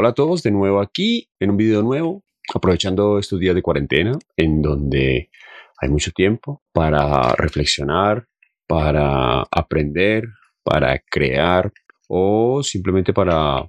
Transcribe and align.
Hola 0.00 0.10
a 0.10 0.14
todos, 0.14 0.44
de 0.44 0.52
nuevo 0.52 0.80
aquí 0.80 1.28
en 1.40 1.50
un 1.50 1.56
video 1.56 1.82
nuevo, 1.82 2.22
aprovechando 2.54 3.18
estos 3.18 3.40
días 3.40 3.56
de 3.56 3.62
cuarentena 3.62 4.16
en 4.36 4.62
donde 4.62 5.28
hay 5.76 5.88
mucho 5.88 6.12
tiempo 6.12 6.62
para 6.72 7.34
reflexionar, 7.34 8.28
para 8.68 9.42
aprender, 9.50 10.22
para 10.62 10.96
crear 11.00 11.72
o 12.06 12.62
simplemente 12.62 13.12
para 13.12 13.68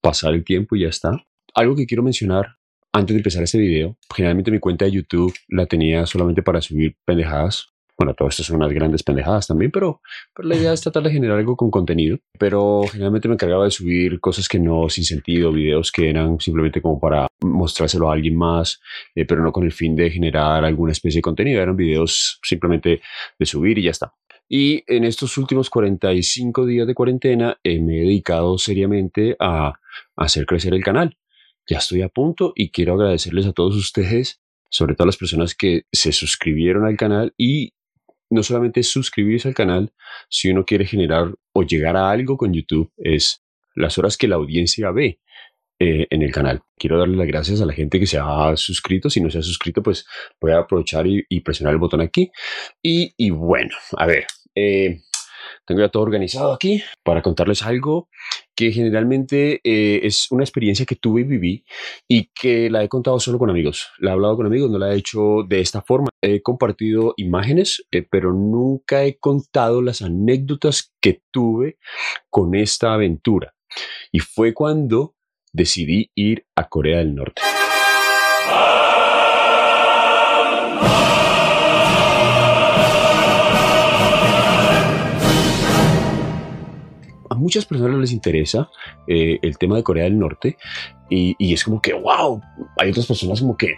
pasar 0.00 0.34
el 0.34 0.44
tiempo 0.44 0.76
y 0.76 0.82
ya 0.82 0.88
está. 0.88 1.10
Algo 1.52 1.74
que 1.74 1.86
quiero 1.86 2.04
mencionar 2.04 2.54
antes 2.92 3.12
de 3.12 3.18
empezar 3.18 3.42
este 3.42 3.58
video, 3.58 3.96
generalmente 4.14 4.52
mi 4.52 4.60
cuenta 4.60 4.84
de 4.84 4.92
YouTube 4.92 5.34
la 5.48 5.66
tenía 5.66 6.06
solamente 6.06 6.44
para 6.44 6.60
subir 6.60 6.94
pendejadas, 7.04 7.74
bueno, 7.98 8.14
todo 8.14 8.28
esto 8.28 8.44
son 8.44 8.56
unas 8.56 8.72
grandes 8.72 9.02
pendejadas 9.02 9.48
también, 9.48 9.72
pero, 9.72 10.00
pero 10.32 10.48
la 10.48 10.54
idea 10.54 10.72
es 10.72 10.80
tratar 10.80 11.02
de 11.02 11.10
generar 11.10 11.36
algo 11.36 11.56
con 11.56 11.68
contenido. 11.68 12.18
Pero 12.38 12.84
generalmente 12.92 13.26
me 13.26 13.34
encargaba 13.34 13.64
de 13.64 13.72
subir 13.72 14.20
cosas 14.20 14.48
que 14.48 14.60
no 14.60 14.88
sin 14.88 15.02
sentido, 15.02 15.50
videos 15.50 15.90
que 15.90 16.08
eran 16.08 16.38
simplemente 16.38 16.80
como 16.80 17.00
para 17.00 17.26
mostrárselo 17.40 18.08
a 18.08 18.12
alguien 18.12 18.36
más, 18.36 18.80
eh, 19.16 19.24
pero 19.24 19.42
no 19.42 19.50
con 19.50 19.64
el 19.64 19.72
fin 19.72 19.96
de 19.96 20.10
generar 20.10 20.64
alguna 20.64 20.92
especie 20.92 21.18
de 21.18 21.22
contenido. 21.22 21.60
Eran 21.60 21.74
videos 21.74 22.38
simplemente 22.44 23.00
de 23.36 23.46
subir 23.46 23.78
y 23.78 23.82
ya 23.82 23.90
está. 23.90 24.14
Y 24.48 24.84
en 24.86 25.02
estos 25.02 25.36
últimos 25.36 25.68
45 25.68 26.66
días 26.66 26.86
de 26.86 26.94
cuarentena 26.94 27.58
eh, 27.64 27.80
me 27.80 27.98
he 27.98 28.02
dedicado 28.02 28.58
seriamente 28.58 29.36
a 29.40 29.74
hacer 30.16 30.46
crecer 30.46 30.72
el 30.72 30.84
canal. 30.84 31.18
Ya 31.68 31.78
estoy 31.78 32.02
a 32.02 32.08
punto 32.08 32.52
y 32.54 32.70
quiero 32.70 32.94
agradecerles 32.94 33.46
a 33.46 33.52
todos 33.52 33.74
ustedes 33.74 34.40
sobre 34.70 34.94
todo 34.94 35.04
a 35.04 35.06
las 35.06 35.16
personas 35.16 35.54
que 35.54 35.84
se 35.92 36.12
suscribieron 36.12 36.84
al 36.84 36.96
canal 36.96 37.32
y 37.36 37.72
no 38.30 38.42
solamente 38.42 38.82
suscribirse 38.82 39.48
al 39.48 39.54
canal, 39.54 39.92
si 40.28 40.50
uno 40.50 40.64
quiere 40.64 40.84
generar 40.84 41.34
o 41.52 41.62
llegar 41.62 41.96
a 41.96 42.10
algo 42.10 42.36
con 42.36 42.52
YouTube, 42.52 42.92
es 42.96 43.42
las 43.74 43.98
horas 43.98 44.16
que 44.16 44.28
la 44.28 44.36
audiencia 44.36 44.90
ve 44.90 45.20
eh, 45.80 46.06
en 46.10 46.22
el 46.22 46.32
canal. 46.32 46.62
Quiero 46.76 46.98
darle 46.98 47.16
las 47.16 47.28
gracias 47.28 47.60
a 47.60 47.66
la 47.66 47.72
gente 47.72 48.00
que 48.00 48.06
se 48.06 48.18
ha 48.18 48.56
suscrito. 48.56 49.08
Si 49.08 49.20
no 49.20 49.30
se 49.30 49.38
ha 49.38 49.42
suscrito, 49.42 49.82
pues 49.82 50.04
voy 50.40 50.50
a 50.50 50.58
aprovechar 50.58 51.06
y, 51.06 51.40
presionar 51.40 51.72
el 51.72 51.78
botón 51.78 52.00
aquí. 52.00 52.30
Y, 52.82 53.30
bueno, 53.30 53.70
a 53.96 54.06
ver, 54.06 54.26
eh, 54.54 55.02
tengo 55.64 55.80
ya 55.80 55.88
todo 55.88 56.02
organizado 56.02 56.52
aquí 56.52 56.82
para 57.04 57.22
contarles 57.22 57.62
algo 57.62 58.08
que 58.58 58.72
generalmente 58.72 59.60
eh, 59.62 60.00
es 60.02 60.32
una 60.32 60.42
experiencia 60.42 60.84
que 60.84 60.96
tuve 60.96 61.20
y 61.20 61.24
viví 61.24 61.64
y 62.08 62.28
que 62.34 62.68
la 62.68 62.82
he 62.82 62.88
contado 62.88 63.20
solo 63.20 63.38
con 63.38 63.50
amigos. 63.50 63.86
La 64.00 64.10
he 64.10 64.12
hablado 64.14 64.36
con 64.36 64.46
amigos, 64.46 64.68
no 64.68 64.80
la 64.80 64.92
he 64.92 64.96
hecho 64.96 65.44
de 65.48 65.60
esta 65.60 65.80
forma. 65.80 66.08
He 66.20 66.42
compartido 66.42 67.14
imágenes, 67.18 67.86
eh, 67.92 68.02
pero 68.02 68.32
nunca 68.32 69.04
he 69.04 69.16
contado 69.16 69.80
las 69.80 70.02
anécdotas 70.02 70.92
que 71.00 71.22
tuve 71.30 71.78
con 72.30 72.56
esta 72.56 72.94
aventura. 72.94 73.54
Y 74.10 74.18
fue 74.18 74.54
cuando 74.54 75.14
decidí 75.52 76.10
ir 76.16 76.44
a 76.56 76.68
Corea 76.68 76.98
del 76.98 77.14
Norte. 77.14 77.40
Muchas 87.48 87.64
personas 87.64 87.98
les 87.98 88.12
interesa 88.12 88.68
eh, 89.06 89.38
el 89.40 89.56
tema 89.56 89.76
de 89.76 89.82
Corea 89.82 90.04
del 90.04 90.18
Norte 90.18 90.58
y, 91.08 91.34
es 91.54 91.64
como 91.64 91.80
que, 91.80 91.94
wow, 91.94 92.42
hay 92.76 92.90
otras 92.90 93.06
personas 93.06 93.40
como 93.40 93.56
que, 93.56 93.76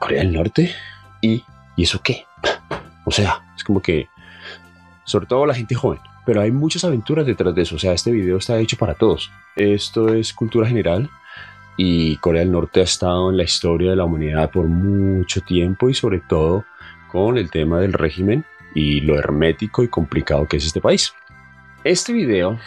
Corea 0.00 0.18
del 0.18 0.32
Norte 0.32 0.74
y, 1.22 1.44
¿y 1.76 1.82
eso 1.84 2.00
qué? 2.02 2.24
O 3.04 3.12
sea, 3.12 3.40
es 3.56 3.62
como 3.62 3.80
que, 3.80 4.08
sobre 5.04 5.26
todo 5.26 5.46
la 5.46 5.54
gente 5.54 5.76
joven, 5.76 6.00
pero 6.26 6.42
hay 6.42 6.50
muchas 6.50 6.84
aventuras 6.84 7.24
detrás 7.24 7.54
de 7.54 7.62
eso, 7.62 7.76
o 7.76 7.78
sea, 7.78 7.92
este 7.92 8.10
video 8.10 8.36
está 8.36 8.58
hecho 8.58 8.76
para 8.76 8.94
todos. 8.94 9.30
Esto 9.54 10.12
es 10.12 10.34
cultura 10.34 10.66
general 10.66 11.08
y 11.76 12.16
Corea 12.16 12.42
del 12.42 12.50
Norte 12.50 12.80
ha 12.80 12.82
estado 12.82 13.30
en 13.30 13.36
la 13.36 13.44
historia 13.44 13.90
de 13.90 13.96
la 13.96 14.04
humanidad 14.04 14.50
por 14.50 14.66
mucho 14.66 15.40
tiempo 15.40 15.88
y 15.88 15.94
sobre 15.94 16.18
todo 16.18 16.64
con 17.12 17.38
el 17.38 17.50
tema 17.50 17.80
del 17.80 17.92
régimen 17.92 18.44
y 18.74 19.00
lo 19.00 19.16
hermético 19.16 19.84
y 19.84 19.88
complicado 19.88 20.46
que 20.46 20.56
es 20.56 20.66
este 20.66 20.80
país. 20.80 21.14
Este 21.88 22.12
video 22.12 22.58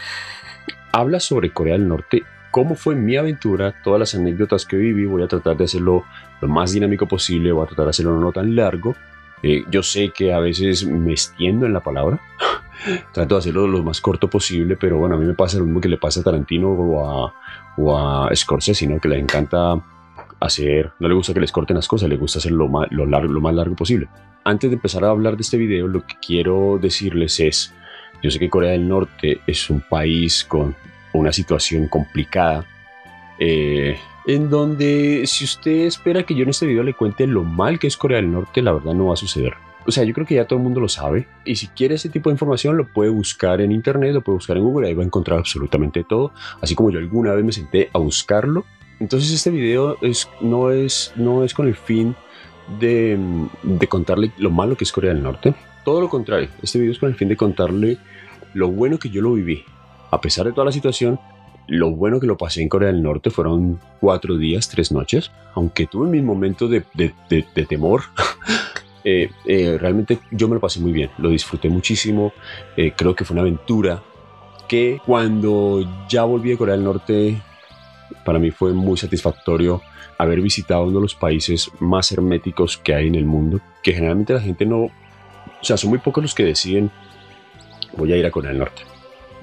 habla 0.92 1.20
sobre 1.20 1.54
Corea 1.54 1.74
del 1.74 1.88
Norte, 1.88 2.24
cómo 2.50 2.74
fue 2.74 2.96
mi 2.96 3.18
aventura, 3.18 3.80
todas 3.84 4.00
las 4.00 4.16
anécdotas 4.16 4.66
que 4.66 4.78
viví. 4.78 5.06
Voy 5.06 5.22
a 5.22 5.28
tratar 5.28 5.56
de 5.56 5.66
hacerlo 5.66 6.06
lo 6.42 6.48
más 6.48 6.72
dinámico 6.72 7.08
posible, 7.08 7.52
voy 7.52 7.64
a 7.64 7.68
tratar 7.68 7.86
de 7.86 7.90
hacerlo 7.92 8.20
no 8.20 8.32
tan 8.32 8.56
largo. 8.56 8.96
Eh, 9.44 9.64
yo 9.70 9.84
sé 9.84 10.10
que 10.10 10.34
a 10.34 10.40
veces 10.40 10.88
me 10.88 11.12
extiendo 11.12 11.68
en 11.68 11.74
la 11.74 11.82
palabra, 11.82 12.20
trato 13.14 13.36
de 13.36 13.40
hacerlo 13.40 13.68
lo 13.68 13.84
más 13.84 14.02
corto 14.02 14.28
posible, 14.28 14.76
pero 14.76 14.98
bueno, 14.98 15.14
a 15.14 15.20
mí 15.20 15.26
me 15.26 15.36
pasa 15.36 15.60
lo 15.60 15.66
mismo 15.66 15.82
que 15.82 15.90
le 15.90 15.98
pasa 15.98 16.22
a 16.22 16.24
Tarantino 16.24 16.72
o 16.72 17.96
a, 17.96 18.36
Scorsese, 18.36 18.88
¿no? 18.88 19.00
que 19.00 19.08
le 19.08 19.20
encanta 19.20 19.80
hacer, 20.40 20.94
no 21.00 21.08
le 21.08 21.14
gusta 21.14 21.36
que 21.36 21.42
les 21.42 21.52
corten 21.52 21.76
las 21.76 21.88
cosas, 21.88 22.10
le 22.10 22.18
gusta 22.18 22.40
largo, 22.50 23.28
lo 23.28 23.40
más 23.40 23.54
largo 23.54 23.76
posible. 23.76 24.10
Antes 24.44 24.72
de 24.72 24.78
empezar 24.78 25.06
a 25.06 25.10
hablar 25.10 25.36
de 25.36 25.44
este 25.44 25.58
video, 25.58 25.88
lo 25.88 26.08
que 26.08 26.16
quiero 26.20 26.80
decirles 26.82 27.40
es, 27.40 27.72
yo 28.22 28.32
sé 28.32 28.40
que 28.40 28.50
Corea 28.50 28.72
del 28.72 28.88
Norte 28.88 29.42
es 29.48 29.70
un 29.70 29.82
país 29.82 30.44
con 30.44 30.76
una 31.14 31.32
situación 31.32 31.88
complicada, 31.88 32.66
eh, 33.40 33.98
en 34.28 34.50
donde 34.50 35.24
si 35.26 35.46
usted 35.46 35.86
espera 35.86 36.24
que 36.24 36.36
yo 36.36 36.44
en 36.44 36.50
este 36.50 36.68
video 36.68 36.84
le 36.84 36.94
cuente 36.94 37.26
lo 37.28 37.44
mal 37.44 37.80
que 37.80 37.88
es 37.88 37.98
Corea 37.98 38.18
del 38.18 38.32
Norte, 38.32 38.62
la 38.62 38.74
verdad 38.74 38.94
no 38.94 39.08
va 39.08 39.14
a 39.14 39.18
suceder. 39.18 39.54
O 39.88 39.92
sea, 39.92 40.04
yo 40.04 40.14
creo 40.14 40.28
que 40.28 40.36
ya 40.36 40.46
todo 40.46 40.60
el 40.60 40.64
mundo 40.64 40.80
lo 40.80 40.88
sabe. 40.88 41.28
Y 41.44 41.56
si 41.56 41.68
quiere 41.68 41.96
ese 41.96 42.10
tipo 42.10 42.30
de 42.30 42.36
información, 42.36 42.78
lo 42.78 42.88
puede 42.88 43.10
buscar 43.10 43.62
en 43.62 43.72
internet, 43.72 44.14
lo 44.14 44.22
puede 44.22 44.36
buscar 44.36 44.58
en 44.58 44.64
Google, 44.64 44.88
ahí 44.88 44.94
va 44.94 45.02
a 45.02 45.06
encontrar 45.06 45.40
absolutamente 45.40 46.04
todo. 46.04 46.34
Así 46.62 46.76
como 46.76 46.92
yo 46.92 47.00
alguna 47.00 47.34
vez 47.34 47.44
me 47.44 47.52
senté 47.52 47.90
a 47.94 47.98
buscarlo. 47.98 48.66
Entonces 49.00 49.32
este 49.32 49.50
video 49.50 49.98
es, 50.02 50.30
no, 50.40 50.70
es, 50.70 51.12
no 51.16 51.44
es 51.44 51.56
con 51.56 51.68
el 51.68 51.76
fin 51.76 52.16
de, 52.80 53.18
de 53.64 53.88
contarle 53.88 54.32
lo 54.38 54.52
malo 54.52 54.78
que 54.78 54.84
es 54.84 54.92
Corea 54.92 55.14
del 55.14 55.24
Norte. 55.24 55.56
Todo 55.84 56.02
lo 56.02 56.10
contrario, 56.10 56.50
este 56.62 56.80
video 56.80 56.92
es 56.92 57.00
con 57.00 57.10
el 57.10 57.16
fin 57.16 57.28
de 57.28 57.36
contarle 57.36 57.98
lo 58.54 58.70
bueno 58.70 59.00
que 59.00 59.10
yo 59.10 59.22
lo 59.22 59.34
viví. 59.34 59.64
A 60.12 60.22
pesar 60.22 60.46
de 60.46 60.52
toda 60.52 60.66
la 60.66 60.72
situación, 60.72 61.20
lo 61.68 61.92
bueno 61.92 62.20
que 62.20 62.28
lo 62.28 62.38
pasé 62.38 62.62
en 62.62 62.70
Corea 62.70 62.92
del 62.92 63.02
Norte 63.02 63.30
fueron 63.30 63.80
cuatro 64.00 64.38
días, 64.38 64.70
tres 64.70 64.92
noches. 64.92 65.32
Aunque 65.56 65.88
tuve 65.88 66.08
mis 66.08 66.24
momentos 66.24 66.70
de, 66.70 66.84
de, 66.94 67.66
temor, 67.66 68.04
eh, 69.04 69.30
eh, 69.46 69.78
realmente 69.80 70.20
yo 70.32 70.48
me 70.48 70.56
lo 70.56 70.62
pasé 70.62 70.80
muy 70.80 70.92
bien. 70.92 71.10
Lo 71.18 71.30
disfruté 71.30 71.70
muchísimo. 71.70 72.34
Eh, 72.78 72.94
creo 72.96 73.16
que 73.16 73.26
fue 73.26 73.36
una 73.36 73.42
aventura 73.42 74.04
que 74.68 75.00
cuando 75.06 75.84
ya 76.10 76.24
volví 76.24 76.54
a 76.54 76.58
Corea 76.58 76.76
del 76.76 76.84
Norte, 76.84 77.42
para 78.26 78.38
mí 78.38 78.52
fue 78.52 78.74
muy 78.74 78.98
satisfactorio 78.98 79.82
haber 80.18 80.42
visitado 80.42 80.84
uno 80.84 81.00
de 81.00 81.02
los 81.02 81.16
países 81.16 81.72
más 81.80 82.12
herméticos 82.12 82.78
que 82.78 82.94
hay 82.94 83.08
en 83.08 83.16
el 83.16 83.26
mundo, 83.26 83.60
que 83.82 83.94
generalmente 83.94 84.34
la 84.34 84.42
gente 84.42 84.66
no, 84.66 84.92
o 85.62 85.64
sea, 85.64 85.78
son 85.78 85.90
muy 85.90 86.00
pocos 86.00 86.24
los 86.24 86.36
que 86.36 86.44
deciden 86.44 86.92
voy 87.94 88.14
a 88.14 88.18
ir 88.18 88.26
a 88.26 88.32
Corea 88.32 88.50
del 88.50 88.60
Norte. 88.60 88.84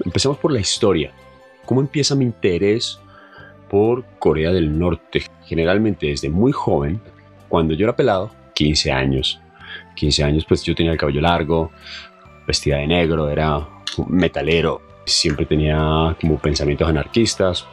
Empecemos 0.03 0.37
por 0.37 0.51
la 0.51 0.59
historia. 0.59 1.11
¿Cómo 1.65 1.81
empieza 1.81 2.15
mi 2.15 2.25
interés 2.25 2.99
por 3.69 4.03
Corea 4.17 4.51
del 4.51 4.77
Norte? 4.77 5.23
Generalmente 5.45 6.07
desde 6.07 6.29
muy 6.29 6.51
joven, 6.51 7.01
cuando 7.47 7.73
yo 7.73 7.85
era 7.85 7.95
pelado, 7.95 8.31
15 8.55 8.91
años. 8.91 9.39
15 9.95 10.23
años 10.23 10.45
pues 10.45 10.63
yo 10.63 10.75
tenía 10.75 10.91
el 10.91 10.97
cabello 10.97 11.21
largo, 11.21 11.71
vestida 12.47 12.77
de 12.77 12.87
negro, 12.87 13.29
era 13.29 13.67
metalero, 14.07 14.81
siempre 15.05 15.45
tenía 15.45 16.15
como 16.19 16.37
pensamientos 16.39 16.87
anarquistas, 16.87 17.65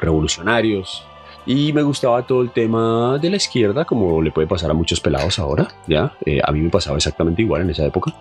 revolucionarios, 0.00 1.04
y 1.46 1.72
me 1.72 1.82
gustaba 1.82 2.26
todo 2.26 2.42
el 2.42 2.50
tema 2.50 3.18
de 3.18 3.30
la 3.30 3.36
izquierda, 3.36 3.84
como 3.84 4.22
le 4.22 4.30
puede 4.30 4.46
pasar 4.46 4.70
a 4.70 4.74
muchos 4.74 5.00
pelados 5.00 5.38
ahora, 5.38 5.68
¿ya? 5.86 6.12
Eh, 6.24 6.40
a 6.44 6.52
mí 6.52 6.60
me 6.60 6.70
pasaba 6.70 6.96
exactamente 6.96 7.42
igual 7.42 7.62
en 7.62 7.70
esa 7.70 7.86
época. 7.86 8.14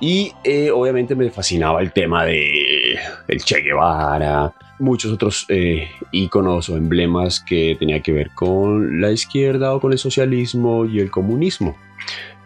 Y 0.00 0.32
eh, 0.42 0.70
obviamente 0.70 1.14
me 1.14 1.30
fascinaba 1.30 1.80
el 1.80 1.92
tema 1.92 2.24
de 2.24 2.98
el 3.28 3.44
Che 3.44 3.60
Guevara, 3.60 4.52
muchos 4.78 5.12
otros 5.12 5.46
eh, 5.48 5.88
íconos 6.10 6.68
o 6.68 6.76
emblemas 6.76 7.40
que 7.40 7.76
tenía 7.78 8.00
que 8.00 8.12
ver 8.12 8.30
con 8.34 9.00
la 9.00 9.12
izquierda 9.12 9.74
o 9.74 9.80
con 9.80 9.92
el 9.92 9.98
socialismo 9.98 10.84
y 10.84 11.00
el 11.00 11.10
comunismo. 11.10 11.76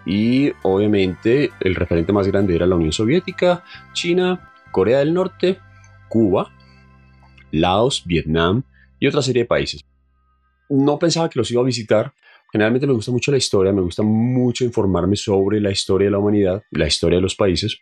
Y 0.04 0.52
obviamente 0.62 1.50
el 1.60 1.74
referente 1.74 2.12
más 2.12 2.26
grande 2.28 2.54
era 2.54 2.66
la 2.66 2.76
Unión 2.76 2.92
Soviética, 2.92 3.64
China, 3.92 4.52
Corea 4.70 4.98
del 4.98 5.14
Norte, 5.14 5.58
Cuba, 6.08 6.50
Laos, 7.50 8.04
Vietnam 8.06 8.62
y 9.00 9.06
otra 9.06 9.22
serie 9.22 9.42
de 9.42 9.48
países. 9.48 9.84
No 10.68 10.98
pensaba 10.98 11.28
que 11.28 11.38
los 11.38 11.50
iba 11.50 11.62
a 11.62 11.64
visitar 11.64 12.12
Generalmente 12.50 12.86
me 12.86 12.94
gusta 12.94 13.12
mucho 13.12 13.30
la 13.30 13.36
historia, 13.36 13.72
me 13.72 13.82
gusta 13.82 14.02
mucho 14.02 14.64
informarme 14.64 15.16
sobre 15.16 15.60
la 15.60 15.70
historia 15.70 16.06
de 16.06 16.12
la 16.12 16.18
humanidad, 16.18 16.62
la 16.70 16.86
historia 16.86 17.18
de 17.18 17.22
los 17.22 17.34
países. 17.34 17.78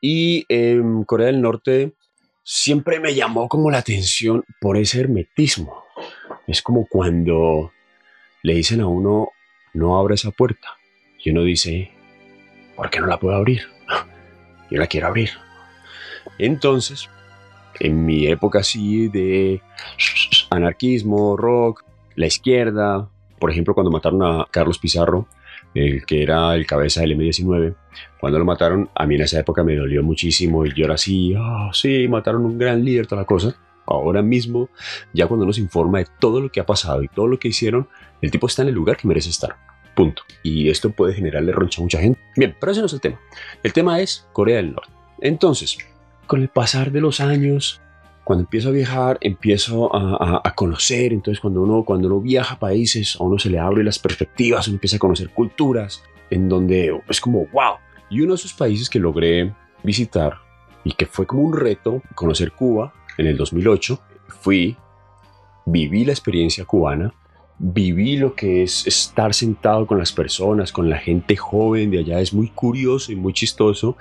Y 0.00 0.44
en 0.48 1.04
Corea 1.04 1.28
del 1.28 1.40
Norte 1.40 1.94
siempre 2.44 3.00
me 3.00 3.14
llamó 3.14 3.48
como 3.48 3.70
la 3.70 3.78
atención 3.78 4.44
por 4.60 4.76
ese 4.76 5.00
hermetismo. 5.00 5.84
Es 6.46 6.60
como 6.60 6.86
cuando 6.86 7.72
le 8.42 8.54
dicen 8.54 8.82
a 8.82 8.86
uno, 8.86 9.30
no 9.72 9.98
abra 9.98 10.14
esa 10.14 10.32
puerta. 10.32 10.68
Y 11.24 11.30
uno 11.30 11.42
dice, 11.42 11.90
¿por 12.76 12.90
qué 12.90 13.00
no 13.00 13.06
la 13.06 13.18
puedo 13.18 13.36
abrir? 13.36 13.62
Yo 14.70 14.78
la 14.78 14.86
quiero 14.86 15.06
abrir. 15.06 15.30
Entonces, 16.38 17.08
en 17.80 18.04
mi 18.04 18.26
época 18.26 18.58
así 18.58 19.08
de 19.08 19.62
anarquismo, 20.50 21.36
rock, 21.38 21.87
la 22.18 22.26
izquierda. 22.26 23.08
Por 23.38 23.50
ejemplo, 23.50 23.74
cuando 23.74 23.90
mataron 23.90 24.22
a 24.22 24.46
Carlos 24.50 24.78
Pizarro, 24.78 25.28
el 25.74 26.04
que 26.04 26.22
era 26.22 26.54
el 26.54 26.66
cabeza 26.66 27.00
del 27.00 27.16
M19, 27.16 27.74
cuando 28.20 28.38
lo 28.38 28.44
mataron, 28.44 28.90
a 28.94 29.06
mí 29.06 29.14
en 29.14 29.22
esa 29.22 29.38
época 29.38 29.62
me 29.62 29.76
dolió 29.76 30.02
muchísimo 30.02 30.66
y 30.66 30.74
yo 30.74 30.84
era 30.84 30.94
así, 30.94 31.34
ah, 31.38 31.70
sí, 31.72 32.08
mataron 32.08 32.44
un 32.44 32.58
gran 32.58 32.84
líder, 32.84 33.06
toda 33.06 33.22
la 33.22 33.26
cosa. 33.26 33.54
Ahora 33.86 34.20
mismo, 34.20 34.68
ya 35.14 35.28
cuando 35.28 35.46
nos 35.46 35.58
informa 35.58 35.98
de 35.98 36.06
todo 36.18 36.40
lo 36.40 36.50
que 36.50 36.60
ha 36.60 36.66
pasado 36.66 37.02
y 37.02 37.08
todo 37.08 37.28
lo 37.28 37.38
que 37.38 37.48
hicieron, 37.48 37.88
el 38.20 38.30
tipo 38.30 38.48
está 38.48 38.62
en 38.62 38.68
el 38.68 38.74
lugar 38.74 38.96
que 38.96 39.08
merece 39.08 39.30
estar. 39.30 39.56
Punto. 39.94 40.22
Y 40.42 40.68
esto 40.68 40.90
puede 40.90 41.14
generarle 41.14 41.52
roncha 41.52 41.80
a 41.80 41.84
mucha 41.84 42.00
gente. 42.00 42.20
Bien, 42.36 42.54
pero 42.60 42.72
ese 42.72 42.80
no 42.80 42.86
es 42.86 42.92
el 42.92 43.00
tema. 43.00 43.20
El 43.62 43.72
tema 43.72 44.00
es 44.00 44.28
Corea 44.32 44.56
del 44.56 44.72
Norte. 44.72 44.92
Entonces, 45.20 45.78
con 46.26 46.42
el 46.42 46.48
pasar 46.48 46.92
de 46.92 47.00
los 47.00 47.20
años, 47.20 47.80
cuando 48.28 48.42
empiezo 48.42 48.68
a 48.68 48.72
viajar, 48.72 49.16
empiezo 49.22 49.88
a, 49.90 50.54
conocer. 50.54 51.14
Entonces, 51.14 51.40
cuando 51.40 51.62
uno, 51.62 51.82
cuando 51.82 52.08
uno 52.08 52.20
viaja 52.20 52.56
a 52.56 52.58
países, 52.58 53.16
a 53.18 53.24
uno 53.24 53.38
se 53.38 53.48
le 53.48 53.58
abre 53.58 53.82
las 53.82 53.98
perspectivas, 53.98 54.68
uno 54.68 54.74
empieza 54.74 54.96
a 54.96 54.98
conocer 54.98 55.30
culturas, 55.30 56.02
en 56.28 56.46
donde 56.46 56.94
es 57.08 57.22
como, 57.22 57.46
wow. 57.46 57.76
Y 58.10 58.20
uno 58.20 58.34
de 58.34 58.34
esos 58.34 58.52
países 58.52 58.90
que 58.90 58.98
logré 58.98 59.54
visitar 59.82 60.34
y 60.84 60.92
que 60.92 61.06
fue 61.06 61.26
como 61.26 61.40
un 61.40 61.56
reto, 61.56 62.02
conocer 62.14 62.52
Cuba 62.52 62.92
en 63.16 63.28
el 63.28 63.38
2008, 63.38 63.98
fui, 64.42 64.76
viví 65.64 66.04
la 66.04 66.12
experiencia 66.12 66.66
cubana, 66.66 67.14
viví 67.58 68.18
lo 68.18 68.34
que 68.34 68.62
es 68.62 68.86
estar 68.86 69.32
sentado 69.32 69.86
con 69.86 69.96
las 69.96 70.12
personas, 70.12 70.70
con 70.70 70.90
la 70.90 70.98
gente 70.98 71.34
joven 71.34 71.90
de 71.90 72.00
allá. 72.00 72.20
Es 72.20 72.34
muy 72.34 72.50
curioso 72.50 73.10
y 73.10 73.16
muy 73.16 73.32
chistoso 73.32 73.96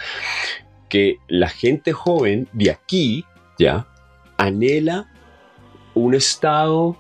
que 0.90 1.20
la 1.30 1.48
gente 1.48 1.94
joven 1.94 2.50
de 2.52 2.72
aquí, 2.72 3.24
ya, 3.58 3.88
anhela 4.38 5.10
un 5.94 6.14
estado 6.14 6.98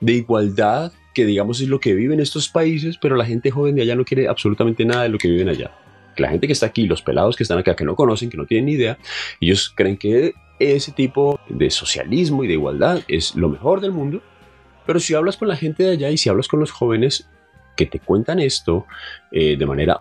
de 0.00 0.14
igualdad 0.14 0.92
que 1.14 1.24
digamos 1.24 1.60
es 1.62 1.68
lo 1.68 1.80
que 1.80 1.94
viven 1.94 2.20
estos 2.20 2.48
países, 2.48 2.98
pero 2.98 3.16
la 3.16 3.24
gente 3.24 3.50
joven 3.50 3.74
de 3.74 3.82
allá 3.82 3.94
no 3.94 4.04
quiere 4.04 4.28
absolutamente 4.28 4.84
nada 4.84 5.04
de 5.04 5.08
lo 5.08 5.16
que 5.16 5.28
viven 5.28 5.48
allá. 5.48 5.70
La 6.18 6.28
gente 6.28 6.46
que 6.46 6.52
está 6.52 6.66
aquí, 6.66 6.86
los 6.86 7.00
pelados 7.00 7.36
que 7.36 7.42
están 7.42 7.58
acá, 7.58 7.74
que 7.74 7.84
no 7.84 7.96
conocen, 7.96 8.28
que 8.28 8.36
no 8.36 8.44
tienen 8.44 8.66
ni 8.66 8.72
idea, 8.72 8.98
ellos 9.40 9.72
creen 9.74 9.96
que 9.96 10.34
ese 10.58 10.92
tipo 10.92 11.40
de 11.48 11.70
socialismo 11.70 12.44
y 12.44 12.48
de 12.48 12.54
igualdad 12.54 13.00
es 13.08 13.34
lo 13.34 13.48
mejor 13.48 13.80
del 13.80 13.92
mundo, 13.92 14.22
pero 14.86 15.00
si 15.00 15.14
hablas 15.14 15.38
con 15.38 15.48
la 15.48 15.56
gente 15.56 15.84
de 15.84 15.92
allá 15.92 16.10
y 16.10 16.18
si 16.18 16.28
hablas 16.28 16.48
con 16.48 16.60
los 16.60 16.70
jóvenes 16.70 17.28
que 17.76 17.86
te 17.86 17.98
cuentan 17.98 18.38
esto 18.38 18.86
eh, 19.32 19.56
de 19.56 19.66
manera 19.66 20.00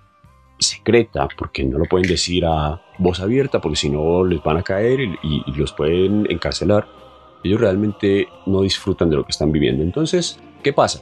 secreta, 0.59 1.27
porque 1.37 1.63
no 1.63 1.77
lo 1.77 1.85
pueden 1.85 2.07
decir 2.07 2.45
a 2.45 2.81
voz 2.97 3.19
abierta, 3.19 3.61
porque 3.61 3.75
si 3.75 3.89
no 3.89 4.23
les 4.23 4.41
van 4.43 4.57
a 4.57 4.63
caer 4.63 4.99
y, 5.01 5.43
los 5.55 5.73
pueden 5.73 6.27
encarcelar. 6.29 6.87
Ellos 7.43 7.61
realmente 7.61 8.27
no 8.45 8.61
disfrutan 8.61 9.09
de 9.09 9.17
lo 9.17 9.23
que 9.23 9.31
están 9.31 9.51
viviendo. 9.51 9.83
Entonces, 9.83 10.39
¿qué 10.63 10.73
pasa? 10.73 11.01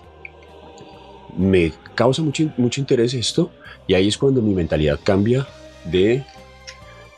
Me 1.38 1.71
causa 1.95 2.21
mucho, 2.21 2.51
mucho 2.57 2.81
interés 2.81 3.13
esto 3.13 3.51
y 3.88 3.94
ahí 3.94 4.07
es 4.07 4.17
cuando 4.17 4.41
mi 4.41 4.53
mentalidad 4.53 5.00
cambia 5.03 5.47
de 5.85 6.23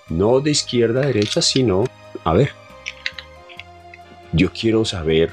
no 0.09 0.39
de 0.41 0.51
izquierda 0.51 1.01
a 1.01 1.07
derecha, 1.07 1.41
sino, 1.41 1.85
a 2.23 2.33
ver, 2.33 2.51
yo 4.31 4.51
quiero 4.51 4.85
saber 4.85 5.31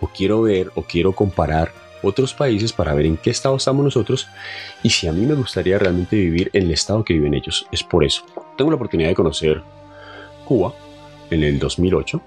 o 0.00 0.08
quiero 0.08 0.42
ver 0.42 0.70
o 0.74 0.82
quiero 0.82 1.12
comparar 1.12 1.72
otros 2.02 2.34
países 2.34 2.72
para 2.72 2.94
ver 2.94 3.06
en 3.06 3.16
qué 3.16 3.30
estado 3.30 3.56
estamos 3.56 3.84
nosotros 3.84 4.28
y 4.82 4.90
si 4.90 5.08
a 5.08 5.12
mí 5.12 5.26
me 5.26 5.34
gustaría 5.34 5.78
realmente 5.78 6.16
vivir 6.16 6.50
en 6.52 6.64
el 6.64 6.72
estado 6.72 7.04
que 7.04 7.14
viven 7.14 7.34
ellos. 7.34 7.66
Es 7.72 7.82
por 7.82 8.04
eso. 8.04 8.22
Tengo 8.56 8.70
la 8.70 8.76
oportunidad 8.76 9.08
de 9.08 9.14
conocer 9.14 9.62
Cuba 10.44 10.74
en 11.30 11.42
el 11.42 11.58
2008. 11.58 12.20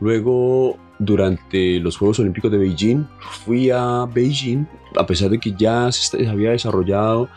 Luego, 0.00 0.76
durante 0.98 1.78
los 1.80 1.96
Juegos 1.96 2.18
Olímpicos 2.18 2.50
de 2.50 2.58
Beijing, 2.58 3.06
fui 3.44 3.70
a 3.70 4.06
Beijing, 4.06 4.66
a 4.96 5.06
pesar 5.06 5.30
de 5.30 5.38
que 5.38 5.52
ya 5.52 5.90
se 5.92 6.28
había 6.28 6.50
desarrollado 6.50 7.28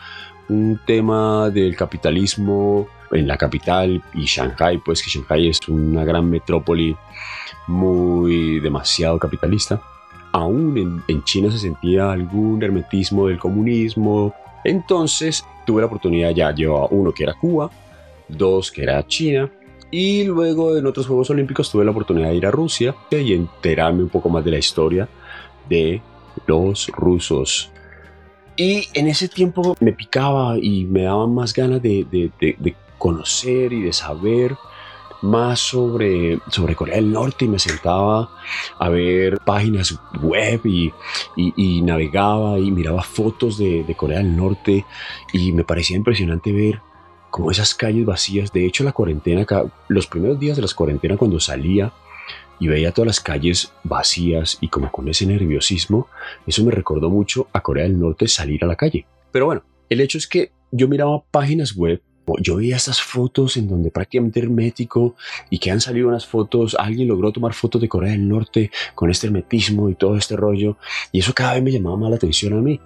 un 0.48 0.80
tema 0.86 1.50
del 1.50 1.76
capitalismo 1.76 2.88
en 3.10 3.28
la 3.28 3.36
capital 3.36 4.02
y 4.14 4.24
Shanghai, 4.24 4.78
pues 4.78 5.02
que 5.02 5.10
Shanghai 5.10 5.48
es 5.48 5.58
una 5.68 6.04
gran 6.04 6.28
metrópoli 6.28 6.96
muy 7.68 8.58
demasiado 8.60 9.18
capitalista 9.18 9.80
aún 10.32 11.02
en, 11.06 11.24
China 11.24 11.50
se 11.50 11.58
sentía 11.58 12.10
algún 12.10 12.62
hermetismo 12.62 13.28
del 13.28 13.38
comunismo. 13.38 14.34
Entonces 14.64 15.44
tuve 15.66 15.82
la 15.82 15.86
oportunidad 15.86 16.30
ya, 16.30 16.52
llevaba 16.54 16.88
uno 16.90 17.12
que 17.12 17.24
era 17.24 17.34
Cuba, 17.34 17.70
dos 18.28 18.70
que 18.70 18.82
era 18.82 19.06
China, 19.06 19.50
y 19.90 20.24
luego 20.24 20.76
en 20.76 20.86
otros 20.86 21.06
Juegos 21.06 21.30
Olímpicos 21.30 21.70
tuve 21.70 21.84
la 21.84 21.90
oportunidad 21.90 22.30
de 22.30 22.36
ir 22.36 22.46
a 22.46 22.50
Rusia 22.50 22.94
y 23.10 23.34
enterarme 23.34 24.02
un 24.02 24.08
poco 24.08 24.28
más 24.28 24.44
de 24.44 24.50
la 24.50 24.58
historia 24.58 25.08
de 25.68 26.00
los 26.46 26.88
rusos. 26.88 27.70
Y 28.56 28.88
en 28.94 29.08
ese 29.08 29.28
tiempo 29.28 29.76
me 29.80 29.92
picaba 29.92 30.56
y 30.58 30.84
me 30.84 31.02
daban 31.02 31.34
más 31.34 31.52
ganas 31.52 31.82
de, 31.82 32.06
de 32.10 32.74
conocer 32.98 33.72
y 33.72 33.82
de 33.82 33.92
saber 33.92 34.56
más 35.22 35.60
sobre, 35.60 36.40
sobre 36.48 36.74
Corea 36.74 36.96
del 36.96 37.12
Norte 37.12 37.44
y 37.44 37.48
me 37.48 37.58
sentaba 37.58 38.30
a 38.78 38.88
ver 38.88 39.38
páginas 39.38 39.98
web 40.20 40.60
y, 40.64 40.92
navegaba 41.82 42.58
y 42.58 42.70
miraba 42.70 43.02
fotos 43.02 43.58
de, 43.58 43.94
Corea 43.96 44.18
del 44.18 44.36
Norte 44.36 44.84
y 45.32 45.52
me 45.52 45.64
parecía 45.64 45.96
impresionante 45.96 46.52
ver 46.52 46.80
como 47.30 47.50
esas 47.50 47.74
calles 47.74 48.04
vacías. 48.04 48.52
De 48.52 48.66
hecho, 48.66 48.84
la 48.84 48.92
cuarentena, 48.92 49.46
los 49.88 50.06
primeros 50.06 50.38
días 50.38 50.56
de 50.56 50.62
las 50.62 50.74
cuarentenas 50.74 51.18
cuando 51.18 51.40
salía 51.40 51.92
y 52.58 52.68
veía 52.68 52.92
todas 52.92 53.06
las 53.06 53.20
calles 53.20 53.72
vacías 53.84 54.58
y 54.60 54.68
como 54.68 54.92
con 54.92 55.08
ese 55.08 55.26
nerviosismo, 55.26 56.08
eso 56.46 56.64
me 56.64 56.70
recordó 56.70 57.10
mucho 57.10 57.48
a 57.52 57.60
Corea 57.60 57.84
del 57.84 57.98
Norte 57.98 58.28
salir 58.28 58.62
a 58.64 58.66
la 58.66 58.76
calle. 58.76 59.06
Pero 59.30 59.46
bueno, 59.46 59.64
el 59.88 60.00
hecho 60.00 60.18
es 60.18 60.26
que 60.26 60.52
yo 60.70 60.88
miraba 60.88 61.22
páginas 61.30 61.74
web 61.74 62.02
yo 62.40 62.56
veía 62.56 62.76
estas 62.76 63.00
fotos 63.00 63.56
en 63.56 63.68
donde 63.68 63.90
prácticamente 63.90 64.40
hermético 64.40 65.14
y 65.50 65.58
que 65.58 65.70
han 65.70 65.80
salido 65.80 66.08
unas 66.08 66.26
fotos, 66.26 66.76
alguien 66.78 67.08
logró 67.08 67.32
tomar 67.32 67.54
fotos 67.54 67.80
de 67.80 67.88
Corea 67.88 68.12
del 68.12 68.28
Norte 68.28 68.70
con 68.94 69.10
este 69.10 69.26
hermetismo 69.26 69.88
y 69.88 69.94
todo 69.94 70.16
este 70.16 70.36
rollo, 70.36 70.76
y 71.10 71.20
eso 71.20 71.32
cada 71.32 71.54
vez 71.54 71.62
me 71.62 71.72
llamaba 71.72 71.96
más 71.96 72.10
la 72.10 72.16
atención 72.16 72.52
a 72.54 72.60
mí. 72.60 72.80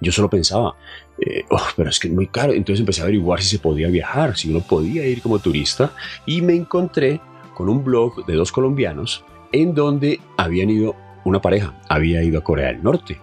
Yo 0.00 0.12
solo 0.12 0.30
pensaba, 0.30 0.76
eh, 1.18 1.44
oh, 1.50 1.66
pero 1.76 1.90
es 1.90 1.98
que 1.98 2.08
es 2.08 2.14
muy 2.14 2.26
caro, 2.26 2.52
entonces 2.52 2.80
empecé 2.80 3.02
a 3.02 3.04
averiguar 3.04 3.42
si 3.42 3.48
se 3.48 3.58
podía 3.58 3.88
viajar, 3.88 4.36
si 4.36 4.50
uno 4.50 4.60
podía 4.60 5.06
ir 5.06 5.20
como 5.20 5.38
turista, 5.38 5.92
y 6.24 6.40
me 6.40 6.54
encontré 6.54 7.20
con 7.54 7.68
un 7.68 7.84
blog 7.84 8.24
de 8.24 8.34
dos 8.34 8.50
colombianos 8.50 9.24
en 9.52 9.74
donde 9.74 10.20
habían 10.38 10.70
ido 10.70 10.96
una 11.24 11.40
pareja, 11.40 11.78
había 11.88 12.22
ido 12.22 12.38
a 12.38 12.44
Corea 12.44 12.68
del 12.68 12.82
Norte. 12.82 13.20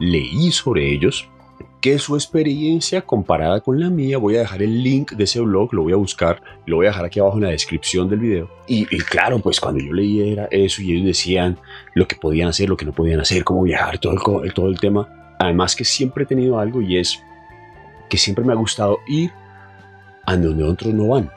Leí 0.00 0.50
sobre 0.50 0.92
ellos, 0.92 1.28
que 1.80 1.98
su 1.98 2.14
experiencia 2.14 3.02
comparada 3.02 3.60
con 3.60 3.80
la 3.80 3.88
mía, 3.88 4.18
voy 4.18 4.36
a 4.36 4.40
dejar 4.40 4.62
el 4.62 4.82
link 4.82 5.12
de 5.12 5.24
ese 5.24 5.40
blog, 5.40 5.72
lo 5.72 5.82
voy 5.82 5.92
a 5.92 5.96
buscar, 5.96 6.42
lo 6.66 6.76
voy 6.76 6.86
a 6.86 6.90
dejar 6.90 7.06
aquí 7.06 7.20
abajo 7.20 7.38
en 7.38 7.44
la 7.44 7.50
descripción 7.50 8.08
del 8.08 8.20
video. 8.20 8.50
Y, 8.66 8.84
claro, 8.98 9.38
pues 9.38 9.58
cuando 9.60 9.80
yo 9.82 9.92
leí 9.92 10.32
era 10.32 10.46
eso 10.50 10.82
y 10.82 10.92
ellos 10.92 11.06
decían 11.06 11.58
lo 11.94 12.06
que 12.06 12.16
podían 12.16 12.48
hacer, 12.48 12.68
lo 12.68 12.76
que 12.76 12.84
no 12.84 12.92
podían 12.92 13.20
hacer, 13.20 13.44
cómo 13.44 13.62
viajar, 13.62 13.98
todo 13.98 14.42
el, 14.44 14.52
todo 14.52 14.68
el 14.68 14.78
tema. 14.78 15.08
Además 15.38 15.74
que 15.74 15.84
siempre 15.84 16.24
he 16.24 16.26
tenido 16.26 16.58
algo 16.58 16.82
y 16.82 16.98
es 16.98 17.22
que 18.08 18.18
siempre 18.18 18.44
me 18.44 18.52
ha 18.52 18.56
gustado 18.56 18.98
ir 19.08 19.30
a 20.26 20.36
donde 20.36 20.64
otros 20.64 20.92
no 20.92 21.08
van 21.08 21.30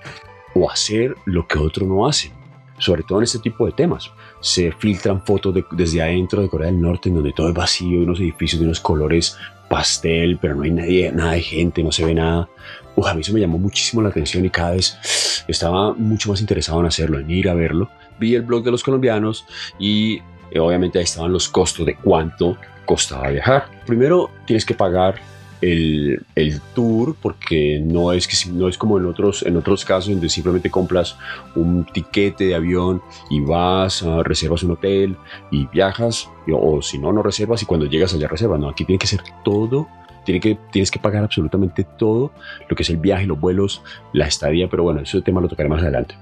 o 0.56 0.70
hacer 0.70 1.16
lo 1.26 1.48
que 1.48 1.58
otros 1.58 1.88
no 1.88 2.06
hacen 2.06 2.32
sobre 2.78 3.04
todo 3.04 3.20
en 3.20 3.24
este 3.24 3.40
tipo 3.40 3.66
de 3.66 3.72
temas. 3.72 4.12
Se 4.42 4.72
filtran 4.72 5.24
fotos 5.26 5.56
desde 5.72 6.02
adentro 6.02 6.42
de 6.42 6.50
Corea 6.50 6.68
del 6.68 6.82
Norte, 6.82 7.10
en 7.10 7.16
donde 7.16 7.32
todo 7.32 7.48
es 7.48 7.54
vacío, 7.54 8.02
unos 8.02 8.20
edificios 8.20 8.60
de 8.60 8.66
unos 8.66 8.82
colores 8.82 9.38
pastel, 9.74 10.38
pero 10.40 10.54
no 10.54 10.62
hay 10.62 10.70
nadie, 10.70 11.12
nada 11.12 11.32
de 11.32 11.42
gente, 11.42 11.82
no 11.82 11.92
se 11.92 12.06
ve 12.06 12.14
nada. 12.14 12.48
Uf, 12.96 13.08
a 13.08 13.16
mí 13.16 13.22
eso 13.22 13.34
me 13.34 13.40
llamó 13.40 13.58
muchísimo 13.58 14.04
la 14.04 14.10
atención 14.10 14.46
y 14.46 14.52
cada 14.52 14.74
vez 14.74 15.44
estaba 15.48 15.96
mucho 15.96 16.30
más 16.30 16.42
interesado 16.42 16.80
en 16.80 16.86
hacerlo, 16.86 17.18
en 17.18 17.32
ir 17.32 17.50
a 17.50 17.56
verlo. 17.56 17.90
Vi 18.20 18.36
el 18.36 18.44
blog 18.44 18.64
de 18.64 18.70
los 18.70 18.84
colombianos 18.84 19.48
y 19.80 20.22
eh, 20.52 20.60
obviamente 20.60 21.00
ahí 21.00 21.06
estaban 21.06 21.34
los 21.34 21.50
costos 21.50 21.88
de 21.88 21.96
cuánto 21.96 22.56
costaba 22.86 23.30
viajar. 23.30 23.66
Primero 23.88 24.30
tienes 24.46 24.64
que 24.64 24.76
pagar 24.76 25.16
el, 25.64 26.62
tour, 26.76 27.16
porque 27.22 27.80
no 27.84 28.12
es, 28.12 28.28
que, 28.28 28.52
no 28.52 28.68
es 28.68 28.78
como 28.78 28.98
en 28.98 29.06
otros, 29.06 29.44
en 29.44 29.56
otros 29.56 29.86
casos 29.86 30.12
donde 30.12 30.30
simplemente 30.30 30.70
compras 30.70 31.18
un 31.56 31.86
tiquete 31.86 32.46
de 32.46 32.56
avión 32.56 33.02
y 33.30 33.40
vas, 33.42 34.04
a 34.04 34.24
reservas 34.24 34.64
un 34.64 34.72
hotel 34.72 35.16
y 35.52 35.68
viajas, 35.68 36.30
o, 36.52 36.82
si 36.82 36.98
no, 36.98 37.14
no 37.14 37.24
reservas 37.24 37.62
y 37.62 37.66
cuando 37.66 37.86
llegas 37.86 38.14
allá 38.14 38.28
reservas. 38.28 38.60
No, 38.60 38.70
aquí 38.70 38.86
tiene 38.86 39.00
que 39.00 39.08
ser 39.08 39.22
todo 39.44 39.88
tiene 40.26 40.40
que, 40.40 40.58
tienes 40.72 40.90
que 40.90 41.00
pagar 41.00 41.26
absolutamente 41.26 41.84
todo 41.84 42.32
lo 42.70 42.78
que 42.78 42.84
es 42.84 42.90
el 42.90 42.96
viaje, 42.96 43.26
los 43.26 43.38
vuelos, 43.38 43.84
la 44.14 44.26
estadía, 44.26 44.70
pero 44.70 44.84
bueno, 44.84 45.02
ese 45.02 45.22
tema 45.22 45.42
lo 45.42 45.50
tocaré 45.50 45.68
más 45.68 45.82
adelante. 45.82 46.16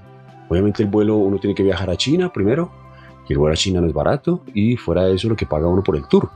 Obviamente 0.48 0.82
el 0.82 0.88
vuelo 0.88 1.16
uno 1.18 1.38
tiene 1.38 1.54
que 1.54 1.62
viajar 1.62 1.88
a 1.88 1.96
China 1.96 2.32
primero, 2.32 2.72
y 3.28 3.32
el 3.32 3.38
vuelo 3.38 3.54
a 3.54 3.56
China 3.56 3.80
no 3.80 3.86
es 3.86 3.92
barato, 3.92 4.42
y 4.54 4.76
fuera 4.76 5.04
de 5.04 5.14
eso 5.14 5.28
lo 5.28 5.36
que 5.36 5.46
paga 5.46 5.68
uno 5.68 5.84
por 5.84 5.94
el 5.94 6.08
tour. 6.08 6.30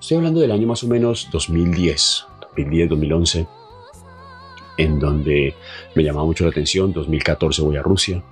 Estoy 0.00 0.16
hablando 0.16 0.40
del 0.40 0.50
año 0.50 0.66
más 0.66 0.82
o 0.82 0.88
menos 0.88 1.28
2010, 1.30 2.26
2010-2011, 2.56 3.46
en 4.76 4.98
donde 4.98 5.54
me 5.94 6.02
llamaba 6.02 6.26
mucho 6.26 6.44
la 6.44 6.50
atención. 6.50 6.92
2014 6.92 7.62
voy 7.62 7.76
a 7.76 7.82
Rusia. 7.82 8.22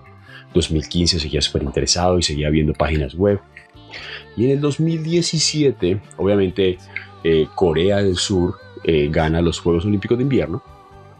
2015 0.55 1.21
seguía 1.21 1.43
súper 1.43 1.63
interesado 1.63 2.19
y 2.19 2.23
seguía 2.23 2.51
viendo 2.51 2.73
páginas 2.73 3.15
web. 3.15 3.41
Y 4.37 4.45
en 4.47 4.53
el 4.53 4.61
2017, 4.61 6.01
obviamente, 6.17 6.79
eh, 7.25 7.47
Corea 7.55 7.99
del 7.99 8.17
Sur 8.17 8.57
eh, 8.85 9.09
gana 9.11 9.43
los 9.43 9.61
Juegos 9.61 9.85
Olímpicos 9.85 10.17
de 10.19 10.23
Invierno. 10.23 10.63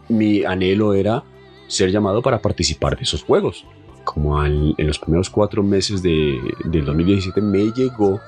Mi 0.07 0.43
anhelo 0.43 0.93
era 0.93 1.23
ser 1.67 1.91
llamado 1.91 2.21
para 2.21 2.41
participar 2.41 2.95
de 2.95 3.03
esos 3.03 3.23
Juegos. 3.23 3.65
Como 4.03 4.43
en 4.43 4.73
los 4.77 4.97
primeros 4.97 5.29
cuatro 5.29 5.61
meses 5.61 6.01
de, 6.01 6.39
del 6.65 6.85
2017 6.85 7.41
me 7.41 7.71
llegó 7.71 8.19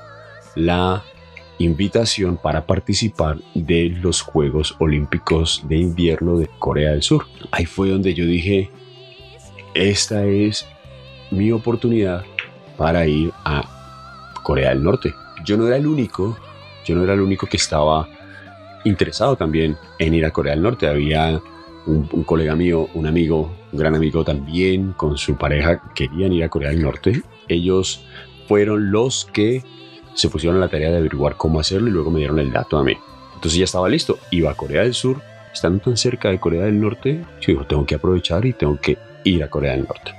la 0.55 1.03
invitación 1.59 2.37
para 2.37 2.65
participar 2.65 3.37
de 3.53 3.89
los 4.01 4.21
Juegos 4.21 4.75
Olímpicos 4.79 5.63
de 5.67 5.77
Invierno 5.77 6.37
de 6.37 6.49
Corea 6.59 6.91
del 6.91 7.03
Sur. 7.03 7.25
Ahí 7.51 7.65
fue 7.65 7.89
donde 7.89 8.13
yo 8.13 8.25
dije, 8.25 8.69
esta 9.73 10.25
es 10.25 10.67
mi 11.29 11.51
oportunidad 11.51 12.23
para 12.77 13.05
ir 13.05 13.31
a 13.45 14.33
Corea 14.43 14.69
del 14.69 14.83
Norte. 14.83 15.13
Yo 15.45 15.57
no 15.57 15.67
era 15.67 15.77
el 15.77 15.87
único, 15.87 16.37
yo 16.85 16.95
no 16.95 17.03
era 17.03 17.13
el 17.13 17.21
único 17.21 17.47
que 17.47 17.57
estaba 17.57 18.07
interesado 18.83 19.35
también 19.35 19.77
en 19.99 20.13
ir 20.13 20.25
a 20.25 20.31
Corea 20.31 20.53
del 20.53 20.63
Norte. 20.63 20.87
Había 20.87 21.41
un, 21.85 22.05
colega 22.23 22.55
mío, 22.55 22.89
un 22.93 23.07
amigo, 23.07 23.51
un 23.71 23.79
gran 23.79 23.95
amigo 23.95 24.23
también, 24.23 24.93
con 24.93 25.17
su 25.17 25.35
pareja, 25.35 25.81
querían 25.95 26.33
ir 26.33 26.43
a 26.43 26.49
Corea 26.49 26.69
del 26.69 26.81
Norte. 26.81 27.21
Ellos 27.47 28.03
fueron 28.47 28.91
los 28.91 29.25
que 29.25 29.63
se 30.13 30.29
pusieron 30.29 30.57
a 30.57 30.61
la 30.61 30.69
tarea 30.69 30.91
de 30.91 30.97
averiguar 30.97 31.35
cómo 31.35 31.59
hacerlo 31.59 31.87
y 31.87 31.91
luego 31.91 32.11
me 32.11 32.19
dieron 32.19 32.39
el 32.39 32.51
dato 32.51 32.77
a 32.77 32.83
mí. 32.83 32.97
Entonces 33.35 33.57
ya 33.57 33.65
estaba 33.65 33.89
listo. 33.89 34.19
Iba 34.29 34.51
a 34.51 34.55
Corea 34.55 34.83
del 34.83 34.93
Sur, 34.93 35.21
estando 35.53 35.79
tan 35.79 35.97
cerca 35.97 36.29
de 36.29 36.39
Corea 36.39 36.65
del 36.65 36.79
Norte, 36.79 37.25
yo 37.39 37.47
digo, 37.47 37.65
tengo 37.65 37.85
que 37.85 37.95
aprovechar 37.95 38.45
y 38.45 38.53
tengo 38.53 38.79
que 38.79 38.97
ir 39.23 39.43
a 39.43 39.49
Corea 39.49 39.71
del 39.71 39.87
Norte. 39.87 40.13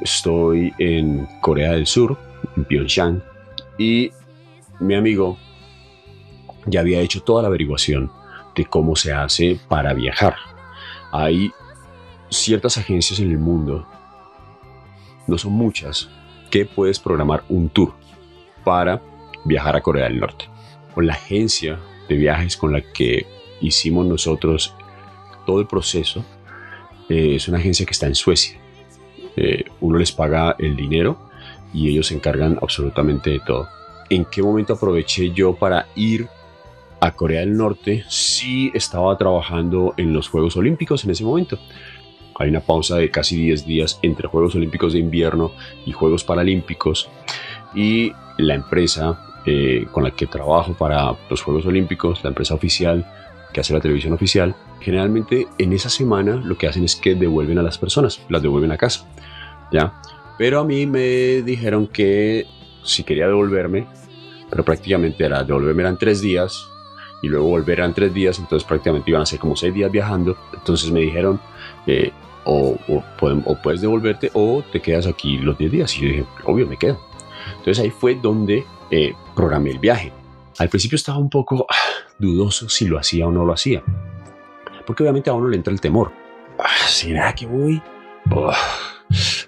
Estoy 0.00 0.72
en 0.78 1.26
Corea 1.40 1.72
del 1.72 1.86
Sur, 1.86 2.18
en 2.56 2.64
Pyeongchang, 2.64 3.22
y 3.78 4.12
mi 4.80 4.94
amigo 4.94 5.38
ya 6.66 6.80
había 6.80 7.00
hecho 7.00 7.22
toda 7.22 7.42
la 7.42 7.48
averiguación 7.48 8.10
de 8.54 8.66
cómo 8.66 8.96
se 8.96 9.12
hace 9.12 9.58
para 9.68 9.94
viajar. 9.94 10.36
Hay 11.10 11.52
ciertas 12.28 12.76
agencias 12.76 13.18
en 13.20 13.30
el 13.30 13.38
mundo, 13.38 13.86
no 15.26 15.38
son 15.38 15.52
muchas, 15.52 16.10
que 16.50 16.64
puedes 16.66 16.98
programar 16.98 17.44
un 17.48 17.68
tour 17.68 17.94
para 18.64 19.00
viajar 19.44 19.76
a 19.76 19.80
Corea 19.80 20.04
del 20.04 20.20
Norte. 20.20 20.46
Con 20.94 21.06
la 21.06 21.14
agencia 21.14 21.78
de 22.08 22.16
viajes 22.16 22.56
con 22.56 22.72
la 22.72 22.80
que 22.80 23.26
hicimos 23.60 24.06
nosotros 24.06 24.74
todo 25.46 25.60
el 25.60 25.66
proceso, 25.66 26.24
eh, 27.08 27.36
es 27.36 27.48
una 27.48 27.58
agencia 27.58 27.86
que 27.86 27.92
está 27.92 28.06
en 28.06 28.14
Suecia. 28.14 28.58
Eh, 29.36 29.64
uno 29.80 29.98
les 29.98 30.12
paga 30.12 30.56
el 30.58 30.76
dinero 30.76 31.30
y 31.72 31.88
ellos 31.88 32.08
se 32.08 32.14
encargan 32.14 32.58
absolutamente 32.60 33.30
de 33.30 33.40
todo. 33.40 33.68
¿En 34.10 34.24
qué 34.24 34.42
momento 34.42 34.74
aproveché 34.74 35.30
yo 35.30 35.54
para 35.54 35.86
ir 35.94 36.26
a 37.00 37.12
Corea 37.12 37.40
del 37.40 37.56
Norte? 37.56 38.04
Sí 38.08 38.70
estaba 38.74 39.16
trabajando 39.16 39.94
en 39.96 40.12
los 40.12 40.28
Juegos 40.28 40.56
Olímpicos 40.56 41.04
en 41.04 41.10
ese 41.10 41.24
momento. 41.24 41.58
Hay 42.34 42.48
una 42.48 42.60
pausa 42.60 42.96
de 42.96 43.10
casi 43.10 43.36
10 43.36 43.66
días 43.66 43.98
entre 44.02 44.28
Juegos 44.28 44.54
Olímpicos 44.54 44.92
de 44.92 45.00
invierno 45.00 45.52
y 45.84 45.92
Juegos 45.92 46.24
Paralímpicos 46.24 47.08
y 47.74 48.12
la 48.38 48.54
empresa 48.54 49.18
eh, 49.46 49.86
con 49.92 50.04
la 50.04 50.10
que 50.10 50.26
trabajo 50.26 50.74
para 50.74 51.16
los 51.30 51.42
Juegos 51.42 51.66
Olímpicos, 51.66 52.22
la 52.22 52.28
empresa 52.28 52.54
oficial 52.54 53.06
que 53.52 53.60
hace 53.60 53.72
la 53.72 53.80
televisión 53.80 54.12
oficial, 54.12 54.54
generalmente 54.80 55.46
en 55.58 55.72
esa 55.72 55.88
semana 55.88 56.36
lo 56.36 56.58
que 56.58 56.66
hacen 56.66 56.84
es 56.84 56.96
que 56.96 57.14
devuelven 57.14 57.58
a 57.58 57.62
las 57.62 57.78
personas, 57.78 58.20
las 58.28 58.42
devuelven 58.42 58.72
a 58.72 58.76
casa, 58.76 59.06
¿ya? 59.72 59.94
Pero 60.36 60.60
a 60.60 60.64
mí 60.64 60.86
me 60.86 61.42
dijeron 61.42 61.86
que 61.86 62.46
si 62.84 63.04
quería 63.04 63.26
devolverme, 63.26 63.86
pero 64.50 64.64
prácticamente 64.64 65.24
era 65.24 65.42
devolverme 65.44 65.82
eran 65.82 65.98
tres 65.98 66.20
días 66.20 66.68
y 67.22 67.28
luego 67.28 67.48
volver 67.48 67.80
eran 67.80 67.94
tres 67.94 68.14
días, 68.14 68.38
entonces 68.38 68.66
prácticamente 68.66 69.10
iban 69.10 69.22
a 69.22 69.26
ser 69.26 69.38
como 69.38 69.56
seis 69.56 69.74
días 69.74 69.90
viajando, 69.90 70.36
entonces 70.54 70.90
me 70.90 71.00
dijeron 71.00 71.40
eh, 71.86 72.12
o, 72.44 72.78
o, 72.88 73.56
puedes 73.62 73.80
devolverte 73.80 74.30
o 74.34 74.62
te 74.72 74.80
quedas 74.80 75.06
aquí 75.06 75.38
los 75.38 75.58
diez 75.58 75.72
días 75.72 75.96
y 75.96 76.00
yo 76.00 76.08
dije, 76.08 76.24
obvio, 76.44 76.66
me 76.66 76.76
quedo. 76.76 77.07
Entonces 77.56 77.80
ahí 77.80 77.90
fue 77.90 78.14
donde 78.14 78.64
eh, 78.90 79.14
programé 79.34 79.70
el 79.70 79.78
viaje. 79.78 80.12
Al 80.58 80.68
principio 80.68 80.96
estaba 80.96 81.18
un 81.18 81.30
poco 81.30 81.66
ah, 81.68 81.74
dudoso 82.18 82.68
si 82.68 82.86
lo 82.86 82.98
hacía 82.98 83.26
o 83.26 83.30
no 83.30 83.44
lo 83.44 83.52
hacía. 83.52 83.82
Porque 84.86 85.02
obviamente 85.02 85.30
a 85.30 85.34
uno 85.34 85.48
le 85.48 85.56
entra 85.56 85.72
el 85.72 85.80
temor. 85.80 86.12
Ah, 86.58 86.88
¿Será 86.88 87.34
que 87.34 87.46
voy? 87.46 87.80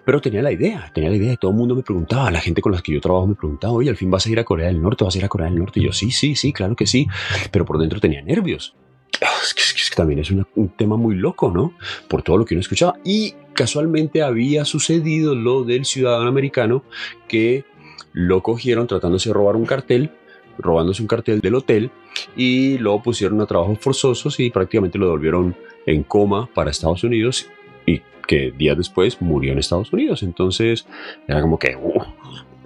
Pero 0.05 0.21
tenía 0.21 0.43
la 0.43 0.53
idea, 0.53 0.91
tenía 0.95 1.11
la 1.11 1.17
idea 1.17 1.37
todo 1.37 1.51
el 1.51 1.57
mundo 1.57 1.75
me 1.75 1.83
preguntaba, 1.83 2.31
la 2.31 2.41
gente 2.41 2.63
con 2.63 2.73
la 2.73 2.81
que 2.81 2.93
yo 2.93 3.01
trabajo 3.01 3.27
me 3.27 3.35
preguntaba, 3.35 3.75
oye, 3.75 3.91
al 3.91 3.97
fin 3.97 4.11
vas 4.11 4.27
a 4.27 4.31
ir 4.31 4.39
a 4.39 4.45
Corea 4.45 4.69
del 4.69 4.81
Norte, 4.81 5.05
vas 5.05 5.15
a 5.15 5.19
ir 5.19 5.25
a 5.25 5.29
Corea 5.29 5.49
del 5.49 5.59
Norte. 5.59 5.81
Y 5.81 5.85
yo, 5.85 5.93
sí, 5.93 6.11
sí, 6.11 6.35
sí, 6.35 6.53
claro 6.53 6.77
que 6.77 6.87
sí. 6.87 7.07
Pero 7.51 7.65
por 7.65 7.79
dentro 7.79 8.01
tenía 8.01 8.23
nervios. 8.23 8.75
Ah, 9.23 9.29
es 9.43 9.53
que, 9.53 9.63
es 9.63 9.91
que 9.91 9.97
también 9.97 10.21
es 10.21 10.31
un 10.31 10.69
tema 10.77 10.97
muy 10.97 11.15
loco, 11.15 11.51
¿no? 11.51 11.75
Por 12.09 12.23
todo 12.23 12.39
lo 12.39 12.45
que 12.45 12.55
uno 12.55 12.61
escuchaba. 12.61 12.95
Y 13.05 13.35
casualmente 13.55 14.23
había 14.23 14.65
sucedido 14.65 15.35
lo 15.35 15.65
del 15.65 15.85
ciudadano 15.85 16.29
americano 16.29 16.83
que 17.29 17.65
lo 18.13 18.43
cogieron 18.43 18.87
tratándose 18.87 19.31
de 19.31 19.35
robar 19.35 19.57
un 19.57 19.67
cartel, 19.67 20.11
robándose 20.59 21.03
un 21.03 21.09
cartel 21.09 21.41
del 21.41 21.55
hotel 21.55 21.91
y 22.37 22.79
lo 22.79 23.03
pusieron 23.03 23.41
a 23.41 23.47
trabajos 23.47 23.79
forzosos 23.79 24.39
y 24.41 24.51
prácticamente 24.51 24.99
lo 24.99 25.07
devolvieron 25.07 25.57
en 25.87 26.03
coma 26.03 26.49
para 26.53 26.71
Estados 26.71 27.05
Unidos 27.05 27.49
y 27.87 28.03
que 28.27 28.53
días 28.53 28.77
después 28.77 29.21
murió 29.21 29.53
en 29.53 29.59
Estados 29.59 29.93
Unidos. 29.93 30.23
Entonces 30.23 30.87
era 31.27 31.41
como 31.41 31.59
que, 31.59 31.77
uh, 31.77 32.03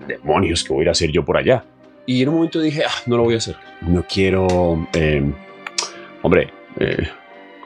demonios, 0.06 0.64
¿qué 0.64 0.72
voy 0.72 0.88
a 0.88 0.92
hacer 0.92 1.10
yo 1.10 1.24
por 1.24 1.36
allá? 1.36 1.64
Y 2.06 2.22
en 2.22 2.28
un 2.28 2.34
momento 2.36 2.60
dije, 2.60 2.82
ah, 2.84 3.02
no 3.06 3.16
lo 3.16 3.24
voy 3.24 3.34
a 3.34 3.38
hacer. 3.38 3.56
No 3.80 4.04
quiero, 4.06 4.86
em, 4.92 5.32
hombre, 6.22 6.50
eh, 6.78 7.08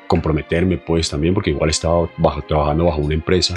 comprometerme 0.06 0.78
pues 0.78 1.10
también 1.10 1.34
porque 1.34 1.50
igual 1.50 1.70
estaba 1.70 2.08
trabajando 2.46 2.84
bajo 2.84 3.00
una 3.00 3.14
empresa 3.14 3.54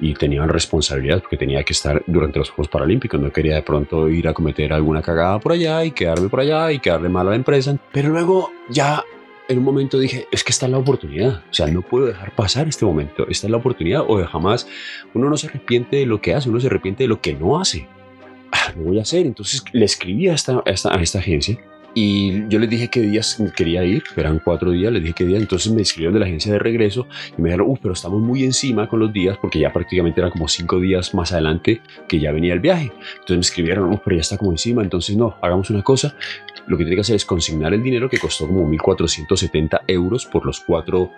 y 0.00 0.14
tenían 0.14 0.48
responsabilidad 0.48 1.20
porque 1.20 1.36
tenía 1.36 1.62
que 1.62 1.72
estar 1.72 2.02
durante 2.06 2.38
los 2.38 2.50
Juegos 2.50 2.68
Paralímpicos. 2.68 3.20
No 3.20 3.30
quería 3.32 3.54
de 3.54 3.62
pronto 3.62 4.08
ir 4.08 4.26
a 4.28 4.34
cometer 4.34 4.72
alguna 4.72 5.02
cagada 5.02 5.38
por 5.38 5.52
allá 5.52 5.84
y 5.84 5.90
quedarme 5.90 6.28
por 6.28 6.40
allá 6.40 6.72
y 6.72 6.78
quedarle 6.78 7.08
mal 7.08 7.26
a 7.26 7.30
la 7.30 7.36
empresa. 7.36 7.76
Pero 7.92 8.08
luego 8.08 8.50
ya 8.68 9.04
en 9.48 9.58
un 9.58 9.64
momento 9.64 9.98
dije, 9.98 10.26
es 10.30 10.44
que 10.44 10.52
esta 10.52 10.66
es 10.66 10.72
la 10.72 10.78
oportunidad. 10.78 11.42
O 11.50 11.54
sea, 11.54 11.66
no 11.66 11.82
puedo 11.82 12.06
dejar 12.06 12.34
pasar 12.34 12.68
este 12.68 12.84
momento. 12.84 13.26
Esta 13.28 13.46
es 13.46 13.50
la 13.50 13.56
oportunidad 13.58 14.02
o 14.06 14.24
jamás 14.24 14.66
uno 15.12 15.28
no 15.28 15.36
se 15.36 15.48
arrepiente 15.48 15.96
de 15.96 16.06
lo 16.06 16.20
que 16.20 16.34
hace, 16.34 16.48
uno 16.48 16.60
se 16.60 16.68
arrepiente 16.68 17.04
de 17.04 17.08
lo 17.08 17.20
que 17.20 17.34
no 17.34 17.60
hace. 17.60 17.88
Ah, 18.52 18.72
lo 18.76 18.84
voy 18.84 18.98
a 18.98 19.02
hacer. 19.02 19.26
Entonces 19.26 19.62
le 19.72 19.84
escribí 19.84 20.28
a 20.28 20.34
esta, 20.34 20.62
a 20.64 20.70
esta, 20.70 20.94
a 20.94 21.02
esta 21.02 21.18
agencia 21.18 21.58
y 21.94 22.48
yo 22.48 22.58
les 22.58 22.70
dije 22.70 22.88
qué 22.88 23.00
días 23.00 23.42
quería 23.56 23.84
ir, 23.84 24.02
eran 24.16 24.40
cuatro 24.44 24.70
días, 24.70 24.92
les 24.92 25.02
dije 25.02 25.14
qué 25.14 25.24
días, 25.24 25.40
entonces 25.40 25.72
me 25.72 25.82
escribieron 25.82 26.14
de 26.14 26.20
la 26.20 26.26
agencia 26.26 26.52
de 26.52 26.58
regreso 26.58 27.06
y 27.36 27.42
me 27.42 27.48
dijeron, 27.48 27.68
uff, 27.68 27.80
pero 27.82 27.94
estamos 27.94 28.20
muy 28.20 28.44
encima 28.44 28.88
con 28.88 29.00
los 29.00 29.12
días 29.12 29.38
porque 29.40 29.58
ya 29.58 29.72
prácticamente 29.72 30.20
eran 30.20 30.30
como 30.30 30.46
cinco 30.48 30.78
días 30.78 31.14
más 31.14 31.32
adelante 31.32 31.80
que 32.08 32.20
ya 32.20 32.32
venía 32.32 32.52
el 32.52 32.60
viaje. 32.60 32.92
Entonces 33.12 33.36
me 33.36 33.40
escribieron, 33.40 33.92
uff, 33.92 34.00
pero 34.04 34.16
ya 34.16 34.22
está 34.22 34.38
como 34.38 34.52
encima, 34.52 34.82
entonces 34.82 35.16
no, 35.16 35.36
hagamos 35.42 35.70
una 35.70 35.82
cosa, 35.82 36.14
lo 36.66 36.76
que 36.76 36.84
tiene 36.84 36.96
que 36.96 37.00
hacer 37.00 37.16
es 37.16 37.24
consignar 37.24 37.74
el 37.74 37.82
dinero 37.82 38.08
que 38.08 38.18
costó 38.18 38.46
como 38.46 38.68
1.470 38.70 39.80
euros 39.88 40.26
por 40.26 40.46
los 40.46 40.60
cuatro 40.60 41.10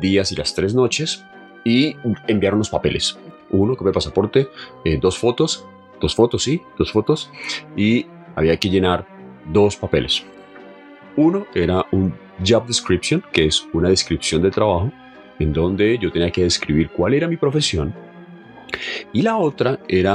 días 0.00 0.30
y 0.32 0.36
las 0.36 0.54
tres 0.54 0.74
noches 0.74 1.24
y 1.64 1.96
enviar 2.28 2.54
unos 2.54 2.70
papeles. 2.70 3.18
Uno, 3.50 3.76
copia 3.76 3.90
de 3.90 3.94
pasaporte, 3.94 4.48
eh, 4.84 4.98
dos 5.00 5.18
fotos, 5.18 5.66
dos 6.00 6.14
fotos, 6.14 6.44
sí, 6.44 6.62
dos 6.78 6.92
fotos 6.92 7.30
y 7.76 8.06
había 8.34 8.56
que 8.56 8.70
llenar 8.70 9.06
dos 9.46 9.76
papeles. 9.76 10.24
Uno 11.16 11.46
era 11.54 11.84
un 11.90 12.14
job 12.44 12.66
description, 12.66 13.22
que 13.32 13.46
es 13.46 13.66
una 13.72 13.88
descripción 13.88 14.42
de 14.42 14.50
trabajo, 14.50 14.90
en 15.38 15.52
donde 15.52 15.98
yo 15.98 16.10
tenía 16.10 16.30
que 16.30 16.44
describir 16.44 16.90
cuál 16.90 17.14
era 17.14 17.28
mi 17.28 17.36
profesión. 17.36 17.94
Y 19.12 19.22
la 19.22 19.36
otra 19.36 19.78
era 19.88 20.14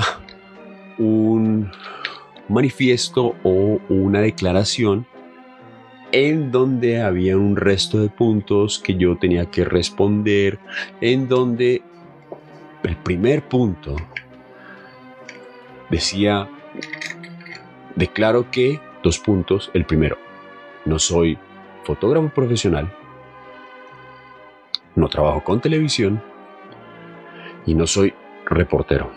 un 0.97 1.69
manifiesto 2.47 3.35
o 3.43 3.79
una 3.89 4.21
declaración 4.21 5.05
en 6.11 6.51
donde 6.51 7.01
había 7.01 7.37
un 7.37 7.55
resto 7.55 7.99
de 7.99 8.09
puntos 8.09 8.79
que 8.79 8.95
yo 8.95 9.17
tenía 9.17 9.45
que 9.47 9.65
responder, 9.65 10.57
en 11.01 11.27
donde 11.27 11.81
el 12.83 12.95
primer 12.97 13.47
punto 13.47 13.95
decía, 15.89 16.49
declaro 17.95 18.49
que 18.49 18.79
Dos 19.07 19.19
puntos. 19.19 19.71
El 19.73 19.85
primero, 19.85 20.17
no 20.83 20.99
soy 20.99 21.37
fotógrafo 21.85 22.27
profesional, 22.27 22.93
no 24.95 25.07
trabajo 25.07 25.41
con 25.45 25.61
televisión 25.61 26.21
y 27.65 27.73
no 27.73 27.87
soy 27.87 28.13
reportero. 28.45 29.09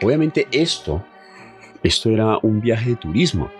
Obviamente 0.00 0.48
esto, 0.50 1.04
esto 1.82 2.08
era 2.08 2.38
un 2.38 2.62
viaje 2.62 2.88
de 2.88 2.96
turismo. 2.96 3.50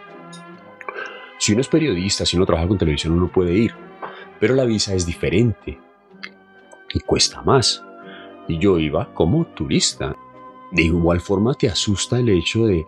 Si 1.37 1.53
uno 1.53 1.61
es 1.61 1.69
periodista, 1.69 2.25
si 2.25 2.39
uno 2.39 2.47
trabaja 2.47 2.67
con 2.67 2.79
televisión, 2.79 3.13
uno 3.13 3.29
puede 3.31 3.53
ir, 3.53 3.75
pero 4.39 4.55
la 4.55 4.65
visa 4.65 4.95
es 4.95 5.05
diferente 5.05 5.79
y 6.91 7.01
cuesta 7.01 7.43
más. 7.43 7.85
Y 8.49 8.57
yo 8.57 8.79
iba 8.79 9.13
como 9.13 9.45
turista. 9.45 10.17
de 10.73 10.85
igual 10.85 11.21
forma 11.21 11.53
te 11.53 11.69
asusta 11.69 12.19
el 12.19 12.31
hecho 12.31 12.65
de, 12.65 12.83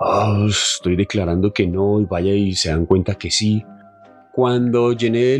"Ah, 0.00 0.46
estoy 0.48 0.96
declarando 0.96 1.52
que 1.52 1.66
no 1.66 2.00
y 2.00 2.06
vaya 2.06 2.32
y 2.34 2.54
se 2.54 2.70
dan 2.70 2.86
cuenta 2.86 3.14
que 3.16 3.30
sí. 3.30 3.64
Cuando 4.32 4.92
llené 4.92 5.38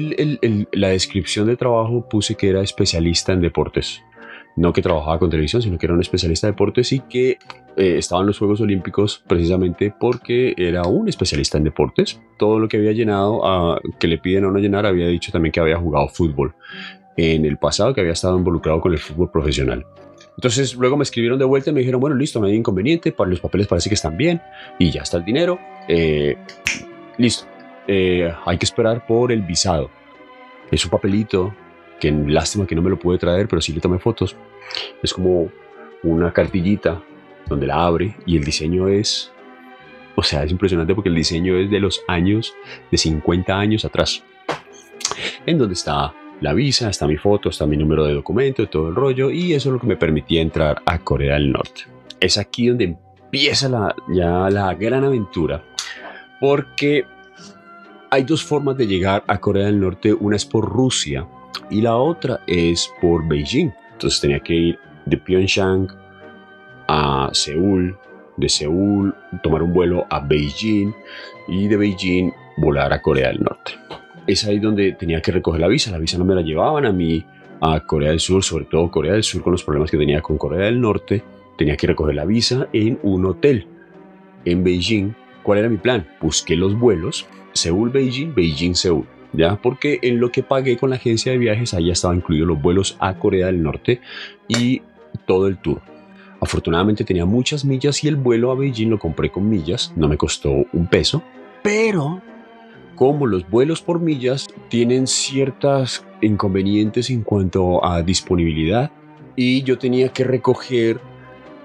la 0.73 0.89
descripción 0.89 1.47
de 1.47 1.57
trabajo 1.57 2.09
puse 2.09 2.35
que 2.35 2.49
era 2.51 2.61
especialista 2.61 3.33
en 3.33 3.41
deportes. 3.41 4.03
No 4.57 4.73
que 4.73 4.83
trabajaba 4.83 5.19
con 5.21 5.31
televisión, 5.31 5.63
sino 5.63 5.79
que 5.79 5.87
era 5.87 5.95
un 5.95 6.01
especialista 6.01 6.49
en 6.49 6.53
deportes 6.55 6.93
y 6.93 6.99
que 7.01 7.39
eh, 7.77 7.97
estaba 7.99 8.21
en 8.21 8.27
los 8.27 8.39
Juegos 8.39 8.61
Olímpicos 8.61 9.23
precisamente 9.27 9.95
porque 9.99 10.55
era 10.59 10.83
un 10.83 11.09
especialista 11.09 11.57
en 11.57 11.65
deportes. 11.65 12.21
Todo 12.37 12.59
lo 12.59 12.69
que 12.69 12.77
había 12.77 12.93
llenado, 12.93 13.47
a- 13.47 13.81
que 13.99 14.09
le 14.09 14.19
piden 14.19 14.45
a 14.45 14.49
uno 14.49 14.59
llenar, 14.59 14.85
había 14.87 15.07
dicho 15.07 15.31
también 15.33 15.53
que 15.53 15.61
había 15.61 15.77
jugado 15.79 16.09
fútbol 16.09 16.55
en 17.17 17.45
el 17.47 17.57
pasado, 17.59 17.95
que 17.95 18.01
había 18.01 18.13
estado 18.13 18.37
involucrado 18.37 18.81
con 18.81 18.93
el 18.93 18.99
fútbol 18.99 19.31
profesional. 19.31 19.87
Entonces 20.37 20.75
luego 20.75 20.97
me 20.97 21.03
escribieron 21.03 21.39
de 21.39 21.45
vuelta 21.45 21.71
y 21.71 21.73
me 21.73 21.81
dijeron, 21.81 22.01
bueno, 22.01 22.17
listo, 22.17 22.41
no 22.41 22.47
hay 22.47 22.55
inconveniente, 22.55 23.13
para 23.13 23.31
los 23.31 23.41
papeles 23.41 23.67
parece 23.67 23.91
que 23.91 23.95
están 23.95 24.17
bien 24.17 24.41
y 24.79 24.91
ya 24.91 25.03
está 25.03 25.19
el 25.19 25.25
dinero. 25.25 25.59
eh, 25.89 26.37
listo, 27.19 27.47
Eh, 27.87 28.33
hay 28.47 28.57
que 28.57 28.65
esperar 28.65 29.05
por 29.07 29.33
el 29.33 29.43
visado. 29.43 29.91
Es 30.71 30.85
un 30.85 30.91
papelito 30.91 31.53
que 31.99 32.11
lástima 32.13 32.67
que 32.67 32.75
no 32.75 32.83
me 32.83 32.91
lo 32.91 32.99
pude 32.99 33.19
traer, 33.19 33.49
pero 33.49 33.61
sí 33.61 33.73
le 33.73 33.81
tomé 33.81 33.99
fotos. 33.99 34.37
Es 35.03 35.13
como 35.13 35.51
una 36.03 36.33
cartillita 36.33 37.03
donde 37.49 37.67
la 37.67 37.85
abre 37.85 38.17
y 38.27 38.37
el 38.37 38.45
diseño 38.45 38.87
es, 38.89 39.33
o 40.15 40.23
sea, 40.23 40.45
es 40.45 40.53
impresionante 40.53 40.95
porque 40.95 41.09
el 41.09 41.17
diseño 41.17 41.57
es 41.57 41.69
de 41.71 41.81
los 41.81 42.03
años, 42.07 42.55
de 42.91 42.97
50 42.97 43.59
años 43.59 43.85
atrás. 43.85 44.23
En 45.45 45.59
donde 45.59 45.75
está 45.75 46.15
la 46.41 46.55
visa, 46.55 46.89
está 46.89 47.07
mi 47.07 47.17
foto, 47.17 47.51
está 47.51 47.67
mi 47.67 47.77
número 47.77 48.05
de 48.05 48.15
documento, 48.15 48.69
todo 48.69 48.89
el 48.89 48.95
rollo, 48.95 49.31
y 49.31 49.53
eso 49.53 49.69
es 49.69 49.73
lo 49.75 49.81
que 49.81 49.87
me 49.87 49.97
permitía 49.97 50.41
entrar 50.41 50.83
a 50.87 50.99
Corea 50.99 51.35
del 51.35 51.53
Norte. 51.53 51.83
Es 52.19 52.39
aquí 52.39 52.69
donde 52.69 52.85
empieza 52.85 53.69
la, 53.69 53.95
ya 54.09 54.49
la 54.51 54.75
gran 54.75 55.05
aventura, 55.05 55.63
porque 56.41 57.05
hay 58.11 58.25
dos 58.25 58.43
formas 58.43 58.77
de 58.77 58.87
llegar 58.87 59.23
a 59.27 59.39
Corea 59.39 59.67
del 59.67 59.81
Norte, 59.81 60.13
una 60.13 60.37
es 60.37 60.45
por 60.45 60.69
Rusia 60.69 61.27
y 61.71 61.81
la 61.81 61.97
otra 61.97 62.41
es 62.47 62.91
por 63.01 63.27
Beijing. 63.29 63.73
Entonces 63.93 64.21
tenía 64.21 64.41
que 64.41 64.55
ir 64.55 64.79
de 65.07 65.17
Pyeongchang 65.17 65.89
a 66.89 67.31
Seúl, 67.33 67.97
de 68.37 68.49
Seúl 68.49 69.15
tomar 69.43 69.63
un 69.63 69.73
vuelo 69.73 70.07
a 70.11 70.21
Beijing 70.21 70.93
y 71.47 71.69
de 71.69 71.77
Beijing 71.77 72.33
volar 72.57 72.93
a 72.93 73.01
Corea 73.01 73.29
del 73.29 73.41
Norte. 73.41 73.75
Es 74.27 74.45
ahí 74.45 74.59
donde 74.59 74.93
tenía 74.93 75.21
que 75.21 75.33
recoger 75.33 75.61
la 75.61 75.69
visa. 75.69 75.91
La 75.91 75.99
visa 75.99 76.19
no 76.19 76.25
me 76.25 76.35
la 76.35 76.43
llevaban 76.43 76.87
a 76.87 76.93
mí 76.93 77.25
a 77.61 77.81
Corea 77.81 78.11
del 78.11 78.21
Sur, 78.21 78.43
sobre 78.43 78.65
todo 78.65 78.91
Corea 78.91 79.13
del 79.13 79.23
Sur 79.23 79.43
con 79.43 79.53
los 79.53 79.65
problemas 79.65 79.91
que 79.91 79.99
tenía 79.99 80.21
con 80.21 80.39
Corea 80.39 80.67
del 80.67 80.81
Norte. 80.81 81.23
Tenía 81.59 81.77
que 81.77 81.87
recoger 81.87 82.15
la 82.15 82.25
visa 82.25 82.69
en 82.73 82.99
un 83.03 83.27
hotel 83.27 83.67
en 84.45 84.65
Beijing. 84.65 85.15
¿Cuál 85.43 85.59
era 85.59 85.69
mi 85.69 85.77
plan? 85.77 86.07
Busqué 86.21 86.57
los 86.57 86.79
vuelos 86.79 87.27
Seúl-Beijing, 87.53 88.35
Beijing-Seúl. 88.35 89.07
¿Ya? 89.33 89.57
Porque 89.57 90.01
en 90.03 90.19
lo 90.19 90.33
que 90.33 90.43
pagué 90.43 90.77
con 90.77 90.91
la 90.91 90.97
agencia 90.97 91.31
de 91.31 91.39
viajes, 91.39 91.71
ya 91.71 91.93
estaban 91.93 92.17
incluidos 92.17 92.49
los 92.49 92.61
vuelos 92.61 92.97
a 92.99 93.15
Corea 93.15 93.47
del 93.47 93.63
Norte 93.63 94.01
y 94.49 94.83
todo 95.27 95.47
el 95.47 95.59
tour. 95.59 95.81
Afortunadamente 96.41 97.05
tenía 97.05 97.27
muchas 97.27 97.65
millas 97.65 98.03
y 98.03 98.09
el 98.09 98.17
vuelo 98.17 98.51
a 98.51 98.55
Beijing 98.55 98.89
lo 98.89 98.99
compré 98.99 99.31
con 99.31 99.49
millas, 99.49 99.93
no 99.95 100.09
me 100.09 100.17
costó 100.17 100.51
un 100.73 100.87
peso, 100.89 101.23
pero 101.63 102.23
como 103.01 103.27
los 103.27 103.49
vuelos 103.49 103.81
por 103.81 103.99
millas 103.99 104.47
tienen 104.69 105.07
ciertos 105.07 106.05
inconvenientes 106.21 107.09
en 107.09 107.23
cuanto 107.23 107.83
a 107.83 108.03
disponibilidad 108.03 108.91
y 109.37 109.63
yo 109.63 109.79
tenía 109.79 110.11
que 110.11 110.23
recoger 110.23 111.01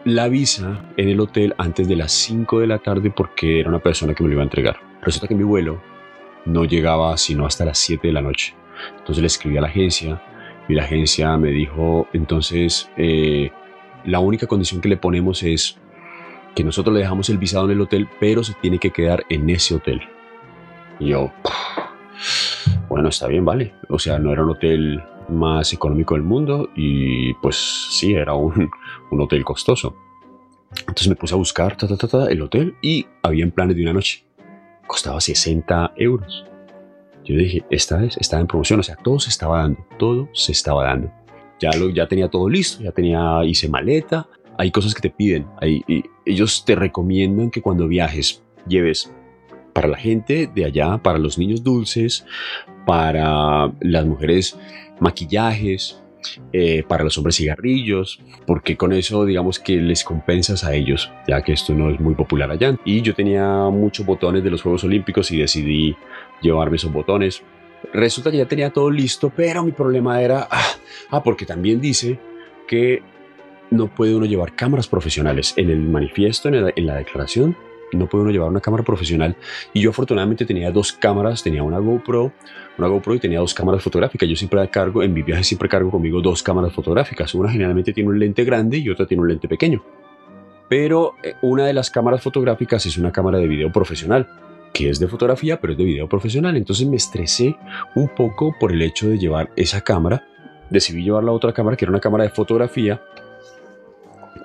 la 0.05 0.29
visa 0.29 0.89
en 0.95 1.09
el 1.09 1.19
hotel 1.19 1.53
antes 1.57 1.89
de 1.89 1.97
las 1.97 2.13
5 2.13 2.61
de 2.61 2.67
la 2.67 2.79
tarde 2.79 3.11
porque 3.11 3.59
era 3.59 3.67
una 3.67 3.79
persona 3.79 4.13
que 4.13 4.23
me 4.23 4.29
lo 4.29 4.35
iba 4.35 4.43
a 4.43 4.45
entregar. 4.45 4.77
Resulta 5.01 5.27
que 5.27 5.35
mi 5.35 5.43
vuelo 5.43 5.81
no 6.45 6.63
llegaba 6.63 7.17
sino 7.17 7.45
hasta 7.45 7.65
las 7.65 7.79
7 7.79 8.07
de 8.07 8.13
la 8.13 8.21
noche. 8.21 8.53
Entonces 8.99 9.21
le 9.21 9.27
escribí 9.27 9.57
a 9.57 9.61
la 9.61 9.67
agencia 9.67 10.21
y 10.69 10.73
la 10.73 10.83
agencia 10.83 11.35
me 11.35 11.49
dijo, 11.49 12.07
entonces 12.13 12.89
eh, 12.95 13.51
la 14.05 14.19
única 14.19 14.47
condición 14.47 14.79
que 14.79 14.87
le 14.87 14.95
ponemos 14.95 15.43
es 15.43 15.77
que 16.55 16.63
nosotros 16.63 16.93
le 16.93 17.01
dejamos 17.01 17.29
el 17.29 17.39
visado 17.39 17.65
en 17.65 17.71
el 17.71 17.81
hotel, 17.81 18.07
pero 18.21 18.41
se 18.41 18.53
tiene 18.53 18.79
que 18.79 18.91
quedar 18.91 19.25
en 19.27 19.49
ese 19.49 19.75
hotel. 19.75 20.01
Y 20.99 21.09
yo, 21.09 21.31
bueno, 22.89 23.09
está 23.09 23.27
bien, 23.27 23.45
vale. 23.45 23.73
O 23.89 23.99
sea, 23.99 24.19
no 24.19 24.31
era 24.31 24.43
un 24.43 24.51
hotel 24.51 25.03
más 25.29 25.73
económico 25.73 26.13
del 26.13 26.23
mundo 26.23 26.69
y 26.75 27.33
pues 27.35 27.55
sí, 27.91 28.13
era 28.13 28.33
un, 28.33 28.69
un 29.11 29.21
hotel 29.21 29.43
costoso. 29.43 29.95
Entonces 30.79 31.07
me 31.07 31.15
puse 31.15 31.33
a 31.33 31.37
buscar 31.37 31.77
ta, 31.77 31.87
el 32.29 32.41
hotel 32.41 32.75
y 32.81 33.05
había 33.23 33.47
planes 33.49 33.75
de 33.75 33.83
una 33.83 33.93
noche. 33.93 34.25
Costaba 34.87 35.19
60 35.19 35.93
euros. 35.97 36.45
Yo 37.23 37.35
dije, 37.35 37.65
esta 37.71 37.97
vez 37.97 38.17
estaba 38.17 38.41
en 38.41 38.47
promoción, 38.47 38.79
o 38.79 38.83
sea, 38.83 38.95
todo 38.97 39.19
se 39.19 39.29
estaba 39.29 39.59
dando, 39.59 39.83
todo 39.97 40.29
se 40.33 40.51
estaba 40.51 40.83
dando. 40.83 41.11
Ya, 41.59 41.71
lo, 41.71 41.89
ya 41.89 42.07
tenía 42.07 42.29
todo 42.29 42.47
listo, 42.47 42.83
ya 42.83 42.91
tenía, 42.91 43.43
hice 43.45 43.67
maleta. 43.67 44.27
Hay 44.57 44.69
cosas 44.71 44.93
que 44.93 45.01
te 45.01 45.09
piden, 45.09 45.47
hay, 45.59 45.83
ellos 46.25 46.63
te 46.63 46.75
recomiendan 46.75 47.49
que 47.49 47.61
cuando 47.61 47.87
viajes 47.87 48.41
lleves 48.67 49.11
para 49.75 49.89
la 49.89 49.97
gente 49.97 50.49
de 50.55 50.63
allá, 50.63 50.97
para 50.99 51.19
los 51.19 51.37
niños 51.37 51.61
dulces, 51.61 52.25
para 52.85 53.69
las 53.81 54.05
mujeres 54.05 54.57
maquillajes, 55.01 56.01
eh, 56.53 56.83
para 56.87 57.03
los 57.03 57.17
hombres 57.17 57.35
cigarrillos, 57.35 58.21
porque 58.47 58.77
con 58.77 58.93
eso 58.93 59.25
digamos 59.25 59.59
que 59.59 59.75
les 59.75 60.05
compensas 60.05 60.63
a 60.63 60.73
ellos, 60.73 61.11
ya 61.27 61.41
que 61.41 61.51
esto 61.51 61.73
no 61.73 61.89
es 61.89 61.99
muy 61.99 62.15
popular 62.15 62.49
allá. 62.51 62.77
Y 62.85 63.01
yo 63.01 63.13
tenía 63.13 63.45
muchos 63.69 64.05
botones 64.05 64.45
de 64.45 64.49
los 64.49 64.61
Juegos 64.61 64.85
Olímpicos 64.85 65.29
y 65.31 65.39
decidí 65.39 65.93
llevarme 66.41 66.77
esos 66.77 66.93
botones. 66.93 67.43
Resulta 67.93 68.31
que 68.31 68.37
ya 68.37 68.47
tenía 68.47 68.71
todo 68.71 68.89
listo, 68.89 69.29
pero 69.29 69.61
mi 69.61 69.73
problema 69.73 70.21
era, 70.21 70.47
ah, 70.49 70.67
ah 71.09 71.21
porque 71.21 71.45
también 71.45 71.81
dice 71.81 72.17
que 72.65 73.03
no 73.71 73.93
puede 73.93 74.15
uno 74.15 74.25
llevar 74.25 74.55
cámaras 74.55 74.87
profesionales. 74.87 75.53
En 75.57 75.69
el 75.69 75.81
manifiesto, 75.81 76.47
en 76.47 76.71
en 76.73 76.85
la 76.85 76.95
declaración, 76.95 77.57
no 77.93 78.07
puede 78.07 78.23
uno 78.23 78.31
llevar 78.31 78.49
una 78.49 78.61
cámara 78.61 78.83
profesional. 78.83 79.35
Y 79.73 79.81
yo 79.81 79.91
afortunadamente 79.91 80.45
tenía 80.45 80.71
dos 80.71 80.91
cámaras, 80.91 81.43
tenía 81.43 81.63
una 81.63 81.79
GoPro, 81.79 82.33
una 82.77 82.87
GoPro 82.87 83.15
y 83.15 83.19
tenía 83.19 83.39
dos 83.39 83.53
cámaras 83.53 83.83
fotográficas. 83.83 84.27
Yo 84.27 84.35
siempre 84.35 84.67
cargo, 84.69 85.03
en 85.03 85.13
mi 85.13 85.21
viaje 85.21 85.43
siempre 85.43 85.69
cargo 85.69 85.91
conmigo 85.91 86.21
dos 86.21 86.43
cámaras 86.43 86.73
fotográficas. 86.73 87.33
Una 87.35 87.49
generalmente 87.49 87.93
tiene 87.93 88.09
un 88.09 88.19
lente 88.19 88.43
grande 88.43 88.77
y 88.77 88.89
otra 88.89 89.05
tiene 89.05 89.21
un 89.21 89.29
lente 89.29 89.47
pequeño. 89.47 89.83
Pero 90.69 91.13
eh, 91.23 91.35
una 91.41 91.65
de 91.65 91.73
las 91.73 91.91
cámaras 91.91 92.21
fotográficas 92.21 92.85
es 92.85 92.97
una 92.97 93.11
cámara 93.11 93.37
de 93.37 93.47
video 93.47 93.71
profesional, 93.71 94.27
que 94.73 94.89
es 94.89 94.99
de 94.99 95.07
fotografía, 95.07 95.61
pero 95.61 95.73
es 95.73 95.77
de 95.77 95.85
video 95.85 96.09
profesional. 96.09 96.57
Entonces 96.57 96.87
me 96.87 96.97
estresé 96.97 97.55
un 97.95 98.09
poco 98.09 98.55
por 98.59 98.71
el 98.71 98.81
hecho 98.81 99.07
de 99.07 99.19
llevar 99.19 99.51
esa 99.55 99.81
cámara. 99.81 100.27
Decidí 100.69 101.03
llevar 101.03 101.23
la 101.23 101.31
otra 101.31 101.53
cámara, 101.53 101.77
que 101.77 101.85
era 101.85 101.91
una 101.91 101.99
cámara 101.99 102.23
de 102.23 102.31
fotografía 102.31 103.01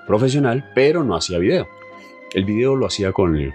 profesional, 0.05 0.71
pero 0.75 1.03
no 1.03 1.15
hacía 1.15 1.39
video. 1.39 1.67
El 2.33 2.45
video 2.45 2.75
lo 2.75 2.85
hacía 2.85 3.11
con, 3.11 3.35
el, 3.35 3.53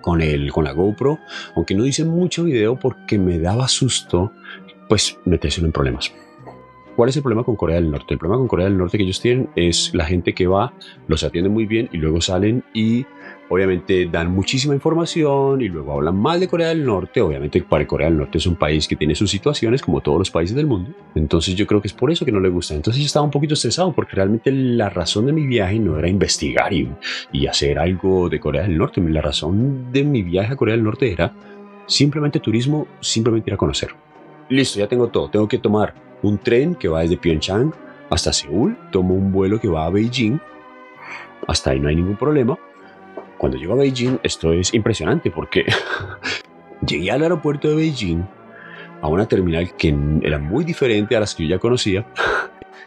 con, 0.00 0.20
el, 0.20 0.52
con 0.52 0.64
la 0.64 0.72
GoPro, 0.72 1.18
aunque 1.54 1.74
no 1.74 1.86
hice 1.86 2.04
mucho 2.04 2.44
video 2.44 2.76
porque 2.76 3.18
me 3.18 3.38
daba 3.38 3.68
susto, 3.68 4.32
pues 4.88 5.18
meterse 5.24 5.60
en 5.60 5.72
problemas. 5.72 6.12
¿Cuál 6.98 7.10
es 7.10 7.16
el 7.16 7.22
problema 7.22 7.44
con 7.44 7.54
Corea 7.54 7.76
del 7.76 7.90
Norte? 7.90 8.14
El 8.14 8.18
problema 8.18 8.38
con 8.38 8.48
Corea 8.48 8.66
del 8.66 8.76
Norte 8.76 8.98
que 8.98 9.04
ellos 9.04 9.20
tienen 9.20 9.48
es 9.54 9.94
la 9.94 10.04
gente 10.04 10.34
que 10.34 10.48
va, 10.48 10.72
los 11.06 11.22
atienden 11.22 11.52
muy 11.52 11.64
bien 11.64 11.88
y 11.92 11.98
luego 11.98 12.20
salen 12.20 12.64
y 12.74 13.06
obviamente 13.48 14.06
dan 14.06 14.30
muchísima 14.30 14.74
información 14.74 15.60
y 15.60 15.68
luego 15.68 15.92
hablan 15.92 16.16
mal 16.16 16.40
de 16.40 16.48
Corea 16.48 16.68
del 16.68 16.84
Norte. 16.84 17.20
Obviamente 17.20 17.62
para 17.62 17.86
Corea 17.86 18.08
del 18.08 18.18
Norte 18.18 18.38
es 18.38 18.46
un 18.46 18.56
país 18.56 18.86
que 18.86 18.96
tiene 18.96 19.14
sus 19.14 19.30
situaciones 19.30 19.82
como 19.82 20.00
todos 20.00 20.18
los 20.18 20.30
países 20.30 20.56
del 20.56 20.66
mundo. 20.66 20.90
Entonces 21.14 21.54
yo 21.54 21.66
creo 21.66 21.80
que 21.80 21.88
es 21.88 21.94
por 21.94 22.10
eso 22.10 22.24
que 22.24 22.32
no 22.32 22.40
le 22.40 22.48
gusta. 22.48 22.74
Entonces 22.74 23.02
yo 23.02 23.06
estaba 23.06 23.24
un 23.24 23.30
poquito 23.30 23.54
estresado 23.54 23.92
porque 23.92 24.16
realmente 24.16 24.50
la 24.52 24.90
razón 24.90 25.26
de 25.26 25.32
mi 25.32 25.46
viaje 25.46 25.78
no 25.78 25.98
era 25.98 26.08
investigar 26.08 26.72
y, 26.72 26.88
y 27.32 27.46
hacer 27.46 27.78
algo 27.78 28.28
de 28.28 28.40
Corea 28.40 28.62
del 28.62 28.76
Norte. 28.76 29.00
La 29.00 29.22
razón 29.22 29.92
de 29.92 30.04
mi 30.04 30.22
viaje 30.22 30.52
a 30.52 30.56
Corea 30.56 30.74
del 30.74 30.84
Norte 30.84 31.10
era 31.10 31.32
simplemente 31.86 32.40
turismo, 32.40 32.86
simplemente 33.00 33.50
ir 33.50 33.54
a 33.54 33.56
conocer. 33.56 33.90
Listo, 34.48 34.78
ya 34.78 34.88
tengo 34.88 35.08
todo. 35.08 35.28
Tengo 35.30 35.48
que 35.48 35.58
tomar 35.58 35.94
un 36.22 36.38
tren 36.38 36.74
que 36.74 36.88
va 36.88 37.00
desde 37.00 37.16
Pyeongchang 37.16 37.72
hasta 38.10 38.32
Seúl. 38.32 38.76
Tomo 38.92 39.14
un 39.14 39.32
vuelo 39.32 39.60
que 39.60 39.68
va 39.68 39.86
a 39.86 39.90
Beijing. 39.90 40.40
Hasta 41.46 41.70
ahí 41.70 41.80
no 41.80 41.88
hay 41.88 41.96
ningún 41.96 42.16
problema. 42.16 42.58
Cuando 43.38 43.56
llego 43.56 43.74
a 43.74 43.76
Beijing, 43.76 44.18
esto 44.22 44.52
es 44.52 44.74
impresionante 44.74 45.30
porque 45.30 45.64
llegué 46.86 47.10
al 47.12 47.22
aeropuerto 47.22 47.68
de 47.68 47.76
Beijing 47.76 48.24
a 49.00 49.08
una 49.08 49.26
terminal 49.26 49.74
que 49.76 49.96
era 50.22 50.38
muy 50.38 50.64
diferente 50.64 51.16
a 51.16 51.20
las 51.20 51.34
que 51.34 51.44
yo 51.44 51.50
ya 51.50 51.58
conocía. 51.58 52.06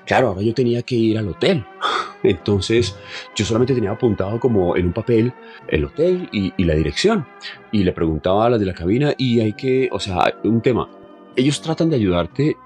Claro, 0.03 0.29
ahora 0.29 0.41
yo 0.41 0.53
tenía 0.53 0.81
que 0.81 0.95
ir 0.95 1.17
al 1.19 1.29
hotel. 1.29 1.63
Entonces 2.23 2.97
yo 3.35 3.45
solamente 3.45 3.75
tenía 3.75 3.91
apuntado 3.91 4.39
como 4.39 4.75
en 4.75 4.87
un 4.87 4.93
papel 4.93 5.31
el 5.67 5.85
hotel 5.85 6.27
y, 6.31 6.51
y, 6.57 6.65
la 6.65 6.73
dirección. 6.73 7.25
Y 7.71 7.83
le 7.83 7.93
preguntaba 7.93 8.47
a 8.47 8.49
las 8.49 8.59
de 8.59 8.65
la 8.65 8.73
cabina 8.73 9.13
y 9.15 9.39
hay 9.41 9.53
que, 9.53 9.89
o 9.91 9.99
sea, 9.99 10.33
un 10.43 10.59
tema. 10.59 10.89
Ellos 11.35 11.61
tratan 11.61 11.91
de 11.91 11.97
ayudarte, 11.97 12.57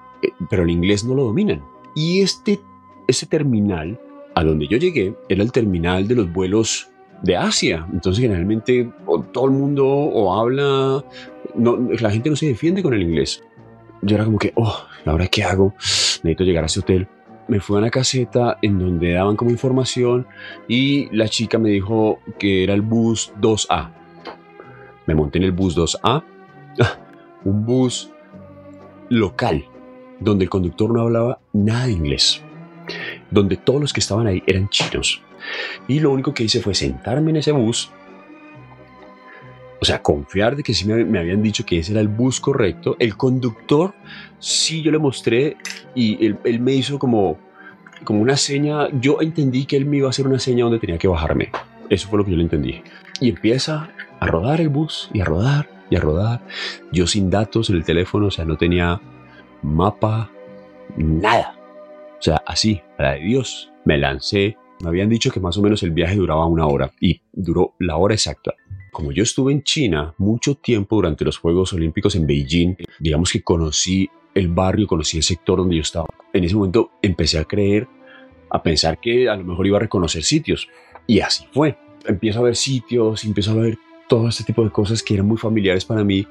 pero 0.48 0.62
el 0.62 0.70
inglés 0.70 1.04
no 1.04 1.14
lo 1.14 1.24
dominan. 1.24 1.62
Y 1.94 2.22
este, 2.22 2.58
este 3.06 3.26
terminal 3.26 4.00
a 4.34 4.42
donde 4.42 4.66
yo 4.66 4.78
llegué 4.78 5.14
era 5.28 5.42
el 5.42 5.52
terminal 5.52 6.08
de 6.08 6.14
los 6.14 6.32
vuelos 6.32 6.88
de 7.22 7.36
Asia. 7.36 7.86
Entonces 7.92 8.22
generalmente 8.22 8.90
todo 9.32 9.46
el 9.46 9.52
mundo 9.52 9.86
o 9.86 10.38
habla, 10.38 11.04
la 11.54 12.10
gente 12.10 12.30
no 12.30 12.36
se 12.36 12.46
defiende 12.46 12.82
con 12.82 12.94
el 12.94 13.02
inglés. 13.02 13.42
Yo 14.02 14.16
era 14.16 14.24
como 14.24 14.38
que, 14.38 14.52
oh, 14.56 14.78
¿ahora 15.04 15.26
qué 15.26 15.42
hago? 15.42 15.74
Necesito 15.78 16.44
llegar 16.44 16.64
a 16.64 16.66
ese 16.66 16.80
hotel. 16.80 17.08
Me 17.48 17.60
fui 17.60 17.76
a 17.76 17.78
una 17.78 17.90
caseta 17.90 18.58
en 18.60 18.78
donde 18.78 19.12
daban 19.12 19.36
como 19.36 19.50
información 19.50 20.26
y 20.68 21.08
la 21.16 21.28
chica 21.28 21.58
me 21.58 21.70
dijo 21.70 22.18
que 22.38 22.64
era 22.64 22.74
el 22.74 22.82
bus 22.82 23.32
2A. 23.40 23.92
Me 25.06 25.14
monté 25.14 25.38
en 25.38 25.44
el 25.44 25.52
bus 25.52 25.76
2A, 25.76 26.24
un 27.44 27.64
bus 27.64 28.10
local, 29.08 29.64
donde 30.18 30.44
el 30.44 30.50
conductor 30.50 30.92
no 30.92 31.02
hablaba 31.02 31.40
nada 31.52 31.86
de 31.86 31.92
inglés, 31.92 32.42
donde 33.30 33.56
todos 33.56 33.80
los 33.80 33.92
que 33.92 34.00
estaban 34.00 34.26
ahí 34.26 34.42
eran 34.46 34.68
chinos. 34.68 35.22
Y 35.88 36.00
lo 36.00 36.10
único 36.10 36.34
que 36.34 36.44
hice 36.44 36.60
fue 36.60 36.74
sentarme 36.74 37.30
en 37.30 37.36
ese 37.36 37.52
bus, 37.52 37.90
o 39.80 39.84
sea, 39.84 40.02
confiar 40.02 40.56
de 40.56 40.62
que 40.62 40.74
sí 40.74 40.86
me, 40.86 41.18
habían 41.18 41.42
dicho 41.42 41.64
que 41.64 41.78
ese 41.78 41.92
era 41.92 42.00
el 42.00 42.08
bus 42.08 42.40
correcto. 42.40 42.96
El 42.98 43.16
conductor, 43.16 43.94
sí 44.38 44.82
yo 44.82 44.90
le 44.90 44.98
mostré 44.98 45.56
y 45.94 46.24
él, 46.24 46.38
él 46.44 46.60
me 46.60 46.72
hizo 46.72 46.98
como, 46.98 47.38
como 48.04 48.20
una 48.20 48.36
seña. 48.36 48.88
Yo 49.00 49.20
entendí 49.20 49.66
que 49.66 49.76
él 49.76 49.84
me 49.86 49.98
iba 49.98 50.06
a 50.06 50.10
hacer 50.10 50.26
una 50.26 50.38
seña 50.38 50.64
donde 50.64 50.78
tenía 50.78 50.98
que 50.98 51.08
bajarme. 51.08 51.50
Eso 51.90 52.08
fue 52.08 52.18
lo 52.18 52.24
que 52.24 52.30
yo 52.30 52.36
le 52.36 52.44
entendí. 52.44 52.82
Y 53.20 53.28
empieza 53.28 53.90
a 54.18 54.26
rodar 54.26 54.60
el 54.60 54.70
bus 54.70 55.10
y 55.12 55.20
a 55.20 55.24
rodar 55.24 55.68
y 55.90 55.96
a 55.96 56.00
rodar. 56.00 56.40
Yo 56.92 57.06
sin 57.06 57.30
datos 57.30 57.70
en 57.70 57.76
el 57.76 57.84
teléfono, 57.84 58.26
o 58.26 58.30
sea, 58.30 58.44
no 58.44 58.56
tenía 58.56 59.00
mapa, 59.62 60.30
nada. 60.96 61.54
O 62.18 62.22
sea, 62.22 62.42
así, 62.46 62.80
a 62.98 63.02
la 63.02 63.12
de 63.12 63.20
Dios, 63.20 63.72
me 63.84 63.98
lancé. 63.98 64.56
Me 64.80 64.88
habían 64.88 65.08
dicho 65.08 65.30
que 65.30 65.40
más 65.40 65.56
o 65.56 65.62
menos 65.62 65.82
el 65.82 65.90
viaje 65.90 66.16
duraba 66.16 66.46
una 66.46 66.66
hora 66.66 66.92
y 67.00 67.20
duró 67.32 67.74
la 67.78 67.96
hora 67.96 68.14
exacta. 68.14 68.54
Como 68.92 69.12
yo 69.12 69.22
estuve 69.22 69.52
en 69.52 69.62
China 69.62 70.14
mucho 70.18 70.54
tiempo 70.54 70.96
durante 70.96 71.24
los 71.24 71.38
Juegos 71.38 71.72
Olímpicos 71.72 72.14
en 72.14 72.26
Beijing, 72.26 72.76
digamos 72.98 73.32
que 73.32 73.42
conocí 73.42 74.08
el 74.34 74.48
barrio, 74.48 74.86
conocí 74.86 75.16
el 75.16 75.22
sector 75.22 75.58
donde 75.58 75.76
yo 75.76 75.82
estaba. 75.82 76.06
En 76.32 76.44
ese 76.44 76.54
momento 76.54 76.92
empecé 77.00 77.38
a 77.38 77.44
creer, 77.44 77.88
a 78.50 78.62
pensar 78.62 79.00
que 79.00 79.28
a 79.28 79.36
lo 79.36 79.44
mejor 79.44 79.66
iba 79.66 79.78
a 79.78 79.80
reconocer 79.80 80.22
sitios. 80.22 80.68
Y 81.06 81.20
así 81.20 81.46
fue. 81.52 81.78
Empiezo 82.06 82.40
a 82.40 82.42
ver 82.42 82.56
sitios, 82.56 83.24
empiezo 83.24 83.52
a 83.52 83.54
ver 83.54 83.78
todo 84.08 84.28
este 84.28 84.44
tipo 84.44 84.62
de 84.62 84.70
cosas 84.70 85.02
que 85.02 85.14
eran 85.14 85.26
muy 85.26 85.38
familiares 85.38 85.84
para 85.84 86.04
mí. 86.04 86.26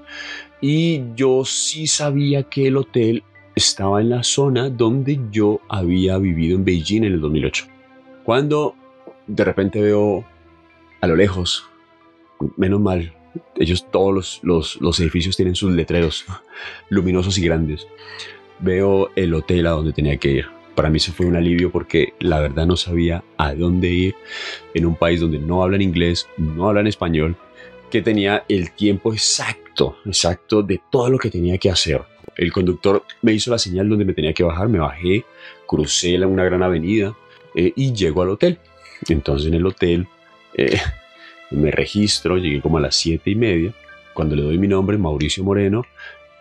Y 0.61 1.01
yo 1.15 1.43
sí 1.45 1.87
sabía 1.87 2.43
que 2.43 2.67
el 2.67 2.77
hotel 2.77 3.23
estaba 3.55 4.01
en 4.01 4.09
la 4.09 4.23
zona 4.23 4.69
donde 4.69 5.19
yo 5.31 5.61
había 5.69 6.17
vivido 6.17 6.57
en 6.57 6.65
Beijing 6.65 7.03
en 7.03 7.13
el 7.13 7.21
2008. 7.21 7.74
Cuando 8.25 8.75
de 9.27 9.43
repente 9.43 9.79
veo 9.79 10.25
a 10.99 11.05
lo 11.05 11.15
lejos, 11.15 11.69
menos 12.57 12.81
mal, 12.81 13.13
ellos 13.55 13.85
todos 13.91 14.41
los, 14.41 14.77
los, 14.81 14.99
edificios 14.99 15.37
tienen 15.37 15.53
sus 15.53 15.71
letreros 15.71 16.25
luminosos 16.89 17.37
y 17.37 17.45
grandes. 17.45 17.85
Veo 18.59 19.11
el 19.15 19.31
hotel 19.35 19.67
a 19.67 19.71
donde 19.71 19.93
tenía 19.93 20.17
que 20.17 20.31
ir. 20.31 20.47
Para 20.73 20.89
mí 20.89 20.97
eso 20.97 21.13
fue 21.13 21.27
un 21.27 21.35
alivio 21.35 21.71
porque 21.71 22.13
la 22.19 22.39
verdad 22.39 22.65
no 22.65 22.75
sabía 22.75 23.23
a 23.37 23.53
dónde 23.53 23.89
ir 23.89 24.15
en 24.73 24.87
un 24.87 24.95
país 24.95 25.21
donde 25.21 25.37
no 25.37 25.61
hablan 25.61 25.83
inglés, 25.83 26.27
no 26.37 26.67
hablan 26.67 26.87
español 26.87 27.37
que 27.91 28.01
tenía 28.01 28.43
el 28.49 28.71
tiempo 28.71 29.13
exacto, 29.13 29.97
exacto 30.03 30.63
de 30.63 30.81
todo 30.91 31.11
lo 31.11 31.19
que 31.19 31.29
tenía 31.29 31.59
que 31.59 31.69
hacer. 31.69 32.01
El 32.35 32.51
conductor 32.51 33.03
me 33.21 33.33
hizo 33.33 33.51
la 33.51 33.59
señal 33.59 33.87
donde 33.87 34.03
me 34.03 34.13
tenía 34.13 34.33
que 34.33 34.43
bajar, 34.43 34.67
me 34.67 34.79
bajé, 34.79 35.23
crucé 35.67 36.17
una 36.25 36.43
gran 36.43 36.63
avenida 36.63 37.15
eh, 37.55 37.73
y 37.75 37.93
llego 37.93 38.21
al 38.21 38.29
hotel. 38.29 38.59
Entonces 39.09 39.47
en 39.47 39.55
el 39.55 39.65
hotel 39.65 40.07
eh, 40.55 40.79
me 41.51 41.71
registro, 41.71 42.37
llegué 42.37 42.61
como 42.61 42.77
a 42.77 42.81
las 42.81 42.95
siete 42.95 43.31
y 43.31 43.35
media. 43.35 43.73
Cuando 44.13 44.35
le 44.35 44.43
doy 44.43 44.57
mi 44.57 44.67
nombre, 44.67 44.97
Mauricio 44.97 45.43
Moreno, 45.43 45.83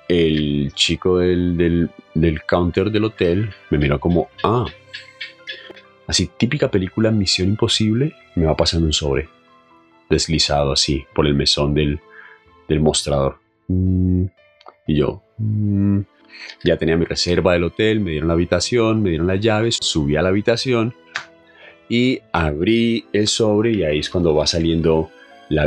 el 0.09 0.73
chico 0.75 1.19
del, 1.19 1.57
del, 1.57 1.91
del 2.15 2.43
counter 2.43 2.91
del 2.91 3.05
hotel 3.05 3.51
me 3.71 3.79
miró 3.79 3.99
como, 3.99 4.29
ah, 4.43 4.67
así 6.07 6.31
típica 6.37 6.71
película 6.71 7.11
Misión 7.11 7.49
Imposible, 7.49 8.15
me 8.35 8.47
va 8.47 8.57
pasando 8.57 8.87
un 8.87 8.93
sobre 8.93 9.29
deslizado 10.11 10.73
así 10.73 11.05
por 11.15 11.27
el 11.27 11.35
mesón 11.35 11.75
del, 11.75 12.01
mostrador. 12.81 13.39
Mm, 13.69 14.27
y 14.87 14.97
yo 14.97 15.23
mm, 15.39 16.01
ya 16.65 16.77
tenía 16.77 16.97
mi 16.97 17.05
reserva 17.05 17.55
del 17.55 17.65
hotel, 17.65 18.01
me 18.01 18.13
dieron 18.13 18.29
la 18.29 18.35
habitación, 18.35 19.03
me 19.03 19.11
dieron 19.11 19.27
las 19.27 19.41
llaves, 19.41 19.79
subí 19.81 20.17
a 20.17 20.23
la 20.23 20.29
habitación 20.29 20.95
y 21.89 22.21
abrí 22.33 23.07
el 23.13 23.29
sobre 23.29 23.73
y 23.73 23.85
ahí 23.85 23.99
es 23.99 24.11
cuando 24.11 24.35
va 24.35 24.47
saliendo 24.47 25.11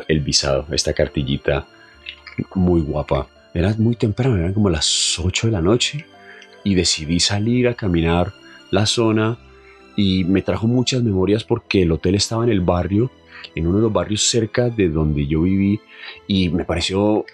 el 0.08 0.20
visado, 0.22 0.66
esta 0.72 0.94
cartillita 0.94 1.68
muy 2.56 2.82
guapa. 2.82 3.28
Era 3.54 3.74
muy 3.78 3.96
temprano, 3.96 4.38
eran 4.38 4.54
como 4.54 4.70
las 4.70 5.18
8 5.20 5.48
de 5.48 5.54
la 5.54 5.62
noche 5.62 6.06
y 6.64 6.76
decidí 6.76 7.20
salir 7.20 7.68
a 7.68 7.74
caminar 7.74 8.34
la 8.72 8.86
zona 8.86 9.38
y 9.96 10.24
me 10.26 10.42
trajo 10.42 10.68
muchas 10.68 11.02
memorias 11.02 11.44
porque 11.44 11.84
el 11.84 11.92
hotel 11.92 12.16
estaba 12.16 12.44
en 12.44 12.52
el 12.52 12.62
barrio 12.62 13.10
en 13.56 13.68
uno 13.68 13.78
de 13.78 13.84
los 13.84 13.94
barrios 13.94 14.24
cerca 14.30 14.70
de 14.70 14.90
donde 14.90 15.26
yo 15.28 15.42
viví 15.42 15.80
y 16.28 16.50
me 16.50 16.66
pareció 16.66 17.26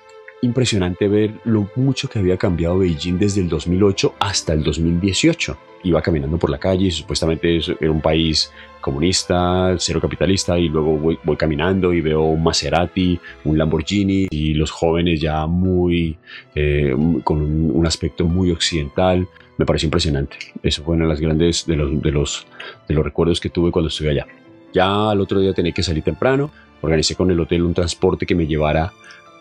impresionante 0.42 1.08
ver 1.08 1.34
lo 1.46 1.70
mucho 1.76 2.10
que 2.10 2.20
había 2.20 2.38
cambiado 2.38 2.80
Beijing 2.80 3.18
desde 3.18 3.42
el 3.42 3.50
2008 3.50 4.16
hasta 4.20 4.54
el 4.54 4.64
2018. 4.64 5.58
Iba 5.84 6.02
caminando 6.02 6.38
por 6.38 6.50
la 6.50 6.58
calle, 6.58 6.90
supuestamente 6.92 7.60
era 7.80 7.92
un 7.92 8.02
país 8.02 8.52
comunista, 8.80 9.76
cero 9.78 10.00
capitalista, 10.02 10.58
y 10.58 10.70
luego 10.70 10.98
voy, 10.98 11.38
caminando 11.38 11.94
y 11.94 12.02
veo 12.02 12.24
un 12.24 12.44
Maserati, 12.44 13.20
un 13.46 13.58
Lamborghini, 13.58 14.28
y 14.30 14.54
los 14.54 14.72
jóvenes 14.72 15.20
ya 15.20 15.46
muy, 15.48 16.18
eh, 16.56 16.96
con 17.24 17.42
un, 17.42 17.86
aspecto 17.88 18.26
muy 18.26 18.52
occidental. 18.52 19.28
Me 19.58 19.66
pareció 19.66 19.88
impresionante. 19.88 20.38
Eso 20.62 20.84
fue 20.84 20.96
uno 20.96 21.06
de 21.06 21.12
los 21.12 21.20
grandes 21.20 21.66
de 21.66 21.76
los, 21.76 22.02
de 22.02 22.12
los, 22.12 22.48
de 22.88 22.94
los 22.94 23.04
recuerdos 23.04 23.40
que 23.40 23.50
tuve 23.50 23.72
cuando 23.72 23.90
estuve 23.90 24.12
allá. 24.12 24.28
Ya 24.74 25.12
al 25.12 25.22
otro 25.22 25.40
día 25.40 25.54
tenía 25.54 25.72
que 25.72 25.84
salir 25.84 26.04
temprano, 26.04 26.52
organicé 26.82 27.16
con 27.16 27.30
el 27.30 27.40
hotel 27.40 27.64
un 27.64 27.74
transporte 27.74 28.26
que 28.26 28.36
me 28.36 28.48
llevara 28.48 28.92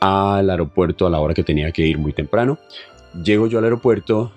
al 0.01 0.51
aeropuerto 0.51 1.07
a 1.07 1.11
la 1.11 1.21
hora 1.21 1.33
que 1.33 1.43
tenía 1.43 1.71
que 1.73 1.87
ir 1.87 1.99
muy 1.99 2.13
temprano. 2.13 2.59
Llego 3.25 3.47
yo 3.47 3.59
al 3.59 3.65
aeropuerto, 3.65 4.33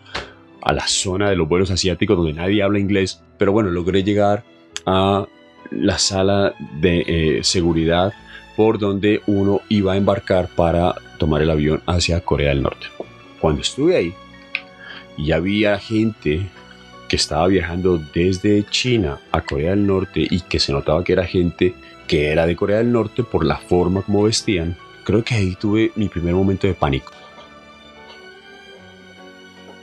a 0.66 0.74
la 0.74 0.88
zona 0.88 1.30
de 1.30 1.36
los 1.36 1.48
vuelos 1.48 1.72
asiáticos 1.72 2.18
donde 2.18 2.34
nadie 2.34 2.64
habla 2.64 2.80
inglés, 2.80 3.22
pero 3.38 3.52
bueno, 3.52 3.70
logré 3.70 4.04
llegar 4.04 4.44
a 4.86 5.26
la 5.72 5.98
sala 5.98 6.56
de 6.82 7.06
eh, 7.08 7.44
seguridad 7.44 8.14
por 8.58 8.80
donde 8.80 9.22
uno 9.28 9.62
iba 9.70 9.94
a 9.94 9.98
embarcar 9.98 10.50
para 10.50 10.96
tomar 11.20 11.42
el 11.44 11.52
avión 11.52 11.82
hacia 11.86 12.22
Corea 12.22 12.50
del 12.50 12.64
Norte. 12.64 12.88
Cuando 13.40 13.62
estuve 13.62 13.96
ahí 13.96 14.14
y 15.18 15.32
había 15.32 15.78
gente 15.78 16.48
que 17.08 17.16
estaba 17.16 17.48
viajando 17.48 18.02
desde 18.14 18.64
China 18.64 19.20
a 19.32 19.42
Corea 19.42 19.70
del 19.70 19.86
Norte 19.86 20.26
y 20.28 20.42
que 20.42 20.60
se 20.60 20.74
notaba 20.74 21.04
que 21.04 21.14
era 21.14 21.26
gente 21.26 21.76
que 22.08 22.32
era 22.32 22.48
de 22.48 22.56
Corea 22.56 22.78
del 22.78 22.92
Norte 22.92 23.24
por 23.24 23.46
la 23.46 23.58
forma 23.58 24.02
como 24.02 24.24
vestían, 24.24 24.76
creo 25.04 25.24
que 25.24 25.36
ahí 25.36 25.56
tuve 25.56 25.92
mi 25.96 26.10
primer 26.10 26.34
momento 26.34 26.66
de 26.66 26.74
pánico. 26.74 27.12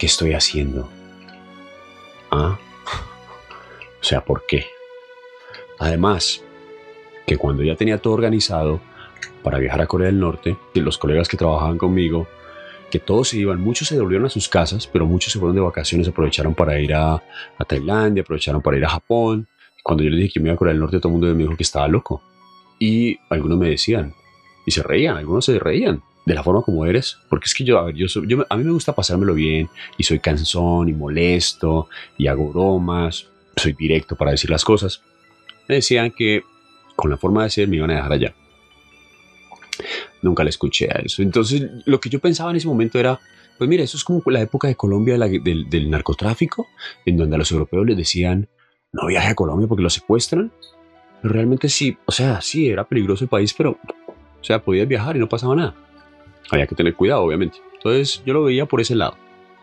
¿Qué 0.02 0.06
estoy 0.06 0.32
haciendo? 0.32 0.88
¿Ah? 2.32 2.58
O 4.00 4.04
sea, 4.04 4.24
¿por 4.24 4.44
qué? 4.48 4.66
Además, 5.78 6.42
que 7.24 7.36
cuando 7.36 7.62
ya 7.62 7.76
tenía 7.76 7.98
todo 7.98 8.14
organizado 8.14 8.80
para 9.44 9.60
viajar 9.60 9.80
a 9.80 9.86
Corea 9.86 10.06
del 10.06 10.18
Norte, 10.18 10.56
los 10.74 10.98
colegas 10.98 11.28
que 11.28 11.36
trabajaban 11.36 11.78
conmigo 11.78 12.26
que 12.90 12.98
todos 12.98 13.28
se 13.28 13.38
iban, 13.38 13.60
muchos 13.60 13.86
se 13.86 13.94
devolvieron 13.94 14.26
a 14.26 14.30
sus 14.30 14.48
casas, 14.48 14.88
pero 14.88 15.06
muchos 15.06 15.32
se 15.34 15.38
fueron 15.38 15.54
de 15.54 15.62
vacaciones, 15.62 16.08
aprovecharon 16.08 16.56
para 16.56 16.80
ir 16.80 16.94
a, 16.94 17.14
a 17.14 17.64
Tailandia, 17.64 18.24
aprovecharon 18.24 18.60
para 18.60 18.78
ir 18.78 18.84
a 18.84 18.88
Japón. 18.88 19.46
Cuando 19.84 20.02
yo 20.02 20.10
les 20.10 20.18
dije 20.18 20.32
que 20.32 20.40
me 20.40 20.48
iba 20.48 20.54
a 20.56 20.58
Corea 20.58 20.72
del 20.72 20.80
Norte, 20.80 20.98
todo 20.98 21.10
el 21.10 21.12
mundo 21.12 21.32
me 21.32 21.44
dijo 21.44 21.56
que 21.56 21.62
estaba 21.62 21.86
loco. 21.86 22.24
Y 22.80 23.20
algunos 23.30 23.56
me 23.56 23.68
decían, 23.68 24.14
y 24.66 24.72
se 24.72 24.82
reían, 24.82 25.16
algunos 25.16 25.44
se 25.44 25.60
reían 25.60 26.02
de 26.24 26.34
la 26.34 26.42
forma 26.42 26.62
como 26.62 26.86
eres, 26.86 27.18
porque 27.28 27.46
es 27.46 27.54
que 27.54 27.64
yo, 27.64 27.78
a 27.78 27.84
ver, 27.84 27.94
yo, 27.94 28.06
yo, 28.06 28.46
a 28.48 28.56
mí 28.56 28.64
me 28.64 28.72
gusta 28.72 28.94
pasármelo 28.94 29.34
bien, 29.34 29.68
y 29.98 30.04
soy 30.04 30.20
cansón, 30.20 30.88
y 30.88 30.92
molesto, 30.92 31.88
y 32.16 32.26
hago 32.28 32.52
bromas, 32.52 33.28
soy 33.56 33.72
directo 33.72 34.16
para 34.16 34.30
decir 34.30 34.50
las 34.50 34.64
cosas. 34.64 35.02
Me 35.68 35.76
decían 35.76 36.10
que 36.10 36.42
con 36.96 37.10
la 37.10 37.16
forma 37.16 37.44
de 37.44 37.50
ser 37.50 37.68
me 37.68 37.76
iban 37.76 37.90
a 37.90 37.96
dejar 37.96 38.12
allá 38.12 38.34
nunca 40.22 40.44
le 40.44 40.50
escuché 40.50 40.86
a 40.86 41.00
eso. 41.00 41.22
Entonces, 41.22 41.70
lo 41.84 42.00
que 42.00 42.08
yo 42.08 42.20
pensaba 42.20 42.50
en 42.50 42.56
ese 42.56 42.68
momento 42.68 42.98
era, 42.98 43.20
pues 43.58 43.68
mira, 43.68 43.82
eso 43.82 43.96
es 43.96 44.04
como 44.04 44.22
la 44.26 44.40
época 44.40 44.68
de 44.68 44.76
Colombia 44.76 45.18
del, 45.18 45.90
narcotráfico, 45.90 46.66
en 47.04 47.16
donde 47.16 47.36
a 47.36 47.38
los 47.38 47.50
europeos 47.52 47.86
les 47.86 47.96
decían, 47.96 48.48
no 48.92 49.06
viaje 49.06 49.28
a 49.28 49.34
Colombia 49.34 49.66
porque 49.68 49.82
lo 49.82 49.90
secuestran. 49.90 50.52
Pero 51.20 51.34
realmente 51.34 51.68
sí, 51.68 51.96
o 52.06 52.12
sea, 52.12 52.40
sí, 52.40 52.68
era 52.68 52.84
peligroso 52.84 53.24
el 53.24 53.30
país, 53.30 53.54
pero, 53.54 53.78
o 54.40 54.44
sea, 54.44 54.62
podías 54.62 54.88
viajar 54.88 55.16
y 55.16 55.20
no 55.20 55.28
pasaba 55.28 55.54
nada. 55.54 55.74
Había 56.50 56.66
que 56.66 56.74
tener 56.74 56.94
cuidado, 56.94 57.22
obviamente. 57.22 57.58
Entonces, 57.74 58.22
yo 58.24 58.34
lo 58.34 58.44
veía 58.44 58.66
por 58.66 58.80
ese 58.80 58.94
lado. 58.94 59.16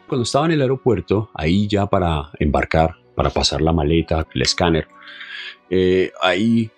Cuando 0.08 0.24
estaba 0.24 0.46
en 0.46 0.52
el 0.52 0.62
aeropuerto, 0.62 1.30
ahí 1.34 1.68
ya 1.68 1.86
para 1.86 2.32
embarcar, 2.40 2.96
para 3.16 3.30
pasar 3.30 3.62
la 3.62 3.72
maleta, 3.72 4.26
el 4.34 4.42
escáner. 4.42 4.88
Eh, 5.70 6.12
ahí 6.22 6.70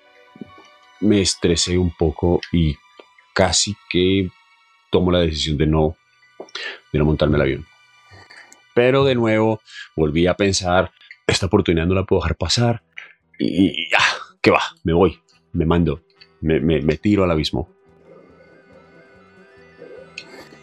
me 1.00 1.22
estresé 1.22 1.78
un 1.78 1.92
poco 1.92 2.42
y 2.52 2.76
casi 3.34 3.76
que 3.90 4.30
tomo 4.92 5.12
la 5.12 5.20
decisión 5.20 5.58
de 5.58 5.66
no, 5.66 5.96
de 6.92 7.00
no 7.00 7.06
montarme 7.06 7.38
el 7.38 7.42
avión. 7.42 7.66
Pero 8.74 9.04
de 9.04 9.16
nuevo 9.16 9.62
volví 9.96 10.28
a 10.28 10.36
pensar, 10.36 10.92
esta 11.26 11.48
oportunidad 11.48 11.86
no 11.86 11.96
la 11.96 12.04
puedo 12.04 12.22
dejar 12.22 12.38
pasar 12.38 12.84
y, 13.40 13.90
ya, 13.90 14.00
¿qué 14.42 14.52
va? 14.52 14.62
Me 14.84 14.94
voy, 14.94 15.20
me 15.54 15.66
mando, 15.66 16.02
me, 16.42 16.60
me 16.60 16.98
tiro 16.98 17.24
al 17.24 17.32
abismo. 17.32 17.70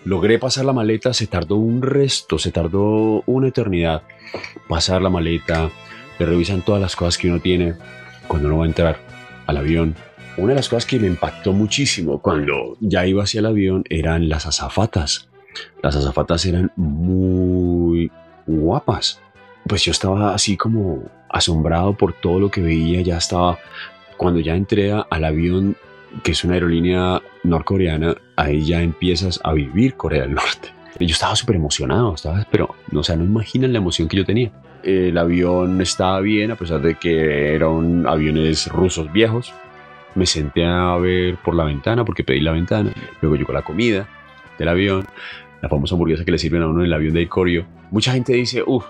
Logré 0.04 0.38
pasar 0.38 0.64
la 0.64 0.72
maleta, 0.72 1.12
se 1.12 1.26
tardó 1.26 1.56
un 1.56 1.82
resto, 1.82 2.38
se 2.38 2.50
tardó 2.52 3.22
una 3.26 3.48
eternidad. 3.48 4.02
Pasar 4.68 5.02
la 5.02 5.11
maleta, 5.11 5.70
le 6.18 6.26
revisan 6.26 6.62
todas 6.62 6.80
las 6.80 6.96
cosas 6.96 7.18
que 7.18 7.28
uno 7.28 7.40
tiene 7.40 7.74
cuando 8.26 8.48
uno 8.48 8.58
va 8.58 8.64
a 8.64 8.68
entrar 8.68 8.98
al 9.46 9.56
avión. 9.56 9.94
Una 10.37 10.50
de 10.50 10.56
las 10.56 10.68
cosas 10.68 10.87
que 10.87 11.00
me 11.00 11.08
impactó 11.08 11.52
muchísimo 11.52 12.20
cuando 12.20 12.76
ya 12.80 13.06
iba 13.06 13.24
hacia 13.24 13.40
el 13.40 13.46
avión 13.46 13.84
eran 13.88 14.28
las 14.28 14.46
azafatas. 14.46 15.28
Las 15.82 15.96
azafatas 15.96 16.46
eran 16.46 16.70
muy 16.76 18.11
guapas. 18.46 19.20
Pues 19.66 19.84
yo 19.84 19.90
estaba 19.90 20.34
así 20.34 20.56
como 20.56 21.02
asombrado 21.28 21.94
por 21.94 22.12
todo 22.12 22.38
lo 22.38 22.50
que 22.50 22.61
veía. 22.61 23.02
Ya 23.02 23.18
estaba, 23.18 23.58
cuando 24.16 24.40
ya 24.40 24.54
entré 24.54 24.92
al 24.92 25.24
avión, 25.24 25.76
que 26.22 26.32
es 26.32 26.44
una 26.44 26.54
aerolínea 26.54 27.22
norcoreana, 27.44 28.16
ahí 28.36 28.64
ya 28.64 28.82
empiezas 28.82 29.40
a 29.44 29.52
vivir 29.52 29.94
Corea 29.94 30.22
del 30.22 30.34
Norte. 30.34 30.72
Yo 31.00 31.06
estaba 31.06 31.36
súper 31.36 31.56
emocionado, 31.56 32.14
estaba, 32.14 32.46
pero 32.50 32.74
o 32.92 33.02
sea, 33.02 33.16
no 33.16 33.24
imaginan 33.24 33.72
la 33.72 33.78
emoción 33.78 34.08
que 34.08 34.16
yo 34.16 34.24
tenía. 34.24 34.50
El 34.82 35.16
avión 35.18 35.80
estaba 35.80 36.20
bien, 36.20 36.50
a 36.50 36.56
pesar 36.56 36.80
de 36.80 36.96
que 36.96 37.54
eran 37.54 38.06
aviones 38.06 38.66
rusos 38.68 39.12
viejos. 39.12 39.52
Me 40.14 40.26
senté 40.26 40.64
a 40.64 40.96
ver 40.96 41.36
por 41.36 41.54
la 41.54 41.64
ventana, 41.64 42.04
porque 42.04 42.24
pedí 42.24 42.40
la 42.40 42.52
ventana. 42.52 42.92
Luego 43.20 43.36
llegó 43.36 43.52
la 43.52 43.62
comida 43.62 44.08
del 44.58 44.68
avión, 44.68 45.06
la 45.62 45.68
famosa 45.68 45.94
hamburguesa 45.94 46.24
que 46.24 46.32
le 46.32 46.38
sirven 46.38 46.62
a 46.62 46.68
uno 46.68 46.80
en 46.80 46.86
el 46.86 46.94
avión 46.94 47.14
de 47.14 47.22
Icorio. 47.22 47.66
Mucha 47.90 48.12
gente 48.12 48.32
dice, 48.32 48.62
uff, 48.66 48.84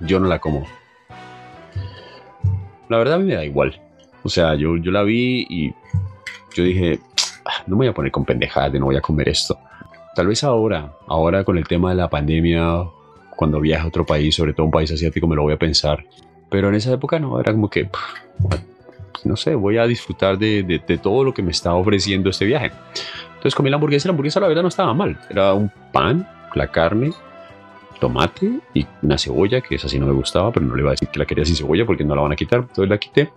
yo 0.00 0.20
no 0.20 0.28
la 0.28 0.38
como. 0.38 0.66
La 2.88 2.98
verdad 2.98 3.14
a 3.14 3.18
mí 3.18 3.24
me 3.24 3.34
da 3.34 3.44
igual. 3.44 3.80
O 4.22 4.28
sea, 4.28 4.54
yo, 4.54 4.76
yo 4.76 4.90
la 4.90 5.02
vi 5.02 5.46
y 5.48 5.74
yo 6.58 6.64
dije, 6.64 7.00
ah, 7.44 7.62
no 7.66 7.76
me 7.76 7.84
voy 7.84 7.88
a 7.88 7.94
poner 7.94 8.12
con 8.12 8.24
pendejadas 8.24 8.72
de 8.72 8.78
no 8.78 8.86
voy 8.86 8.96
a 8.96 9.00
comer 9.00 9.28
esto. 9.28 9.58
Tal 10.14 10.26
vez 10.26 10.42
ahora, 10.42 10.92
ahora 11.06 11.44
con 11.44 11.56
el 11.56 11.66
tema 11.66 11.90
de 11.90 11.96
la 11.96 12.10
pandemia, 12.10 12.84
cuando 13.36 13.60
viaje 13.60 13.84
a 13.84 13.86
otro 13.86 14.04
país, 14.04 14.34
sobre 14.34 14.52
todo 14.52 14.66
un 14.66 14.72
país 14.72 14.90
asiático, 14.90 15.28
me 15.28 15.36
lo 15.36 15.42
voy 15.42 15.54
a 15.54 15.58
pensar. 15.58 16.04
Pero 16.50 16.68
en 16.68 16.74
esa 16.74 16.92
época 16.92 17.20
no, 17.20 17.38
era 17.38 17.52
como 17.52 17.70
que, 17.70 17.88
no 19.24 19.36
sé, 19.36 19.54
voy 19.54 19.78
a 19.78 19.86
disfrutar 19.86 20.38
de, 20.38 20.62
de, 20.64 20.98
todo 20.98 21.22
lo 21.22 21.32
que 21.32 21.42
me 21.42 21.52
está 21.52 21.74
ofreciendo 21.74 22.30
este 22.30 22.46
viaje. 22.46 22.72
Entonces 23.28 23.54
comí 23.54 23.70
la 23.70 23.76
hamburguesa, 23.76 24.08
la 24.08 24.10
hamburguesa 24.10 24.40
la 24.40 24.48
verdad 24.48 24.62
no 24.62 24.68
estaba 24.68 24.92
mal. 24.92 25.16
Era 25.30 25.54
un 25.54 25.70
pan, 25.92 26.28
la 26.54 26.66
carne, 26.66 27.12
tomate 28.00 28.58
y 28.74 28.86
una 29.02 29.18
cebolla, 29.18 29.60
que 29.60 29.76
esa 29.76 29.88
sí 29.88 30.00
no 30.00 30.06
me 30.06 30.12
gustaba, 30.12 30.50
pero 30.50 30.66
no 30.66 30.74
le 30.74 30.82
iba 30.82 30.90
a 30.90 30.94
decir 30.94 31.08
que 31.08 31.18
la 31.20 31.26
quería 31.26 31.44
sin 31.44 31.54
cebolla 31.54 31.86
porque 31.86 32.02
no 32.02 32.16
la 32.16 32.22
van 32.22 32.32
a 32.32 32.36
quitar. 32.36 32.60
Entonces 32.60 32.88
la 32.88 32.98
quité 32.98 33.30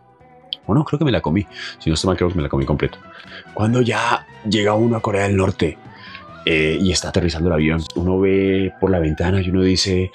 bueno, 0.67 0.83
creo 0.83 0.99
que 0.99 1.05
me 1.05 1.11
la 1.11 1.21
comí. 1.21 1.45
Si 1.79 1.89
no 1.89 1.95
estoy 1.95 2.09
mal, 2.09 2.17
creo 2.17 2.29
que 2.29 2.35
me 2.35 2.43
la 2.43 2.49
comí 2.49 2.65
completo. 2.65 2.97
Cuando 3.53 3.81
ya 3.81 4.25
llega 4.49 4.73
uno 4.73 4.95
a 4.95 5.01
Corea 5.01 5.23
del 5.23 5.35
Norte 5.35 5.77
eh, 6.45 6.77
y 6.79 6.91
está 6.91 7.09
aterrizando 7.09 7.49
el 7.49 7.53
avión, 7.53 7.81
uno 7.95 8.19
ve 8.19 8.73
por 8.79 8.89
la 8.89 8.99
ventana 8.99 9.41
y 9.41 9.49
uno 9.49 9.61
dice, 9.63 10.11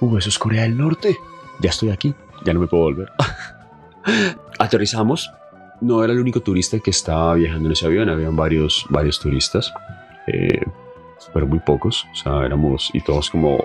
uh, 0.00 0.16
eso 0.16 0.28
es 0.28 0.38
Corea 0.38 0.62
del 0.62 0.76
Norte. 0.76 1.16
Ya 1.60 1.70
estoy 1.70 1.90
aquí, 1.90 2.14
ya 2.44 2.52
no 2.52 2.60
me 2.60 2.66
puedo 2.66 2.84
volver. 2.84 3.12
Aterrizamos. 4.58 5.30
No 5.80 6.04
era 6.04 6.12
el 6.12 6.20
único 6.20 6.40
turista 6.40 6.78
que 6.78 6.90
estaba 6.90 7.32
viajando 7.34 7.68
en 7.68 7.72
ese 7.72 7.86
avión, 7.86 8.10
habían 8.10 8.36
varios, 8.36 8.84
varios 8.90 9.18
turistas, 9.18 9.72
eh, 10.26 10.60
pero 11.32 11.46
muy 11.46 11.58
pocos, 11.60 12.06
o 12.12 12.16
sea, 12.16 12.44
éramos 12.44 12.90
y 12.92 13.00
todos 13.00 13.30
como 13.30 13.64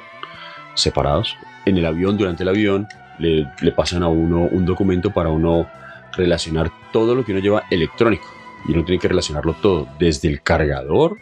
separados. 0.76 1.36
En 1.66 1.78
el 1.78 1.86
avión, 1.86 2.16
durante 2.16 2.44
el 2.44 2.50
avión, 2.50 2.88
le, 3.20 3.52
le 3.60 3.72
pasan 3.74 4.02
a 4.02 4.08
uno 4.08 4.48
un 4.50 4.66
documento 4.66 5.12
para 5.12 5.28
uno 5.28 5.68
relacionar 6.16 6.72
todo 6.92 7.16
lo 7.16 7.26
que 7.26 7.32
uno 7.32 7.42
lleva 7.42 7.64
electrónico. 7.70 8.26
Y 8.68 8.72
uno 8.72 8.84
tiene 8.84 9.00
que 9.00 9.08
relacionarlo 9.08 9.54
todo, 9.62 9.88
desde 10.00 10.28
el 10.28 10.42
cargador, 10.42 11.18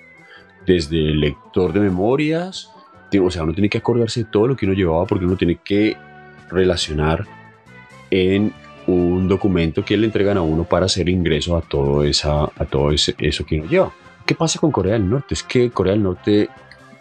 desde 0.65 0.97
el 0.97 1.19
lector 1.19 1.73
de 1.73 1.81
memorias. 1.81 2.69
O 3.21 3.29
sea, 3.29 3.43
uno 3.43 3.53
tiene 3.53 3.69
que 3.69 3.77
acordarse 3.77 4.23
de 4.23 4.29
todo 4.31 4.47
lo 4.47 4.55
que 4.55 4.65
uno 4.65 4.73
llevaba 4.73 5.05
porque 5.05 5.25
uno 5.25 5.35
tiene 5.35 5.57
que 5.63 5.97
relacionar 6.49 7.25
en 8.09 8.53
un 8.87 9.27
documento 9.27 9.85
que 9.85 9.97
le 9.97 10.05
entregan 10.05 10.37
a 10.37 10.41
uno 10.41 10.63
para 10.63 10.87
hacer 10.87 11.09
ingreso 11.09 11.55
a 11.55 11.61
todo, 11.61 12.03
esa, 12.03 12.43
a 12.43 12.65
todo 12.69 12.91
ese, 12.91 13.15
eso 13.19 13.45
que 13.45 13.59
uno 13.59 13.69
lleva. 13.69 13.93
¿Qué 14.25 14.35
pasa 14.35 14.59
con 14.59 14.71
Corea 14.71 14.93
del 14.93 15.09
Norte? 15.09 15.33
Es 15.33 15.43
que 15.43 15.69
Corea 15.69 15.93
del 15.93 16.03
Norte, 16.03 16.49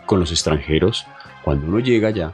con 0.07 0.21
los 0.21 0.31
extranjeros, 0.31 1.07
cuando 1.45 1.67
uno 1.67 1.79
llega 1.79 2.09
allá, 2.09 2.33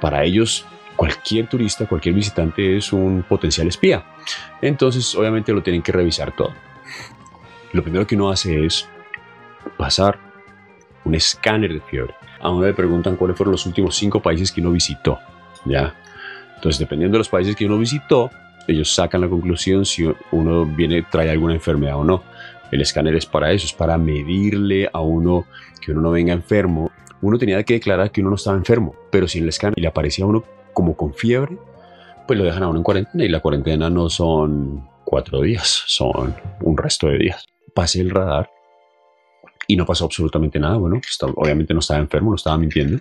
para 0.00 0.24
ellos 0.24 0.64
cualquier 1.00 1.48
turista, 1.48 1.86
cualquier 1.86 2.14
visitante 2.14 2.76
es 2.76 2.92
un 2.92 3.24
potencial 3.26 3.66
espía. 3.66 4.04
Entonces, 4.60 5.14
obviamente 5.14 5.50
lo 5.50 5.62
tienen 5.62 5.80
que 5.80 5.92
revisar 5.92 6.36
todo. 6.36 6.52
Lo 7.72 7.82
primero 7.82 8.06
que 8.06 8.16
uno 8.16 8.28
hace 8.28 8.66
es 8.66 8.86
pasar 9.78 10.18
un 11.06 11.14
escáner 11.14 11.72
de 11.72 11.80
fiebre. 11.80 12.14
A 12.38 12.50
uno 12.50 12.66
le 12.66 12.74
preguntan 12.74 13.16
cuáles 13.16 13.34
fueron 13.34 13.52
los 13.52 13.64
últimos 13.64 13.96
cinco 13.96 14.20
países 14.20 14.52
que 14.52 14.60
uno 14.60 14.72
visitó. 14.72 15.18
¿ya? 15.64 15.94
Entonces, 16.56 16.78
dependiendo 16.78 17.14
de 17.14 17.20
los 17.20 17.30
países 17.30 17.56
que 17.56 17.64
uno 17.64 17.78
visitó, 17.78 18.30
ellos 18.68 18.94
sacan 18.94 19.22
la 19.22 19.28
conclusión 19.28 19.86
si 19.86 20.06
uno 20.32 20.66
viene, 20.66 21.02
trae 21.10 21.30
alguna 21.30 21.54
enfermedad 21.54 21.96
o 21.96 22.04
no. 22.04 22.24
El 22.70 22.82
escáner 22.82 23.14
es 23.14 23.24
para 23.24 23.52
eso, 23.52 23.64
es 23.64 23.72
para 23.72 23.96
medirle 23.96 24.90
a 24.92 25.00
uno 25.00 25.46
que 25.80 25.92
uno 25.92 26.02
no 26.02 26.10
venga 26.10 26.34
enfermo. 26.34 26.90
Uno 27.22 27.38
tenía 27.38 27.62
que 27.62 27.72
declarar 27.72 28.10
que 28.12 28.20
uno 28.20 28.28
no 28.28 28.36
estaba 28.36 28.58
enfermo, 28.58 28.94
pero 29.10 29.26
si 29.26 29.38
en 29.38 29.44
el 29.44 29.48
escáner 29.48 29.78
le 29.78 29.88
aparecía 29.88 30.26
a 30.26 30.28
uno 30.28 30.44
como 30.72 30.96
con 30.96 31.14
fiebre, 31.14 31.58
pues 32.26 32.38
lo 32.38 32.44
dejan 32.44 32.62
a 32.62 32.68
uno 32.68 32.78
en 32.78 32.84
cuarentena 32.84 33.24
y 33.24 33.28
la 33.28 33.40
cuarentena 33.40 33.90
no 33.90 34.08
son 34.08 34.88
cuatro 35.04 35.40
días, 35.40 35.84
son 35.86 36.34
un 36.60 36.76
resto 36.76 37.08
de 37.08 37.18
días. 37.18 37.44
Pasé 37.74 38.00
el 38.00 38.10
radar 38.10 38.50
y 39.66 39.76
no 39.76 39.86
pasó 39.86 40.04
absolutamente 40.04 40.58
nada. 40.58 40.76
Bueno, 40.76 41.00
obviamente 41.36 41.74
no 41.74 41.80
estaba 41.80 42.00
enfermo, 42.00 42.30
no 42.30 42.36
estaba 42.36 42.58
mintiendo. 42.58 42.98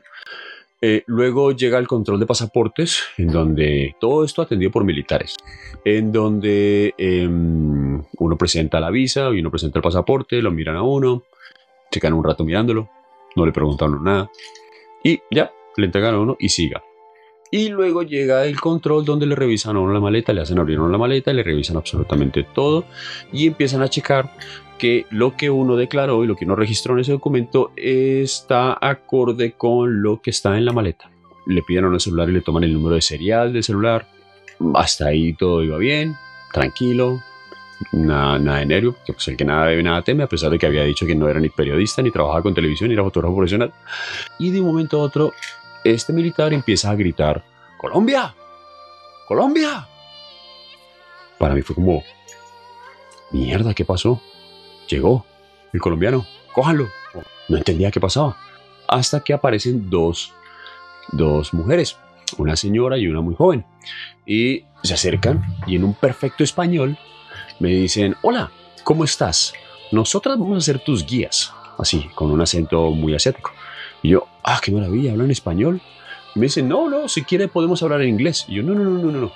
Eh, 0.81 1.03
luego 1.07 1.51
llega 1.51 1.77
el 1.77 1.87
control 1.87 2.19
de 2.19 2.25
pasaportes, 2.25 3.03
en 3.17 3.27
donde 3.27 3.95
todo 3.99 4.23
esto 4.23 4.41
atendido 4.41 4.71
por 4.71 4.85
militares, 4.85 5.35
en 5.83 6.11
donde 6.11 6.93
em, 6.97 8.01
uno 8.17 8.37
presenta 8.37 8.79
la 8.79 8.89
visa 8.89 9.29
y 9.31 9.41
uno 9.41 9.51
presenta 9.51 9.79
el 9.79 9.83
pasaporte, 9.83 10.41
lo 10.41 10.51
miran 10.51 10.77
a 10.77 10.83
uno, 10.83 11.23
se 11.91 11.99
quedan 11.99 12.13
un 12.13 12.23
rato 12.23 12.45
mirándolo, 12.45 12.89
no 13.35 13.45
le 13.45 13.51
preguntaron 13.51 14.03
nada 14.03 14.31
y 15.03 15.19
ya, 15.31 15.51
le 15.75 15.85
entregan 15.85 16.15
a 16.15 16.19
uno 16.19 16.37
y 16.39 16.49
siga. 16.49 16.81
Y 17.51 17.69
luego 17.69 18.03
llega 18.03 18.45
el 18.45 18.59
control 18.59 19.05
donde 19.05 19.25
le 19.25 19.35
revisan 19.35 19.75
a 19.75 19.79
uno 19.79 19.93
la 19.93 19.99
maleta, 19.99 20.33
le 20.33 20.41
hacen 20.41 20.59
abrir 20.59 20.79
uno 20.79 20.89
la 20.89 20.97
maleta, 20.97 21.33
le 21.33 21.41
revisan 21.41 21.77
absolutamente 21.77 22.43
todo 22.43 22.85
y 23.33 23.47
empiezan 23.47 23.81
a 23.81 23.89
checar 23.89 24.31
que 24.77 25.05
lo 25.09 25.35
que 25.35 25.49
uno 25.49 25.75
declaró 25.75 26.23
y 26.23 26.27
lo 26.27 26.35
que 26.35 26.45
uno 26.45 26.55
registró 26.55 26.93
en 26.93 26.99
ese 26.99 27.11
documento 27.11 27.71
está 27.75 28.77
acorde 28.79 29.53
con 29.53 30.01
lo 30.01 30.21
que 30.21 30.29
está 30.29 30.57
en 30.57 30.65
la 30.65 30.73
maleta. 30.73 31.09
Le 31.47 31.63
piden 31.63 31.85
a 31.85 31.87
uno 31.87 31.97
el 31.97 32.01
celular 32.01 32.29
y 32.29 32.33
le 32.33 32.41
toman 32.41 32.63
el 32.63 32.73
número 32.73 32.95
de 32.95 33.01
serial 33.01 33.51
del 33.51 33.63
celular. 33.63 34.07
Hasta 34.75 35.07
ahí 35.07 35.33
todo 35.33 35.63
iba 35.63 35.77
bien, 35.77 36.15
tranquilo, 36.53 37.19
nada, 37.91 38.39
nada 38.39 38.59
de 38.59 38.65
nervio, 38.65 38.95
que 39.05 39.13
pues 39.13 39.27
el 39.27 39.37
que 39.37 39.45
nada 39.45 39.67
debe 39.67 39.83
nada 39.83 40.01
teme, 40.03 40.23
a 40.23 40.27
pesar 40.27 40.51
de 40.51 40.59
que 40.59 40.65
había 40.65 40.83
dicho 40.83 41.05
que 41.05 41.15
no 41.15 41.27
era 41.27 41.39
ni 41.39 41.49
periodista, 41.49 42.01
ni 42.01 42.11
trabajaba 42.11 42.41
con 42.41 42.53
televisión, 42.53 42.89
ni 42.89 42.93
era 42.93 43.03
fotógrafo 43.03 43.35
profesional. 43.35 43.73
Y 44.37 44.51
de 44.51 44.61
un 44.61 44.67
momento 44.67 44.99
a 44.99 45.03
otro 45.03 45.33
este 45.83 46.13
militar 46.13 46.53
empieza 46.53 46.89
a 46.89 46.95
gritar, 46.95 47.43
Colombia, 47.77 48.35
Colombia. 49.27 49.87
Para 51.37 51.55
mí 51.55 51.61
fue 51.61 51.75
como, 51.75 52.03
mierda, 53.31 53.73
¿qué 53.73 53.85
pasó? 53.85 54.21
Llegó 54.87 55.25
el 55.71 55.79
colombiano, 55.79 56.25
cójanlo. 56.53 56.89
No 57.47 57.57
entendía 57.57 57.91
qué 57.91 57.99
pasaba. 57.99 58.37
Hasta 58.87 59.21
que 59.21 59.33
aparecen 59.33 59.89
dos, 59.89 60.33
dos 61.11 61.53
mujeres, 61.53 61.97
una 62.37 62.55
señora 62.55 62.97
y 62.97 63.07
una 63.07 63.21
muy 63.21 63.35
joven. 63.35 63.65
Y 64.25 64.65
se 64.83 64.93
acercan 64.93 65.57
y 65.67 65.75
en 65.75 65.83
un 65.83 65.93
perfecto 65.93 66.43
español 66.43 66.97
me 67.59 67.69
dicen, 67.69 68.15
hola, 68.21 68.51
¿cómo 68.83 69.03
estás? 69.03 69.53
Nosotras 69.91 70.37
vamos 70.37 70.57
a 70.57 70.61
ser 70.61 70.79
tus 70.79 71.05
guías. 71.05 71.53
Así, 71.77 72.09
con 72.15 72.31
un 72.31 72.41
acento 72.41 72.91
muy 72.91 73.15
asiático. 73.15 73.51
Y 74.01 74.09
yo, 74.09 74.27
ah, 74.43 74.59
qué 74.63 74.71
maravilla, 74.71 75.11
hablan 75.11 75.31
español. 75.31 75.81
Me 76.35 76.43
dicen, 76.43 76.67
no, 76.69 76.89
no, 76.89 77.07
si 77.09 77.23
quiere 77.23 77.47
podemos 77.47 77.81
hablar 77.83 78.01
en 78.01 78.09
inglés. 78.09 78.45
Y 78.47 78.55
yo, 78.55 78.63
no, 78.63 78.73
no, 78.73 78.83
no, 78.83 79.11
no, 79.11 79.11
no. 79.11 79.31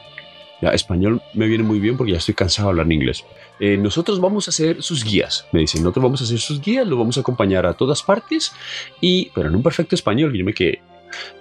Ya, 0.62 0.70
español 0.70 1.22
me 1.34 1.48
viene 1.48 1.64
muy 1.64 1.80
bien 1.80 1.98
porque 1.98 2.14
ya 2.14 2.20
estoy 2.20 2.36
cansado 2.36 2.68
de 2.68 2.72
hablar 2.72 2.86
en 2.86 2.94
inglés. 2.94 3.26
Eh, 3.60 3.76
nosotros 3.78 4.22
vamos 4.22 4.48
a 4.48 4.52
ser 4.52 4.82
sus 4.82 5.04
guías. 5.04 5.46
Me 5.52 5.60
dicen, 5.60 5.84
nosotros 5.84 6.04
vamos 6.04 6.22
a 6.22 6.26
ser 6.26 6.40
sus 6.40 6.62
guías, 6.62 6.88
lo 6.88 6.98
vamos 6.98 7.18
a 7.18 7.22
acompañar 7.22 7.66
a 7.66 7.74
todas 7.74 8.02
partes, 8.02 8.54
y, 9.02 9.30
pero 9.36 9.50
en 9.50 9.56
un 9.56 9.64
perfecto 9.64 9.96
español. 9.96 10.34
Yo 10.34 10.46
me 10.46 10.54
quedé. 10.54 10.82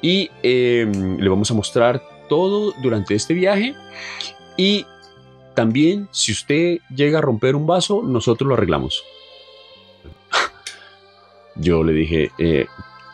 Y 0.00 0.30
em, 0.42 1.18
le 1.18 1.28
vamos 1.28 1.50
a 1.50 1.54
mostrar 1.54 2.02
todo 2.28 2.72
durante 2.82 3.14
este 3.14 3.34
viaje 3.34 3.74
y 4.56 4.86
también 5.54 6.08
si 6.12 6.32
usted 6.32 6.78
llega 6.94 7.18
a 7.18 7.22
romper 7.22 7.54
un 7.54 7.66
vaso, 7.66 8.02
nosotros 8.02 8.48
lo 8.48 8.54
arreglamos. 8.54 9.04
Yo 11.56 11.84
le 11.84 11.92
dije, 11.92 12.30
eh, 12.38 12.66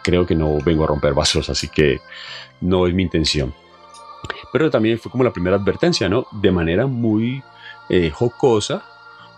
creo 0.09 0.25
que 0.25 0.35
no 0.35 0.57
vengo 0.64 0.85
a 0.85 0.87
romper 0.87 1.12
vasos, 1.12 1.51
así 1.51 1.68
que 1.68 2.01
no 2.62 2.87
es 2.87 2.94
mi 2.94 3.03
intención. 3.03 3.53
Pero 4.55 4.71
también 4.71 4.99
fue 4.99 5.12
como 5.12 5.23
la 5.23 5.35
primera 5.35 5.57
advertencia, 5.57 6.09
¿no? 6.09 6.27
De 6.33 6.51
manera 6.51 6.87
muy 6.87 7.42
eh, 7.90 8.09
jocosa, 8.09 8.83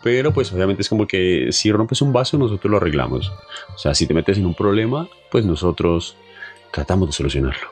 pero 0.01 0.33
pues 0.33 0.53
obviamente 0.53 0.83
es 0.83 0.89
como 0.89 1.09
que 1.09 1.49
si 1.51 1.73
rompes 1.73 2.03
un 2.03 2.13
vaso, 2.13 2.39
nosotros 2.39 2.71
lo 2.71 2.77
arreglamos. 2.77 3.33
O 3.75 3.79
sea, 3.79 3.95
si 3.95 4.07
te 4.07 4.15
metes 4.15 4.39
en 4.39 4.47
un 4.47 4.55
problema, 4.55 5.09
pues 5.33 5.45
nosotros 5.45 6.17
tratamos 6.71 7.09
de 7.09 7.15
solucionarlo. 7.15 7.69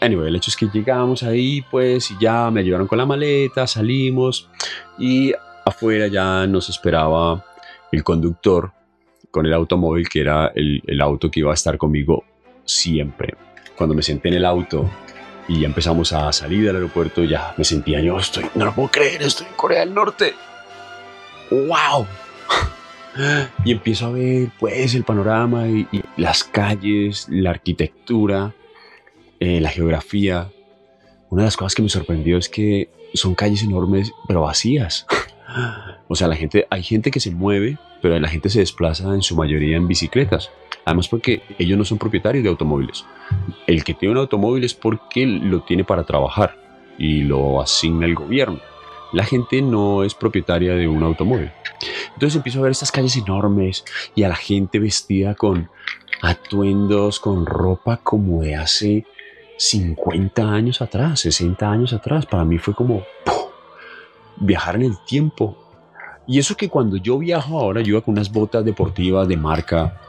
Anyway, 0.00 0.26
el 0.26 0.34
hecho 0.34 0.50
es 0.50 0.56
que 0.56 0.66
llegamos 0.66 1.22
ahí, 1.22 1.62
pues, 1.70 2.10
y 2.10 2.16
ya 2.20 2.50
me 2.50 2.58
ayudaron 2.58 2.88
con 2.88 2.98
la 2.98 3.06
maleta, 3.06 3.68
salimos 3.68 4.48
y 4.98 5.32
afuera 5.64 6.08
ya 6.08 6.44
nos 6.48 6.68
esperaba 6.68 7.44
el 7.92 8.02
conductor 8.02 8.72
con 9.32 9.46
el 9.46 9.54
automóvil, 9.54 10.08
que 10.08 10.20
era 10.20 10.52
el, 10.54 11.00
auto 11.00 11.30
que 11.30 11.40
iba 11.40 11.50
a 11.50 11.54
estar 11.54 11.76
conmigo 11.78 12.22
siempre. 12.64 13.34
Cuando 13.76 13.96
me 13.96 14.02
senté 14.02 14.28
en 14.28 14.34
el 14.34 14.44
auto 14.44 14.88
y 15.48 15.62
ya 15.62 15.66
empezamos 15.66 16.12
a 16.12 16.32
salir 16.32 16.64
del 16.64 16.76
aeropuerto, 16.76 17.24
ya 17.24 17.54
me 17.56 17.64
sentía 17.64 18.00
yo, 18.00 18.18
estoy, 18.18 18.44
no 18.54 18.66
lo 18.66 18.74
puedo 18.74 18.88
creer, 18.90 19.22
estoy 19.22 19.48
en 19.48 19.54
Corea 19.54 19.80
del 19.80 19.94
Norte. 19.94 20.34
¡Wow! 21.50 22.06
Y 23.66 23.72
empiezo 23.72 24.06
a 24.06 24.10
ver 24.12 24.48
pues 24.58 24.94
el 24.94 25.04
panorama 25.04 25.68
y, 25.68 25.86
y 25.92 26.02
las 26.16 26.44
calles, 26.44 27.26
la 27.28 27.50
arquitectura, 27.50 28.54
eh, 29.38 29.60
la 29.60 29.70
geografía. 29.70 30.50
Una 31.28 31.42
de 31.42 31.46
las 31.46 31.56
cosas 31.58 31.74
que 31.74 31.82
me 31.82 31.90
sorprendió 31.90 32.38
es 32.38 32.48
que 32.48 32.88
son 33.12 33.34
calles 33.34 33.64
enormes 33.64 34.12
pero 34.28 34.42
vacías. 34.42 35.04
O 36.08 36.14
sea, 36.14 36.28
la 36.28 36.36
gente, 36.36 36.66
hay 36.70 36.82
gente 36.82 37.10
que 37.10 37.20
se 37.20 37.30
mueve, 37.30 37.78
pero 38.00 38.18
la 38.18 38.28
gente 38.28 38.50
se 38.50 38.60
desplaza 38.60 39.14
en 39.14 39.22
su 39.22 39.36
mayoría 39.36 39.76
en 39.76 39.88
bicicletas. 39.88 40.50
Además 40.84 41.08
porque 41.08 41.42
ellos 41.58 41.78
no 41.78 41.84
son 41.84 41.98
propietarios 41.98 42.42
de 42.42 42.50
automóviles. 42.50 43.04
El 43.66 43.84
que 43.84 43.94
tiene 43.94 44.12
un 44.12 44.18
automóvil 44.18 44.64
es 44.64 44.74
porque 44.74 45.26
lo 45.26 45.62
tiene 45.62 45.84
para 45.84 46.04
trabajar 46.04 46.56
y 46.98 47.22
lo 47.22 47.60
asigna 47.60 48.06
el 48.06 48.14
gobierno. 48.14 48.60
La 49.12 49.24
gente 49.24 49.60
no 49.60 50.04
es 50.04 50.14
propietaria 50.14 50.74
de 50.74 50.88
un 50.88 51.02
automóvil. 51.02 51.50
Entonces 52.14 52.36
empiezo 52.36 52.60
a 52.60 52.62
ver 52.62 52.72
estas 52.72 52.90
calles 52.90 53.16
enormes 53.16 53.84
y 54.14 54.22
a 54.22 54.28
la 54.28 54.36
gente 54.36 54.78
vestida 54.78 55.34
con 55.34 55.70
atuendos, 56.22 57.20
con 57.20 57.44
ropa 57.46 57.98
como 57.98 58.42
de 58.42 58.56
hace 58.56 59.06
50 59.58 60.42
años 60.50 60.80
atrás, 60.80 61.20
60 61.20 61.70
años 61.70 61.92
atrás. 61.92 62.26
Para 62.26 62.44
mí 62.44 62.58
fue 62.58 62.74
como 62.74 63.04
viajar 64.42 64.76
en 64.76 64.82
el 64.82 64.96
tiempo. 65.06 65.56
Y 66.26 66.38
eso 66.38 66.56
que 66.56 66.68
cuando 66.68 66.96
yo 66.96 67.18
viajo 67.18 67.58
ahora, 67.58 67.80
yo 67.80 67.90
iba 67.90 68.00
con 68.00 68.12
unas 68.12 68.30
botas 68.30 68.64
deportivas 68.64 69.26
de 69.26 69.36
marca, 69.36 70.00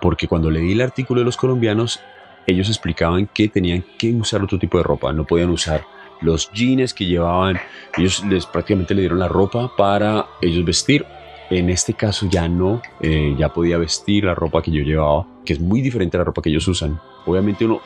porque 0.00 0.26
cuando 0.26 0.50
leí 0.50 0.72
el 0.72 0.80
artículo 0.80 1.20
de 1.20 1.24
los 1.24 1.36
colombianos, 1.36 2.00
ellos 2.46 2.68
explicaban 2.68 3.28
que 3.32 3.48
tenían 3.48 3.84
que 3.98 4.12
usar 4.12 4.42
otro 4.42 4.58
tipo 4.58 4.78
de 4.78 4.84
ropa, 4.84 5.12
no 5.12 5.24
podían 5.24 5.50
usar 5.50 5.84
los 6.20 6.50
jeans 6.52 6.94
que 6.94 7.04
llevaban, 7.04 7.58
ellos 7.96 8.24
les 8.24 8.46
prácticamente 8.46 8.94
le 8.94 9.02
dieron 9.02 9.18
la 9.18 9.28
ropa 9.28 9.72
para 9.76 10.26
ellos 10.40 10.64
vestir. 10.64 11.04
En 11.50 11.68
este 11.68 11.92
caso 11.92 12.26
ya 12.30 12.48
no, 12.48 12.80
eh, 13.00 13.34
ya 13.38 13.52
podía 13.52 13.76
vestir 13.76 14.24
la 14.24 14.34
ropa 14.34 14.62
que 14.62 14.70
yo 14.70 14.82
llevaba, 14.82 15.26
que 15.44 15.52
es 15.52 15.60
muy 15.60 15.82
diferente 15.82 16.16
a 16.16 16.18
la 16.18 16.24
ropa 16.24 16.40
que 16.40 16.48
ellos 16.48 16.66
usan. 16.66 16.98
Obviamente 17.26 17.66
uno, 17.66 17.80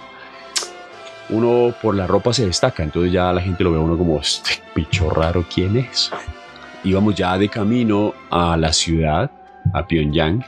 uno 1.31 1.75
por 1.83 1.95
la 1.95 2.07
ropa 2.07 2.33
se 2.33 2.47
destaca, 2.47 2.83
entonces 2.83 3.13
ya 3.13 3.33
la 3.33 3.41
gente 3.41 3.65
lo 3.65 3.73
ve 3.73 3.79
a 3.79 3.81
uno 3.81 3.97
como, 3.97 4.21
este 4.21 4.63
bicho 4.75 5.11
raro, 5.11 5.45
¿quién 5.53 5.77
es? 5.77 6.11
Íbamos 6.85 7.15
ya 7.15 7.37
de 7.37 7.49
camino 7.49 8.15
a 8.31 8.57
la 8.57 8.73
ciudad, 8.73 9.31
a 9.73 9.87
Pyongyang, 9.87 10.45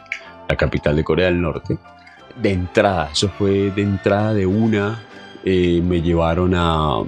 la 0.49 0.57
capital 0.57 0.97
de 0.97 1.05
Corea 1.05 1.27
del 1.27 1.41
Norte. 1.41 1.79
De 2.41 2.53
entrada, 2.53 3.11
eso 3.12 3.29
fue 3.29 3.71
de 3.71 3.83
entrada 3.83 4.35
de 4.35 4.47
una, 4.47 5.03
eh, 5.45 5.81
me 5.83 6.01
llevaron 6.01 6.55
a, 6.55 7.01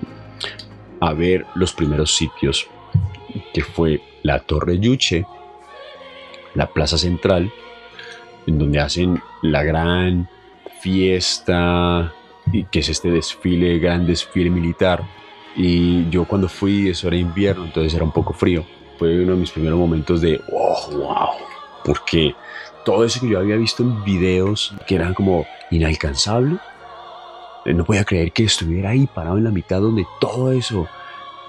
a 1.00 1.12
ver 1.12 1.46
los 1.54 1.72
primeros 1.72 2.16
sitios, 2.16 2.66
que 3.54 3.62
fue 3.62 4.02
la 4.22 4.40
Torre 4.40 4.78
Yuche, 4.78 5.24
la 6.54 6.66
Plaza 6.66 6.98
Central, 6.98 7.52
en 8.46 8.58
donde 8.58 8.80
hacen 8.80 9.22
la 9.42 9.62
gran 9.62 10.28
fiesta, 10.80 12.12
y 12.52 12.64
que 12.64 12.80
es 12.80 12.88
este 12.88 13.10
desfile, 13.10 13.78
gran 13.78 14.06
desfile 14.06 14.50
militar. 14.50 15.02
Y 15.56 16.08
yo 16.10 16.24
cuando 16.24 16.48
fui, 16.48 16.88
eso 16.88 17.08
era 17.08 17.16
invierno, 17.16 17.64
entonces 17.64 17.94
era 17.94 18.04
un 18.04 18.12
poco 18.12 18.32
frío. 18.32 18.64
Fue 18.98 19.22
uno 19.22 19.32
de 19.32 19.38
mis 19.38 19.50
primeros 19.50 19.78
momentos 19.78 20.20
de, 20.20 20.40
oh, 20.52 20.90
wow, 20.92 21.30
porque 21.84 22.34
todo 22.84 23.04
eso 23.04 23.20
que 23.20 23.28
yo 23.28 23.38
había 23.38 23.56
visto 23.56 23.82
en 23.82 24.04
videos 24.04 24.74
que 24.86 24.94
eran 24.94 25.14
como 25.14 25.46
inalcanzable, 25.70 26.58
eh, 27.64 27.74
no 27.74 27.84
podía 27.84 28.04
creer 28.04 28.32
que 28.32 28.44
estuviera 28.44 28.90
ahí 28.90 29.06
parado 29.06 29.38
en 29.38 29.44
la 29.44 29.50
mitad 29.50 29.80
donde 29.80 30.06
todo 30.20 30.52
eso 30.52 30.86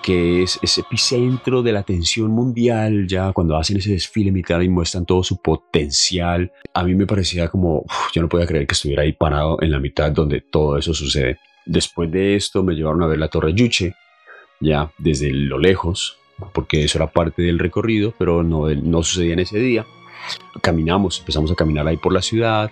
que 0.01 0.43
es 0.43 0.59
ese 0.61 0.81
epicentro 0.81 1.61
de 1.61 1.71
la 1.71 1.79
atención 1.79 2.31
mundial, 2.31 3.07
ya 3.07 3.31
cuando 3.31 3.57
hacen 3.57 3.77
ese 3.77 3.91
desfile 3.91 4.31
militar 4.31 4.63
y 4.63 4.69
muestran 4.69 5.05
todo 5.05 5.23
su 5.23 5.41
potencial, 5.41 6.51
a 6.73 6.83
mí 6.83 6.95
me 6.95 7.05
parecía 7.05 7.47
como, 7.49 7.85
yo 8.13 8.21
no 8.21 8.29
podía 8.29 8.47
creer 8.47 8.67
que 8.67 8.73
estuviera 8.73 9.03
ahí 9.03 9.13
parado 9.13 9.57
en 9.61 9.71
la 9.71 9.79
mitad 9.79 10.11
donde 10.11 10.41
todo 10.41 10.77
eso 10.77 10.93
sucede. 10.93 11.39
Después 11.65 12.11
de 12.11 12.35
esto 12.35 12.63
me 12.63 12.73
llevaron 12.73 13.03
a 13.03 13.07
ver 13.07 13.19
la 13.19 13.27
Torre 13.27 13.53
Yuche, 13.53 13.93
ya 14.59 14.91
desde 14.97 15.31
lo 15.31 15.59
lejos, 15.59 16.17
porque 16.53 16.83
eso 16.83 16.97
era 16.97 17.11
parte 17.11 17.41
del 17.43 17.59
recorrido, 17.59 18.13
pero 18.17 18.43
no, 18.43 18.67
no 18.69 19.03
sucedía 19.03 19.33
en 19.33 19.39
ese 19.39 19.59
día. 19.59 19.85
Caminamos, 20.61 21.19
empezamos 21.19 21.51
a 21.51 21.55
caminar 21.55 21.87
ahí 21.87 21.97
por 21.97 22.13
la 22.13 22.21
ciudad, 22.21 22.71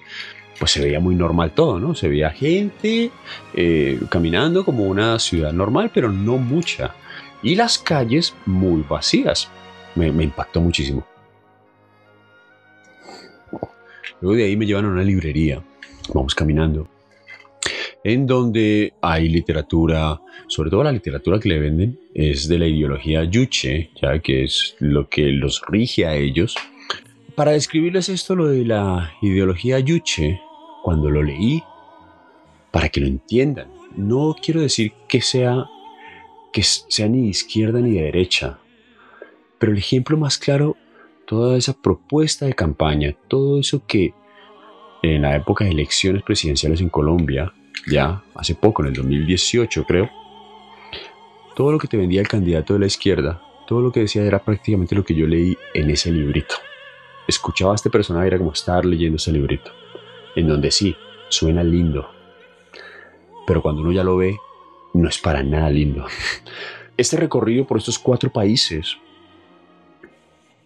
pues 0.57 0.71
se 0.71 0.81
veía 0.81 0.99
muy 0.99 1.15
normal 1.15 1.53
todo, 1.53 1.79
¿no? 1.79 1.95
Se 1.95 2.07
veía 2.07 2.31
gente 2.31 3.11
eh, 3.53 3.99
caminando 4.09 4.65
como 4.65 4.83
una 4.83 5.17
ciudad 5.19 5.53
normal, 5.53 5.91
pero 5.93 6.11
no 6.11 6.37
mucha 6.37 6.95
y 7.41 7.55
las 7.55 7.77
calles 7.77 8.35
muy 8.45 8.83
vacías. 8.87 9.49
Me, 9.95 10.07
impactó 10.07 10.61
muchísimo. 10.61 11.05
Luego 14.21 14.37
de 14.37 14.45
ahí 14.45 14.57
me 14.57 14.65
llevan 14.65 14.85
a 14.85 14.89
una 14.89 15.03
librería. 15.03 15.63
Vamos 16.13 16.35
caminando. 16.35 16.87
En 18.03 18.25
donde 18.25 18.93
hay 19.01 19.27
literatura, 19.29 20.19
sobre 20.47 20.69
todo 20.69 20.83
la 20.83 20.91
literatura 20.91 21.39
que 21.39 21.49
le 21.49 21.59
venden, 21.59 21.99
es 22.13 22.47
de 22.47 22.59
la 22.59 22.67
ideología 22.67 23.23
Yuche, 23.25 23.91
ya 24.01 24.19
que 24.19 24.43
es 24.45 24.75
lo 24.79 25.09
que 25.09 25.27
los 25.27 25.61
rige 25.67 26.05
a 26.05 26.15
ellos. 26.15 26.55
Para 27.35 27.51
describirles 27.51 28.09
esto, 28.09 28.35
lo 28.35 28.47
de 28.47 28.65
la 28.65 29.13
ideología 29.21 29.79
Yuche, 29.79 30.39
cuando 30.83 31.09
lo 31.09 31.23
leí, 31.23 31.63
para 32.71 32.89
que 32.89 33.01
lo 33.01 33.07
entiendan, 33.07 33.67
no 33.95 34.35
quiero 34.41 34.61
decir 34.61 34.93
que 35.07 35.21
sea 35.21 35.65
que 36.51 36.63
sea 36.63 37.07
ni 37.07 37.21
de 37.21 37.27
izquierda 37.27 37.79
ni 37.79 37.93
de 37.93 38.03
derecha. 38.03 38.59
Pero 39.57 39.71
el 39.71 39.77
ejemplo 39.77 40.17
más 40.17 40.37
claro, 40.37 40.77
toda 41.25 41.57
esa 41.57 41.73
propuesta 41.73 42.45
de 42.45 42.53
campaña, 42.53 43.15
todo 43.27 43.59
eso 43.59 43.83
que 43.85 44.13
en 45.03 45.21
la 45.21 45.35
época 45.35 45.65
de 45.65 45.71
elecciones 45.71 46.23
presidenciales 46.23 46.81
en 46.81 46.89
Colombia, 46.89 47.53
ya 47.87 48.23
hace 48.35 48.55
poco, 48.55 48.81
en 48.81 48.89
el 48.89 48.93
2018 48.95 49.85
creo, 49.85 50.09
todo 51.55 51.71
lo 51.71 51.77
que 51.77 51.87
te 51.87 51.97
vendía 51.97 52.21
el 52.21 52.27
candidato 52.27 52.73
de 52.73 52.79
la 52.79 52.85
izquierda, 52.85 53.41
todo 53.67 53.81
lo 53.81 53.91
que 53.91 54.01
decía 54.01 54.23
era 54.23 54.39
prácticamente 54.39 54.95
lo 54.95 55.03
que 55.03 55.15
yo 55.15 55.27
leí 55.27 55.57
en 55.73 55.89
ese 55.89 56.11
librito. 56.11 56.55
Escuchaba 57.27 57.73
a 57.73 57.75
este 57.75 57.89
personaje, 57.89 58.27
era 58.27 58.37
como 58.37 58.53
estar 58.53 58.85
leyendo 58.85 59.17
ese 59.17 59.31
librito, 59.31 59.71
en 60.35 60.47
donde 60.47 60.71
sí, 60.71 60.95
suena 61.29 61.63
lindo, 61.63 62.09
pero 63.49 63.63
cuando 63.63 63.81
uno 63.81 63.91
ya 63.91 64.03
lo 64.03 64.15
ve, 64.15 64.37
no 64.93 65.07
es 65.07 65.17
para 65.17 65.43
nada 65.43 65.69
lindo. 65.69 66.05
Este 66.97 67.17
recorrido 67.17 67.65
por 67.65 67.77
estos 67.77 67.97
cuatro 67.97 68.31
países 68.31 68.97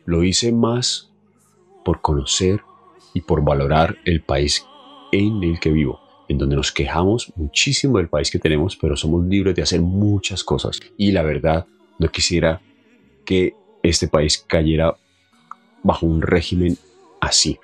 lo 0.06 0.24
hice 0.24 0.52
más 0.52 1.12
por 1.86 2.02
conocer 2.02 2.62
y 3.14 3.22
por 3.22 3.44
valorar 3.44 3.98
el 4.06 4.22
país 4.22 4.66
en 5.12 5.44
el 5.44 5.60
que 5.60 5.70
vivo, 5.70 6.00
en 6.28 6.38
donde 6.38 6.56
nos 6.56 6.72
quejamos 6.72 7.32
muchísimo 7.36 7.98
del 7.98 8.10
país 8.10 8.32
que 8.32 8.40
tenemos, 8.40 8.76
pero 8.76 8.98
somos 8.98 9.26
libres 9.26 9.56
de 9.56 9.62
hacer 9.62 9.82
muchas 9.82 10.44
cosas. 10.44 10.80
Y 10.98 11.12
la 11.12 11.22
verdad, 11.22 11.68
no 12.00 12.08
quisiera 12.10 12.62
que 13.26 13.56
este 13.84 14.08
país 14.08 14.44
cayera 14.48 14.96
bajo 15.84 16.06
un 16.06 16.22
régimen 16.22 16.78
así. 17.22 17.60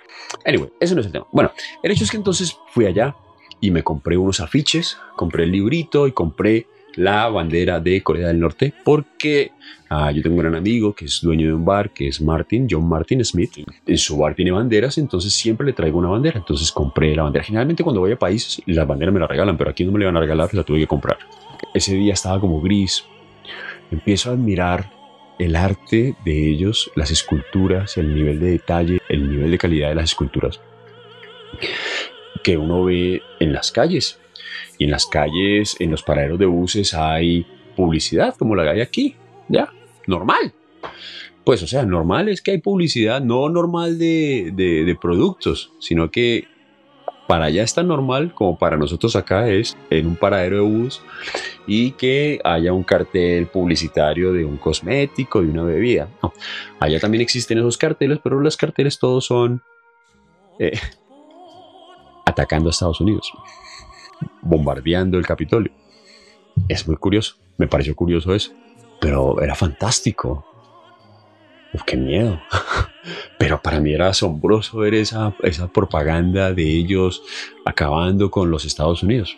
Anyway, 0.45 0.69
eso 0.79 0.93
no 0.93 1.01
es 1.01 1.07
el 1.07 1.13
tema. 1.13 1.27
Bueno, 1.31 1.51
el 1.81 1.91
hecho 1.91 2.03
es 2.03 2.11
que 2.11 2.17
entonces 2.17 2.55
fui 2.71 2.85
allá, 2.85 3.15
y 3.61 3.71
me 3.71 3.83
compré 3.83 4.17
unos 4.17 4.39
afiches, 4.39 4.97
compré 5.15 5.43
el 5.43 5.51
librito 5.51 6.07
y 6.07 6.11
compré 6.11 6.67
la 6.95 7.29
bandera 7.29 7.79
de 7.79 8.01
Corea 8.01 8.27
del 8.27 8.39
Norte 8.39 8.73
porque 8.83 9.51
ah, 9.89 10.11
yo 10.11 10.21
tengo 10.21 10.35
un 10.35 10.41
gran 10.41 10.55
amigo 10.55 10.93
que 10.93 11.05
es 11.05 11.21
dueño 11.21 11.47
de 11.47 11.53
un 11.53 11.63
bar 11.63 11.91
que 11.91 12.07
es 12.07 12.21
Martin, 12.21 12.67
John 12.69 12.87
Martin 12.87 13.23
Smith. 13.23 13.51
En 13.85 13.97
su 13.97 14.17
bar 14.17 14.35
tiene 14.35 14.51
banderas, 14.51 14.97
entonces 14.97 15.33
siempre 15.33 15.65
le 15.67 15.73
traigo 15.73 15.99
una 15.99 16.09
bandera. 16.09 16.39
Entonces 16.39 16.71
compré 16.71 17.15
la 17.15 17.23
bandera. 17.23 17.43
Generalmente 17.43 17.83
cuando 17.83 18.01
voy 18.01 18.11
a 18.11 18.19
países 18.19 18.61
las 18.65 18.87
banderas 18.87 19.13
me 19.13 19.19
la 19.19 19.27
regalan, 19.27 19.57
pero 19.57 19.69
aquí 19.69 19.85
no 19.85 19.91
me 19.91 19.99
la 19.99 20.05
van 20.07 20.17
a 20.17 20.21
regalar, 20.21 20.53
la 20.53 20.63
tuve 20.63 20.79
que 20.79 20.87
comprar. 20.87 21.17
Ese 21.73 21.93
día 21.95 22.13
estaba 22.13 22.39
como 22.39 22.61
gris. 22.61 23.05
Empiezo 23.91 24.29
a 24.29 24.33
admirar 24.33 24.91
el 25.39 25.55
arte 25.55 26.15
de 26.25 26.49
ellos, 26.49 26.91
las 26.95 27.11
esculturas, 27.11 27.97
el 27.97 28.13
nivel 28.13 28.39
de 28.39 28.51
detalle, 28.51 28.99
el 29.07 29.29
nivel 29.29 29.51
de 29.51 29.57
calidad 29.57 29.89
de 29.89 29.95
las 29.95 30.05
esculturas 30.05 30.59
que 32.43 32.57
uno 32.57 32.85
ve 32.85 33.21
en 33.39 33.53
las 33.53 33.71
calles. 33.71 34.19
Y 34.77 34.85
en 34.85 34.91
las 34.91 35.05
calles, 35.05 35.75
en 35.79 35.91
los 35.91 36.03
paraderos 36.03 36.39
de 36.39 36.45
buses 36.45 36.93
hay 36.93 37.45
publicidad 37.75 38.35
como 38.37 38.55
la 38.55 38.63
que 38.63 38.69
hay 38.69 38.81
aquí. 38.81 39.15
Ya, 39.47 39.71
normal. 40.07 40.53
Pues, 41.43 41.63
o 41.63 41.67
sea, 41.67 41.83
normal 41.83 42.29
es 42.29 42.41
que 42.41 42.51
hay 42.51 42.59
publicidad, 42.59 43.21
no 43.21 43.49
normal 43.49 43.97
de, 43.97 44.51
de, 44.53 44.97
productos, 45.01 45.71
sino 45.79 46.11
que 46.11 46.45
para 47.27 47.45
allá 47.45 47.63
es 47.63 47.73
tan 47.73 47.87
normal 47.87 48.33
como 48.33 48.57
para 48.57 48.77
nosotros 48.77 49.15
acá 49.15 49.49
es 49.49 49.77
en 49.89 50.07
un 50.07 50.15
paradero 50.15 50.57
de 50.57 50.61
bus 50.61 51.01
y 51.67 51.91
que 51.91 52.39
haya 52.43 52.73
un 52.73 52.83
cartel 52.83 53.47
publicitario 53.47 54.33
de 54.33 54.45
un 54.45 54.57
cosmético, 54.57 55.41
de 55.41 55.47
una 55.47 55.63
bebida. 55.63 56.09
allá 56.79 56.99
también 56.99 57.21
existen 57.21 57.57
esos 57.57 57.77
carteles, 57.77 58.19
pero 58.23 58.39
los 58.39 58.57
carteles 58.57 58.99
todos 58.99 59.25
son 59.25 59.61
eh, 60.59 60.77
atacando 62.29 62.69
a 62.69 62.71
Estados 62.71 63.01
Unidos, 63.01 63.31
bombardeando 64.41 65.17
el 65.17 65.25
Capitolio. 65.25 65.71
Es 66.67 66.87
muy 66.87 66.97
curioso, 66.97 67.35
me 67.57 67.67
pareció 67.67 67.95
curioso 67.95 68.33
eso, 68.33 68.51
pero 68.99 69.41
era 69.41 69.55
fantástico. 69.55 70.45
Uf, 71.73 71.83
qué 71.83 71.97
miedo. 71.97 72.39
Pero 73.37 73.61
para 73.61 73.79
mí 73.79 73.93
era 73.93 74.09
asombroso 74.09 74.79
ver 74.79 74.95
esa, 74.95 75.35
esa 75.43 75.67
propaganda 75.67 76.51
de 76.51 76.63
ellos 76.63 77.21
acabando 77.63 78.31
con 78.31 78.49
los 78.49 78.65
Estados 78.65 79.03
Unidos. 79.03 79.35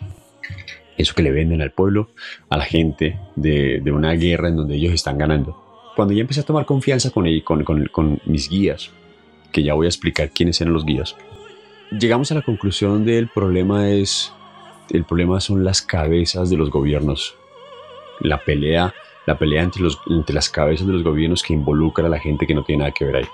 Eso 0.96 1.14
que 1.14 1.22
le 1.22 1.30
venden 1.30 1.62
al 1.62 1.72
pueblo, 1.72 2.10
a 2.48 2.56
la 2.56 2.64
gente, 2.64 3.18
de, 3.36 3.82
una 3.92 4.12
guerra 4.12 4.48
en 4.48 4.56
donde 4.56 4.76
ellos 4.76 4.92
están 4.92 5.18
ganando. 5.18 5.56
Cuando 5.94 6.14
ya 6.14 6.22
empecé 6.22 6.40
a 6.40 6.44
tomar 6.44 6.64
confianza 6.64 7.10
con, 7.10 7.26
con, 7.40 7.64
con, 7.64 7.86
con 7.86 8.20
mis 8.24 8.48
guías, 8.48 8.90
que 9.52 9.62
ya 9.62 9.74
voy 9.74 9.86
a 9.86 9.90
explicar 9.90 10.30
quiénes 10.30 10.60
eran 10.60 10.72
los 10.72 10.84
guías, 10.84 11.16
llegamos 11.98 12.30
a 12.32 12.34
la 12.34 12.42
conclusión 12.42 13.04
del 13.04 13.28
problema 13.28 13.88
es, 13.88 14.32
el 14.90 15.04
problema 15.04 15.40
son 15.40 15.64
las 15.64 15.82
cabezas 15.82 16.50
de 16.50 16.56
los 16.56 16.70
gobiernos. 16.70 17.36
La 18.20 18.44
pelea, 18.44 18.94
la 19.26 19.38
pelea 19.38 19.62
entre, 19.62 19.82
los, 19.82 19.98
entre 20.08 20.34
las 20.34 20.48
cabezas 20.48 20.86
de 20.86 20.92
los 20.92 21.02
gobiernos 21.02 21.42
que 21.42 21.54
involucra 21.54 22.06
a 22.06 22.10
la 22.10 22.18
gente 22.18 22.46
que 22.46 22.54
no 22.54 22.64
tiene 22.64 22.80
nada 22.80 22.92
que 22.92 23.04
ver 23.04 23.16
ahí. 23.16 23.28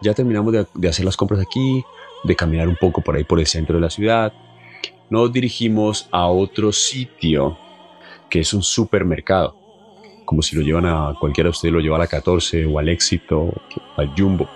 Ya 0.00 0.14
terminamos 0.14 0.52
de, 0.52 0.66
de 0.74 0.88
hacer 0.88 1.04
las 1.04 1.16
compras 1.16 1.40
aquí, 1.40 1.84
de 2.24 2.36
caminar 2.36 2.68
un 2.68 2.76
poco 2.76 3.00
por 3.00 3.16
ahí 3.16 3.24
por 3.24 3.40
el 3.40 3.46
centro 3.46 3.76
de 3.76 3.82
la 3.82 3.90
ciudad. 3.90 4.32
Nos 5.10 5.32
dirigimos 5.32 6.08
a 6.10 6.26
otro 6.26 6.72
sitio 6.72 7.58
que 8.30 8.40
es 8.40 8.52
un 8.54 8.62
supermercado. 8.62 9.56
Como 10.24 10.40
si 10.40 10.56
lo 10.56 10.62
llevan 10.62 10.86
a 10.86 11.14
cualquiera 11.20 11.48
de 11.48 11.52
ustedes, 11.52 11.74
lo 11.74 11.80
lleva 11.80 11.96
a 11.96 12.00
la 12.00 12.06
14 12.06 12.64
o 12.66 12.78
al 12.78 12.88
éxito, 12.88 13.52
al 13.96 14.12
Jumbo. 14.16 14.48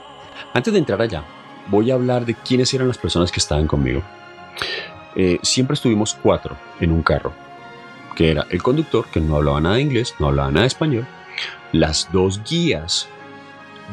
Antes 0.54 0.72
de 0.72 0.78
entrar 0.78 1.00
allá, 1.00 1.24
voy 1.68 1.90
a 1.90 1.94
hablar 1.94 2.26
de 2.26 2.34
quiénes 2.34 2.72
eran 2.74 2.88
las 2.88 2.98
personas 2.98 3.30
que 3.30 3.40
estaban 3.40 3.66
conmigo. 3.66 4.02
Eh, 5.16 5.38
siempre 5.42 5.74
estuvimos 5.74 6.14
cuatro 6.14 6.56
en 6.80 6.92
un 6.92 7.02
carro, 7.02 7.32
que 8.16 8.30
era 8.30 8.46
el 8.50 8.62
conductor, 8.62 9.06
que 9.12 9.20
no 9.20 9.36
hablaba 9.36 9.60
nada 9.60 9.76
de 9.76 9.82
inglés, 9.82 10.14
no 10.18 10.28
hablaba 10.28 10.50
nada 10.50 10.62
de 10.62 10.68
español, 10.68 11.06
las 11.72 12.10
dos 12.12 12.40
guías, 12.48 13.08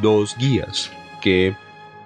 dos 0.01 0.35
guías, 0.37 0.91
que 1.21 1.55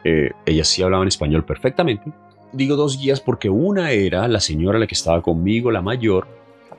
eh, 0.04 0.32
ellas 0.46 0.68
sí 0.68 0.82
hablaban 0.82 1.08
español 1.08 1.44
perfectamente. 1.44 2.12
Digo 2.52 2.76
dos 2.76 2.98
guías 2.98 3.20
porque 3.20 3.50
una 3.50 3.92
era 3.92 4.28
la 4.28 4.40
señora 4.40 4.80
la 4.80 4.88
que 4.88 4.96
estaba 4.96 5.22
conmigo, 5.22 5.72
la 5.72 5.82
mayor, 5.82 6.28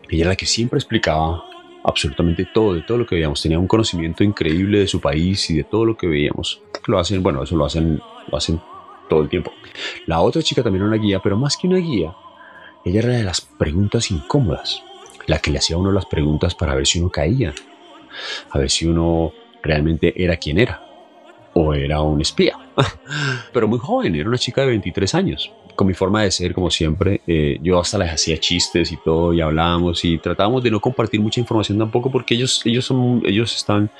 ella 0.08 0.22
era 0.22 0.30
la 0.30 0.36
que 0.36 0.46
siempre 0.46 0.78
explicaba 0.78 1.44
absolutamente 1.84 2.46
todo, 2.52 2.74
de 2.74 2.82
todo 2.82 2.98
lo 2.98 3.06
que 3.06 3.14
veíamos. 3.14 3.42
Tenía 3.42 3.58
un 3.58 3.66
conocimiento 3.66 4.24
increíble 4.24 4.80
de 4.80 4.86
su 4.86 5.00
país 5.00 5.48
y 5.50 5.56
de 5.56 5.64
todo 5.64 5.84
lo 5.84 5.96
que 5.96 6.06
veíamos. 6.06 6.60
Lo 6.86 6.98
hacen, 6.98 7.22
bueno, 7.22 7.42
eso 7.42 7.56
lo 7.56 7.64
hacen, 7.64 8.00
lo 8.30 8.36
hacen 8.36 8.60
todo 9.10 9.20
el 9.20 9.28
tiempo. 9.28 9.52
La 10.06 10.22
otra 10.22 10.40
chica 10.40 10.62
también 10.62 10.84
era 10.84 10.94
una 10.94 11.02
guía, 11.02 11.20
pero 11.20 11.36
más 11.36 11.58
que 11.58 11.66
una 11.66 11.76
guía, 11.76 12.14
ella 12.86 13.00
era 13.00 13.08
de 13.10 13.24
las 13.24 13.42
preguntas 13.42 14.10
incómodas, 14.10 14.82
la 15.26 15.38
que 15.38 15.50
le 15.50 15.58
hacía 15.58 15.76
a 15.76 15.78
uno 15.78 15.92
las 15.92 16.06
preguntas 16.06 16.54
para 16.54 16.74
ver 16.74 16.86
si 16.86 16.98
uno 16.98 17.10
caía, 17.10 17.52
a 18.50 18.58
ver 18.58 18.70
si 18.70 18.86
uno 18.86 19.32
realmente 19.62 20.14
era 20.16 20.38
quien 20.38 20.58
era, 20.58 20.82
o 21.52 21.74
era 21.74 22.00
un 22.00 22.22
espía. 22.22 22.58
pero 23.52 23.68
muy 23.68 23.78
joven, 23.78 24.14
era 24.14 24.28
una 24.28 24.38
chica 24.38 24.62
de 24.62 24.68
23 24.68 25.14
años. 25.14 25.52
Con 25.76 25.86
mi 25.86 25.94
forma 25.94 26.22
de 26.22 26.30
ser, 26.30 26.54
como 26.54 26.70
siempre, 26.70 27.22
eh, 27.26 27.58
yo 27.62 27.78
hasta 27.78 27.98
les 27.98 28.12
hacía 28.12 28.38
chistes 28.38 28.92
y 28.92 28.96
todo, 28.98 29.32
y 29.32 29.40
hablábamos 29.40 30.04
y 30.04 30.18
tratábamos 30.18 30.62
de 30.62 30.70
no 30.70 30.80
compartir 30.80 31.20
mucha 31.20 31.40
información 31.40 31.78
tampoco, 31.78 32.10
porque 32.10 32.34
ellos, 32.34 32.60
ellos, 32.64 32.84
son, 32.84 33.22
ellos 33.24 33.56
están 33.56 33.90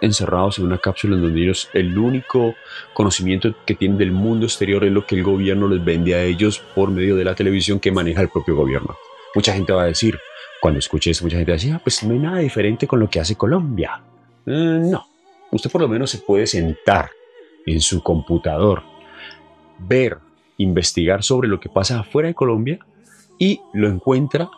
encerrados 0.00 0.58
en 0.58 0.66
una 0.66 0.78
cápsula 0.78 1.16
en 1.16 1.22
donde 1.22 1.42
ellos 1.42 1.68
el 1.72 1.96
único 1.96 2.54
conocimiento 2.92 3.54
que 3.66 3.74
tienen 3.74 3.98
del 3.98 4.12
mundo 4.12 4.46
exterior 4.46 4.84
es 4.84 4.92
lo 4.92 5.06
que 5.06 5.14
el 5.16 5.22
gobierno 5.22 5.68
les 5.68 5.84
vende 5.84 6.14
a 6.14 6.22
ellos 6.22 6.62
por 6.74 6.90
medio 6.90 7.16
de 7.16 7.24
la 7.24 7.34
televisión 7.34 7.80
que 7.80 7.92
maneja 7.92 8.20
el 8.20 8.28
propio 8.28 8.56
gobierno. 8.56 8.96
Mucha 9.34 9.52
gente 9.52 9.72
va 9.72 9.82
a 9.82 9.86
decir, 9.86 10.18
cuando 10.60 10.78
escuche 10.78 11.10
esto, 11.10 11.24
mucha 11.24 11.36
gente 11.36 11.52
va 11.52 11.54
a 11.54 11.58
decir, 11.58 11.72
ah, 11.72 11.80
pues 11.82 12.02
no 12.04 12.12
hay 12.12 12.20
nada 12.20 12.38
diferente 12.38 12.86
con 12.86 13.00
lo 13.00 13.08
que 13.10 13.20
hace 13.20 13.36
Colombia. 13.36 14.02
Mm, 14.46 14.90
no, 14.90 15.06
usted 15.50 15.70
por 15.70 15.80
lo 15.80 15.88
menos 15.88 16.10
se 16.10 16.18
puede 16.18 16.46
sentar 16.46 17.10
en 17.66 17.80
su 17.80 18.02
computador, 18.02 18.82
ver, 19.78 20.18
investigar 20.58 21.22
sobre 21.22 21.48
lo 21.48 21.58
que 21.58 21.68
pasa 21.68 22.00
afuera 22.00 22.28
de 22.28 22.34
Colombia 22.34 22.78
y 23.38 23.60
lo 23.72 23.88
encuentra 23.88 24.48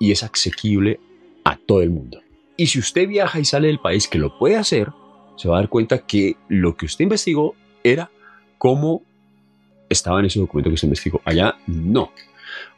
y 0.00 0.12
es 0.12 0.22
asequible 0.22 1.00
a 1.44 1.56
todo 1.56 1.82
el 1.82 1.90
mundo. 1.90 2.20
Y 2.56 2.66
si 2.66 2.78
usted 2.78 3.08
viaja 3.08 3.38
y 3.38 3.44
sale 3.44 3.68
del 3.68 3.78
país, 3.78 4.08
que 4.08 4.18
lo 4.18 4.38
puede 4.38 4.56
hacer, 4.56 4.90
se 5.36 5.48
va 5.48 5.56
a 5.56 5.60
dar 5.60 5.68
cuenta 5.68 6.06
que 6.06 6.36
lo 6.48 6.76
que 6.76 6.86
usted 6.86 7.02
investigó 7.02 7.54
era 7.84 8.10
cómo 8.58 9.02
estaba 9.88 10.20
en 10.20 10.26
ese 10.26 10.40
documento 10.40 10.70
que 10.70 10.74
usted 10.74 10.88
investigó. 10.88 11.20
Allá 11.24 11.56
no. 11.66 12.12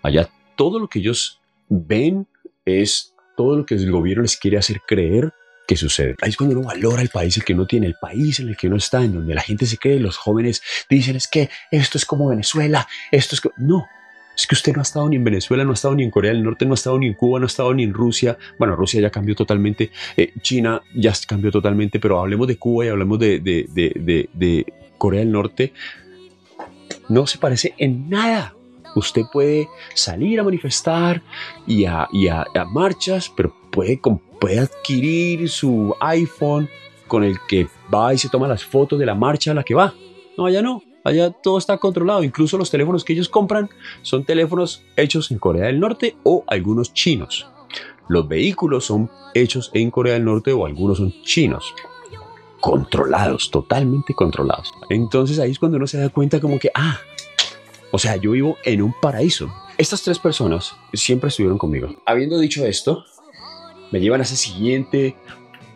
Allá 0.03 0.29
todo 0.57 0.79
lo 0.79 0.89
que 0.89 0.99
ellos 0.99 1.41
ven 1.69 2.27
es 2.65 3.15
todo 3.37 3.57
lo 3.57 3.65
que 3.65 3.77
el 3.77 3.91
gobierno 3.91 4.23
les 4.23 4.37
quiere 4.37 4.59
hacer 4.59 4.81
creer 4.87 5.33
que 5.67 5.77
sucede. 5.77 6.17
Ahí 6.23 6.31
es 6.31 6.37
cuando 6.37 6.59
uno 6.59 6.67
valora 6.67 7.03
el 7.03 7.11
país 7.11 7.37
el 7.37 7.45
que 7.45 7.55
no 7.55 7.67
tiene, 7.67 7.87
el 7.87 7.95
país 8.01 8.41
en 8.41 8.49
el 8.49 8.57
que 8.57 8.67
uno 8.69 8.77
está, 8.77 9.05
en 9.05 9.15
donde 9.15 9.35
la 9.35 9.43
gente 9.43 9.67
se 9.67 9.77
cree, 9.77 10.01
los 10.01 10.17
jóvenes 10.17 10.63
dicen 10.89 11.15
es 11.15 11.29
que 11.29 11.51
esto 11.71 11.99
es 11.99 12.05
como 12.05 12.29
Venezuela, 12.29 12.89
esto 13.13 13.35
es 13.35 13.41
que... 13.43 13.51
No, 13.59 13.87
es 14.39 14.47
que 14.47 14.55
usted 14.55 14.73
no 14.73 14.81
ha 14.81 14.83
estado 14.83 15.09
ni 15.09 15.17
en 15.17 15.25
Venezuela, 15.25 15.65
no 15.65 15.73
ha 15.73 15.75
estado 15.75 15.97
ni 15.97 16.05
en 16.05 16.13
Corea 16.13 16.33
del 16.33 16.45
Norte, 16.45 16.65
no 16.65 16.73
ha 16.73 16.75
estado 16.75 16.97
ni 16.97 17.09
en 17.09 17.15
Cuba, 17.15 17.41
no 17.41 17.47
ha 17.47 17.49
estado 17.49 17.75
ni 17.75 17.83
en 17.83 17.93
Rusia. 17.93 18.39
Bueno, 18.57 18.77
Rusia 18.77 19.01
ya 19.01 19.11
cambió 19.11 19.35
totalmente, 19.35 19.91
eh, 20.17 20.33
China 20.43 20.81
ya 20.95 21.13
cambió 21.27 21.51
totalmente, 21.51 21.99
pero 21.99 22.21
hablemos 22.21 22.47
de 22.47 22.57
Cuba 22.57 22.85
y 22.85 22.89
hablemos 22.89 23.19
de, 23.19 24.67
Corea 24.97 25.21
del 25.21 25.33
Norte. 25.33 25.73
No 27.09 27.27
se 27.27 27.39
parece 27.39 27.75
en 27.79 28.09
nada. 28.09 28.55
Usted 28.95 29.23
puede 29.33 29.67
salir 29.95 30.39
a 30.39 30.45
manifestar 30.45 31.21
y 31.67 31.87
a, 31.87 32.07
marchas, 32.71 33.33
pero 33.37 33.53
puede, 33.73 34.01
puede 34.41 34.61
adquirir 34.61 35.49
su 35.49 35.97
iPhone 36.01 36.69
con 37.09 37.25
el 37.25 37.39
que 37.49 37.67
va 37.93 38.15
y 38.15 38.19
se 38.19 38.29
toma 38.29 38.47
las 38.47 38.65
fotos 38.65 39.01
de 39.01 39.07
la 39.07 39.17
marcha 39.17 39.51
a 39.51 39.55
la 39.55 39.65
que 39.65 39.75
va. 39.75 39.93
No, 40.37 40.47
allá 40.47 40.63
no. 40.63 40.88
Allá 41.09 41.31
todo 41.31 41.57
está 41.57 41.79
controlado, 41.79 42.23
incluso 42.23 42.59
los 42.59 42.71
teléfonos 42.71 43.03
que 43.03 43.15
ellos 43.15 43.31
compran 43.31 43.71
son 44.03 44.25
teléfonos 44.25 44.83
hechos 44.95 45.31
en 45.31 45.39
Corea 45.39 45.65
del 45.65 45.81
Norte 45.81 46.17
o 46.23 46.45
algunos 46.47 46.93
chinos. 46.93 47.47
Los 48.09 48.29
vehículos 48.29 48.85
son 48.85 49.11
hechos 49.33 49.71
en 49.73 49.91
Corea 49.91 50.13
del 50.13 50.27
Norte 50.27 50.53
o 50.53 50.67
algunos 50.67 50.99
son 50.99 51.15
chinos. 51.23 51.75
Controlados, 52.61 53.51
totalmente 53.51 54.13
controlados. 54.13 54.71
Entonces 54.91 55.39
ahí 55.39 55.53
es 55.53 55.59
cuando 55.59 55.79
uno 55.79 55.87
se 55.87 55.97
da 55.97 56.11
cuenta 56.11 56.41
como 56.41 56.59
que, 56.59 56.71
ah, 56.75 56.99
o 57.91 57.99
sea, 57.99 58.17
yo 58.17 58.33
vivo 58.33 58.59
en 58.63 58.83
un 58.83 58.93
paraíso. 59.01 59.51
Estas 59.79 60.03
tres 60.03 60.19
personas 60.19 60.77
siempre 60.93 61.29
estuvieron 61.29 61.57
conmigo. 61.57 61.89
Habiendo 62.05 62.39
dicho 62.39 62.67
esto, 62.67 63.07
me 63.93 64.01
llevan 64.01 64.21
a 64.21 64.25
ese 64.25 64.37
siguiente 64.37 65.17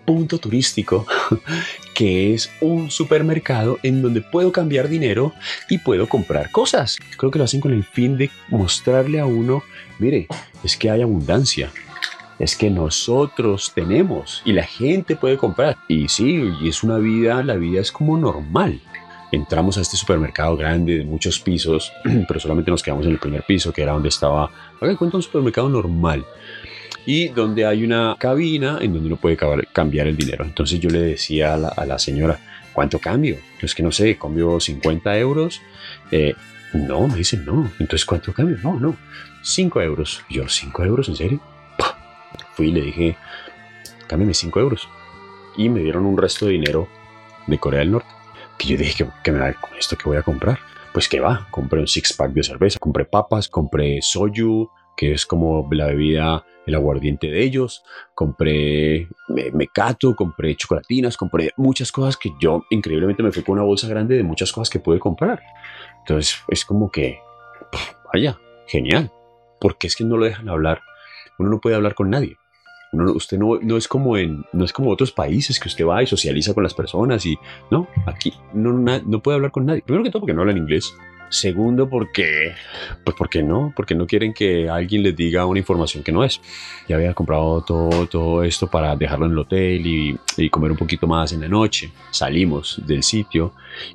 punto 0.04 0.38
turístico 0.38 1.06
que 1.94 2.34
es 2.34 2.50
un 2.60 2.90
supermercado 2.90 3.78
en 3.82 4.02
donde 4.02 4.20
puedo 4.20 4.52
cambiar 4.52 4.88
dinero 4.88 5.32
y 5.68 5.78
puedo 5.78 6.08
comprar 6.08 6.50
cosas. 6.50 6.98
Creo 7.16 7.30
que 7.30 7.38
lo 7.38 7.44
hacen 7.44 7.60
con 7.60 7.72
el 7.72 7.84
fin 7.84 8.16
de 8.16 8.30
mostrarle 8.48 9.20
a 9.20 9.26
uno, 9.26 9.62
mire, 9.98 10.26
es 10.64 10.76
que 10.76 10.90
hay 10.90 11.02
abundancia. 11.02 11.70
Es 12.38 12.56
que 12.56 12.70
nosotros 12.70 13.72
tenemos 13.74 14.42
y 14.44 14.52
la 14.52 14.64
gente 14.64 15.16
puede 15.16 15.36
comprar. 15.36 15.76
Y 15.86 16.08
sí, 16.08 16.42
y 16.60 16.68
es 16.68 16.82
una 16.82 16.98
vida, 16.98 17.42
la 17.42 17.54
vida 17.54 17.80
es 17.80 17.92
como 17.92 18.16
normal. 18.16 18.80
Entramos 19.30 19.78
a 19.78 19.80
este 19.80 19.96
supermercado 19.96 20.56
grande 20.56 20.98
de 20.98 21.04
muchos 21.04 21.38
pisos, 21.38 21.92
pero 22.28 22.40
solamente 22.40 22.70
nos 22.70 22.82
quedamos 22.82 23.06
en 23.06 23.12
el 23.12 23.18
primer 23.18 23.44
piso, 23.44 23.72
que 23.72 23.82
era 23.82 23.92
donde 23.92 24.08
estaba, 24.08 24.50
haga 24.80 24.96
cuenta, 24.96 25.16
un 25.18 25.22
supermercado 25.22 25.68
normal 25.68 26.24
y 27.06 27.28
donde 27.28 27.66
hay 27.66 27.84
una 27.84 28.16
cabina 28.18 28.78
en 28.80 28.92
donde 28.92 29.08
uno 29.08 29.16
puede 29.16 29.36
cambiar 29.72 30.06
el 30.06 30.16
dinero. 30.16 30.44
Entonces 30.44 30.80
yo 30.80 30.90
le 30.90 31.00
decía 31.00 31.54
a 31.54 31.86
la, 31.86 31.98
señora, 31.98 32.38
¿cuánto 32.72 32.98
cambio? 32.98 33.38
Es 33.60 33.74
que 33.74 33.82
no 33.82 33.90
sé, 33.90 34.16
cambio 34.16 34.60
50 34.60 35.18
euros. 35.18 35.60
Eh, 36.10 36.34
no, 36.74 37.06
me 37.08 37.16
dicen, 37.16 37.44
no. 37.44 37.70
Entonces, 37.78 38.04
¿cuánto 38.04 38.32
cambio? 38.32 38.56
No, 38.62 38.78
no. 38.78 38.96
5 39.42 39.80
euros. 39.82 40.22
yo, 40.30 40.44
¿5 40.44 40.86
euros? 40.86 41.08
¿En 41.08 41.16
serio? 41.16 41.40
Fui 42.54 42.68
y 42.68 42.72
le 42.72 42.82
dije, 42.82 43.16
cámbiame 44.06 44.34
5 44.34 44.60
euros. 44.60 44.88
Y 45.56 45.68
me 45.68 45.80
dieron 45.80 46.06
un 46.06 46.16
resto 46.16 46.46
de 46.46 46.52
dinero 46.52 46.88
de 47.46 47.58
Corea 47.58 47.80
del 47.80 47.90
Norte. 47.90 48.08
Que 48.58 48.68
yo 48.68 48.76
dije, 48.76 49.06
¿qué, 49.22 49.32
me 49.32 49.38
da 49.38 49.52
con 49.54 49.76
esto 49.76 49.96
que 49.96 50.04
voy 50.04 50.16
a 50.16 50.22
comprar? 50.22 50.58
Pues 50.92 51.08
que 51.08 51.20
va, 51.20 51.48
compré 51.50 51.80
un 51.80 51.88
six 51.88 52.12
pack 52.12 52.32
de 52.32 52.42
cerveza, 52.42 52.78
compré 52.78 53.06
papas, 53.06 53.48
compré 53.48 54.00
soju, 54.02 54.70
que 54.96 55.12
es 55.12 55.26
como 55.26 55.68
la 55.70 55.86
bebida, 55.86 56.44
el 56.66 56.74
aguardiente 56.74 57.28
de 57.28 57.42
ellos, 57.42 57.84
compré 58.14 59.08
mecato, 59.52 60.14
compré 60.14 60.54
chocolatinas, 60.56 61.16
compré 61.16 61.50
muchas 61.56 61.90
cosas 61.90 62.16
que 62.16 62.30
yo 62.40 62.64
increíblemente 62.70 63.22
me 63.22 63.32
fui 63.32 63.42
con 63.42 63.54
una 63.54 63.64
bolsa 63.64 63.88
grande 63.88 64.16
de 64.16 64.22
muchas 64.22 64.52
cosas 64.52 64.70
que 64.70 64.78
pude 64.78 64.98
comprar. 64.98 65.42
Entonces 66.00 66.38
es 66.48 66.64
como 66.64 66.90
que, 66.90 67.18
vaya, 68.12 68.38
genial, 68.66 69.10
porque 69.60 69.86
es 69.86 69.96
que 69.96 70.04
no 70.04 70.16
lo 70.16 70.24
dejan 70.24 70.48
hablar, 70.48 70.82
uno 71.38 71.50
no 71.50 71.60
puede 71.60 71.76
hablar 71.76 71.94
con 71.94 72.10
nadie. 72.10 72.36
Uno, 72.92 73.10
usted 73.12 73.38
no, 73.38 73.58
no, 73.62 73.78
es 73.78 73.88
como 73.88 74.18
en 74.18 74.44
no 74.52 74.66
es 74.66 74.72
como 74.74 74.90
otros 74.90 75.12
países 75.12 75.58
que 75.58 75.68
usted 75.68 75.86
va 75.86 76.02
y 76.02 76.06
socializa 76.06 76.52
con 76.52 76.62
las 76.62 76.74
personas 76.74 77.24
y 77.24 77.38
no 77.70 77.88
aquí 78.04 78.34
no, 78.52 78.72
no 78.74 79.22
puede 79.22 79.36
hablar 79.36 79.50
con 79.50 79.64
nadie. 79.64 79.80
Primero 79.80 80.04
que 80.04 80.10
todo 80.10 80.20
porque 80.20 80.34
no 80.34 80.42
hablan 80.42 80.58
inglés 80.58 80.94
Segundo, 81.32 81.88
porque, 81.88 82.54
pues 83.04 83.16
porque 83.16 83.42
no, 83.42 83.72
porque 83.74 83.94
no 83.94 84.06
quieren 84.06 84.34
que 84.34 84.68
alguien 84.68 85.02
les 85.02 85.16
diga 85.16 85.46
una 85.46 85.60
información 85.60 86.02
que 86.02 86.12
no 86.12 86.22
es. 86.24 86.42
Ya 86.86 86.96
había 86.96 87.14
comprado 87.14 87.62
todo, 87.62 88.06
todo 88.06 88.42
esto 88.42 88.66
para 88.66 88.94
dejarlo 88.96 89.24
en 89.24 89.32
el 89.32 89.38
hotel 89.38 89.86
y, 89.86 90.20
y 90.36 90.50
comer 90.50 90.72
un 90.72 90.76
poquito 90.76 91.06
más 91.06 91.32
en 91.32 91.40
la 91.40 91.48
noche. 91.48 91.90
Salimos 92.10 92.82
del 92.86 93.02
sitio 93.02 93.54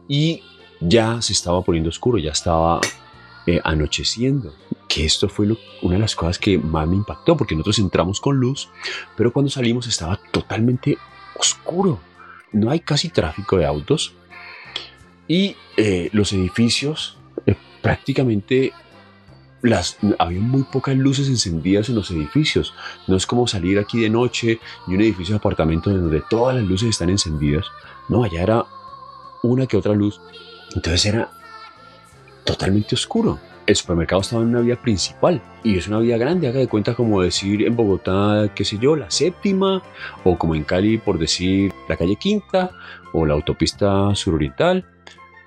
y 0.09 0.41
ya 0.79 1.21
se 1.21 1.33
estaba 1.33 1.61
poniendo 1.61 1.89
oscuro, 1.89 2.17
ya 2.17 2.31
estaba 2.31 2.81
eh, 3.45 3.61
anocheciendo. 3.63 4.55
Que 4.87 5.05
esto 5.05 5.29
fue 5.29 5.47
una 5.83 5.93
de 5.93 6.01
las 6.01 6.15
cosas 6.15 6.39
que 6.39 6.57
más 6.57 6.87
me 6.87 6.95
impactó, 6.95 7.37
porque 7.37 7.53
nosotros 7.53 7.77
entramos 7.77 8.19
con 8.19 8.37
luz, 8.37 8.67
pero 9.15 9.31
cuando 9.31 9.51
salimos 9.51 9.85
estaba 9.85 10.19
totalmente 10.31 10.97
oscuro. 11.35 11.99
No 12.51 12.71
hay 12.71 12.79
casi 12.79 13.09
tráfico 13.09 13.57
de 13.57 13.65
autos 13.67 14.15
y 15.27 15.55
eh, 15.75 16.09
los 16.13 16.33
edificios 16.33 17.16
prácticamente 17.81 18.73
las, 19.61 19.97
había 20.19 20.39
muy 20.39 20.63
pocas 20.63 20.95
luces 20.95 21.27
encendidas 21.27 21.89
en 21.89 21.95
los 21.95 22.11
edificios. 22.11 22.73
No 23.07 23.15
es 23.15 23.25
como 23.25 23.47
salir 23.47 23.79
aquí 23.79 24.01
de 24.01 24.09
noche 24.09 24.59
y 24.87 24.93
un 24.93 25.01
edificio 25.01 25.33
de 25.33 25.39
apartamentos 25.39 25.93
donde 25.93 26.23
todas 26.29 26.55
las 26.55 26.65
luces 26.65 26.89
están 26.89 27.09
encendidas. 27.09 27.65
No, 28.09 28.23
allá 28.23 28.43
era 28.43 28.65
una 29.43 29.65
que 29.65 29.77
otra 29.77 29.93
luz. 29.93 30.21
Entonces 30.75 31.05
era 31.05 31.29
totalmente 32.43 32.95
oscuro. 32.95 33.39
El 33.65 33.75
supermercado 33.75 34.21
estaba 34.21 34.41
en 34.43 34.49
una 34.49 34.61
vía 34.61 34.81
principal 34.81 35.41
y 35.61 35.77
es 35.77 35.89
una 35.89 35.99
vía 35.99 36.17
grande, 36.17 36.47
haga 36.47 36.59
de 36.59 36.69
cuenta 36.69 36.95
como 36.95 37.21
decir 37.21 37.63
en 37.63 37.75
Bogotá, 37.75 38.49
qué 38.55 38.63
sé 38.63 38.77
yo, 38.77 38.95
la 38.95 39.11
séptima, 39.11 39.83
o 40.23 40.37
como 40.37 40.55
en 40.55 40.63
Cali 40.63 40.97
por 40.97 41.19
decir 41.19 41.73
la 41.89 41.97
calle 41.97 42.15
quinta 42.15 42.71
o 43.11 43.25
la 43.25 43.33
autopista 43.33 44.15
suroriental, 44.15 44.85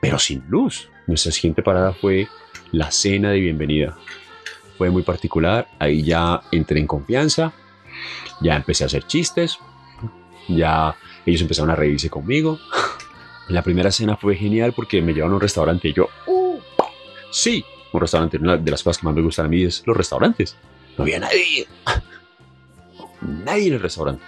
pero 0.01 0.19
sin 0.19 0.45
luz. 0.49 0.89
Nuestra 1.07 1.33
siguiente 1.33 1.63
parada 1.63 1.93
fue 1.93 2.29
la 2.73 2.91
cena 2.91 3.31
de 3.31 3.41
bienvenida. 3.41 3.97
Fue 4.79 4.91
muy 4.91 5.03
particular, 5.03 5.69
ahí 5.79 6.03
ya 6.03 6.41
entré 6.51 6.81
en 6.81 6.87
confianza, 6.87 7.53
ya 8.41 8.57
empecé 8.57 8.85
a 8.85 8.87
hacer 8.87 9.07
chistes, 9.07 9.59
ya 10.49 10.97
ellos 11.27 11.43
empezaron 11.43 11.71
a 11.71 11.77
reírse 11.77 12.09
conmigo. 12.09 12.59
La 13.49 13.63
primera 13.63 13.91
cena 13.91 14.17
fue 14.17 14.37
genial 14.37 14.73
porque 14.75 15.03
me 15.03 15.13
llevaron 15.13 15.33
a 15.33 15.37
un 15.37 15.41
restaurante 15.41 15.89
y 15.89 15.93
yo, 15.93 16.09
uh, 16.27 16.59
sí, 17.33 17.65
un 17.93 18.01
restaurante, 18.01 18.39
una 18.39 18.57
de 18.57 18.71
las 18.71 18.83
cosas 18.83 18.99
que 18.99 19.07
más 19.07 19.15
me 19.15 19.23
gustan 19.23 19.47
a 19.47 19.49
mí 19.49 19.65
es 19.65 19.83
los 19.85 19.97
restaurantes. 19.97 20.57
No 20.97 21.03
había 21.03 21.19
nadie, 21.19 21.67
nadie 23.21 23.67
en 23.67 23.75
el 23.75 23.81
restaurante. 23.81 24.23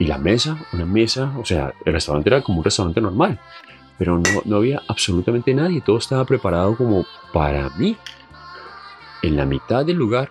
Y 0.00 0.06
la 0.06 0.18
mesa, 0.18 0.58
una 0.72 0.84
mesa, 0.84 1.32
o 1.38 1.44
sea, 1.44 1.72
el 1.84 1.92
restaurante 1.92 2.28
era 2.28 2.42
como 2.42 2.58
un 2.58 2.64
restaurante 2.64 3.00
normal 3.00 3.38
pero 3.98 4.20
no, 4.44 4.56
había 4.56 4.82
absolutamente 4.88 5.54
nadie, 5.54 5.80
todo 5.80 5.98
estaba 5.98 6.24
preparado 6.24 6.76
como 6.76 7.04
para 7.32 7.70
mí. 7.70 7.96
En 9.22 9.36
la 9.36 9.46
mitad 9.46 9.84
del 9.84 9.96
lugar 9.96 10.30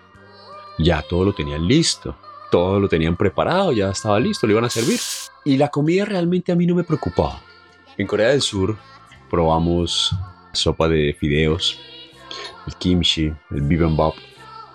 ya 0.78 1.02
todo 1.02 1.24
lo 1.24 1.32
tenían 1.32 1.66
listo, 1.66 2.16
todo 2.50 2.78
lo 2.78 2.88
tenían 2.88 3.16
preparado, 3.16 3.72
ya 3.72 3.90
estaba 3.90 4.20
listo, 4.20 4.46
lo 4.46 4.52
iban 4.52 4.64
a 4.64 4.70
servir. 4.70 5.00
Y 5.44 5.56
la 5.56 5.68
comida 5.68 6.04
realmente 6.04 6.52
a 6.52 6.56
mí 6.56 6.66
no 6.66 6.74
me 6.74 6.84
preocupaba. 6.84 7.40
En 7.96 8.06
Corea 8.06 8.28
del 8.28 8.42
Sur 8.42 8.76
probamos 9.30 10.14
sopa 10.52 10.88
de 10.88 11.16
fideos, 11.18 11.80
el 12.66 12.76
kimchi, 12.76 13.32
el 13.50 13.62
bibimbap, 13.62 14.14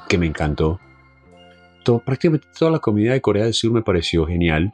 que 0.07 0.17
me 0.17 0.25
encantó. 0.25 0.79
Todo, 1.83 1.99
prácticamente 1.99 2.47
toda 2.57 2.71
la 2.71 2.79
comida 2.79 3.13
de 3.13 3.21
Corea 3.21 3.45
del 3.45 3.53
Sur 3.53 3.71
me 3.71 3.81
pareció 3.81 4.25
genial. 4.25 4.71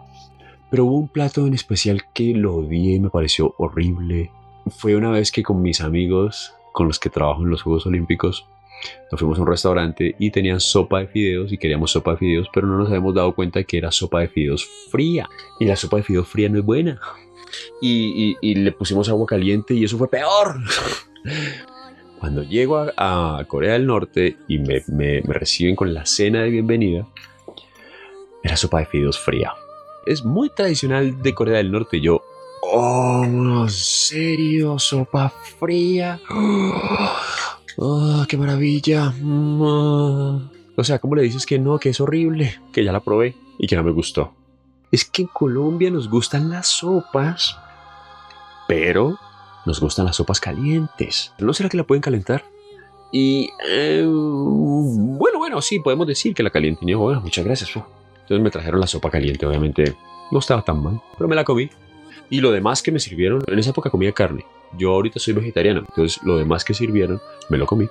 Pero 0.74 0.86
hubo 0.86 0.98
un 0.98 1.08
plato 1.08 1.46
en 1.46 1.54
especial 1.54 2.02
que 2.16 2.34
lo 2.34 2.56
odié 2.56 2.96
y 2.96 3.00
me 3.00 3.12
pareció 3.12 3.54
horrible. 3.60 4.32
Fue 4.76 4.96
una 4.96 5.12
vez 5.12 5.32
que 5.32 5.44
con 5.44 5.62
mis 5.62 5.82
amigos, 5.82 6.56
con 6.72 6.88
los 6.88 6.98
que 6.98 7.12
trabajo 7.12 7.44
en 7.44 7.52
los 7.52 7.62
Juegos 7.62 7.86
Olímpicos, 7.86 8.48
nos 9.12 9.20
fuimos 9.20 9.38
a 9.38 9.44
un 9.44 9.50
restaurante 9.50 10.16
y 10.18 10.32
tenían 10.32 10.60
sopa 10.60 11.02
de 11.02 11.08
fideos 11.10 11.54
y 11.54 11.60
queríamos 11.60 11.92
sopa 11.92 12.14
de 12.14 12.18
fideos, 12.18 12.48
pero 12.52 12.66
no 12.66 12.80
nos 12.80 12.88
habíamos 12.88 13.14
dado 13.14 13.36
cuenta 13.36 13.64
que 13.64 13.78
era 13.78 13.92
sopa 13.92 14.22
de 14.22 14.30
fideos 14.30 14.68
fría. 14.90 15.30
Y 15.60 15.66
la 15.66 15.76
sopa 15.76 15.98
de 15.98 16.04
fideos 16.06 16.28
fría 16.28 16.50
no 16.50 16.58
es 16.58 16.66
buena. 16.66 17.00
Y, 17.80 18.36
le 18.42 18.72
pusimos 18.72 19.08
agua 19.10 19.28
caliente 19.28 19.76
y 19.76 19.84
eso 19.84 20.00
fue 20.00 20.10
peor. 20.10 20.56
Cuando 22.20 22.42
llego 22.42 22.88
a, 22.98 23.46
Corea 23.48 23.74
del 23.74 23.86
Norte 23.86 24.38
y 24.48 24.58
me, 24.58 24.82
me 24.88 25.22
reciben 25.22 25.76
con 25.76 25.94
la 25.94 26.08
cena 26.08 26.42
de 26.42 26.50
bienvenida, 26.50 27.06
era 28.42 28.58
sopa 28.58 28.80
de 28.80 28.88
fideos 28.88 29.20
fría 29.20 29.54
es 30.06 30.24
muy 30.24 30.50
tradicional 30.50 31.22
de 31.22 31.34
Corea 31.34 31.58
del 31.58 31.72
Norte. 31.72 32.02
Yo, 32.02 32.24
oh, 32.62 33.68
serio? 33.70 34.80
Sopa 34.80 35.34
fría. 35.60 36.20
Oh, 37.76 38.24
qué 38.30 38.38
maravilla. 38.38 39.12
O 40.76 40.84
sea, 40.84 41.00
¿cómo 41.00 41.16
le 41.16 41.24
dices 41.24 41.48
que 41.48 41.58
no, 41.58 41.80
que 41.80 41.90
es 41.90 42.00
horrible? 42.00 42.60
Que 42.72 42.84
ya 42.84 42.92
la 42.92 43.00
probé 43.00 43.36
y 43.58 43.66
que 43.66 43.76
no 43.76 43.84
me 43.84 43.92
gustó. 43.92 44.32
Es 44.92 45.06
que 45.06 45.24
en 45.24 45.28
Colombia 45.30 45.90
nos 45.90 46.08
gustan 46.08 46.52
las 46.52 46.68
sopas, 46.68 47.58
pero 48.68 49.18
nos 49.66 49.80
gustan 49.80 50.06
las 50.06 50.18
sopas 50.18 50.40
calientes. 50.40 51.34
¿No 51.40 51.52
será 51.54 51.68
que 51.68 51.78
la 51.78 51.84
pueden 51.84 52.04
calentar? 52.04 52.44
Y 53.12 53.50
eh, 53.68 54.06
bueno, 54.06 55.40
bueno, 55.40 55.62
sí, 55.62 55.80
podemos 55.80 56.06
decir 56.06 56.36
que 56.36 56.44
la 56.44 56.52
caliente. 56.52 56.94
Bueno, 56.94 57.22
muchas 57.22 57.44
gracias. 57.44 57.72
Entonces 58.24 58.42
me 58.42 58.52
trajeron 58.52 58.80
la 58.80 58.88
sopa 58.88 59.10
caliente, 59.10 59.46
obviamente 59.46 59.96
no 60.32 60.40
estaba 60.40 60.62
tan 60.64 60.82
mal, 60.82 61.02
pero 61.18 61.28
me 61.28 61.36
la 61.36 61.44
comí. 61.44 61.70
Y 62.30 62.42
lo 62.42 62.52
demás 62.52 62.82
que 62.82 62.92
me 62.92 63.00
sirvieron, 63.00 63.44
en 63.46 63.60
esa 63.60 63.72
época 63.72 63.90
comía 63.90 64.12
carne. 64.12 64.46
Yo 64.76 64.92
ahorita 64.92 65.20
soy 65.20 65.34
vegetariano, 65.34 65.82
entonces 65.82 66.20
lo 66.24 66.38
demás 66.38 66.64
que 66.64 66.74
sirvieron 66.74 67.22
me 67.50 67.58
lo 67.58 67.68
comí. 67.68 67.88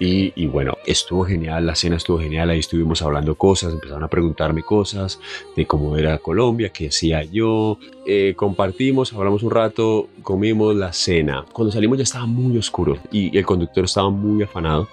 Y, 0.00 0.46
bueno, 0.46 0.76
estuvo 0.86 1.24
genial, 1.24 1.66
la 1.66 1.76
cena 1.76 1.96
estuvo 1.96 2.18
genial, 2.18 2.50
ahí 2.50 2.58
estuvimos 2.58 3.02
hablando 3.02 3.36
cosas, 3.36 3.72
empezaron 3.72 4.02
a 4.02 4.08
preguntarme 4.08 4.62
cosas 4.62 5.20
de 5.54 5.66
cómo 5.66 5.96
era 5.96 6.18
Colombia, 6.18 6.70
qué 6.70 6.88
hacía 6.88 7.22
yo. 7.22 7.78
Eh, 8.06 8.32
compartimos, 8.34 9.12
hablamos 9.12 9.42
un 9.42 9.50
rato, 9.50 10.08
comimos 10.22 10.74
la 10.74 10.92
cena. 10.92 11.44
Cuando 11.52 11.70
salimos 11.70 11.98
ya 11.98 12.04
estaba 12.04 12.26
muy 12.26 12.58
oscuro 12.58 12.96
y 13.12 13.36
el 13.36 13.46
conductor 13.46 13.84
estaba 13.84 14.10
muy 14.10 14.42
afanado 14.42 14.88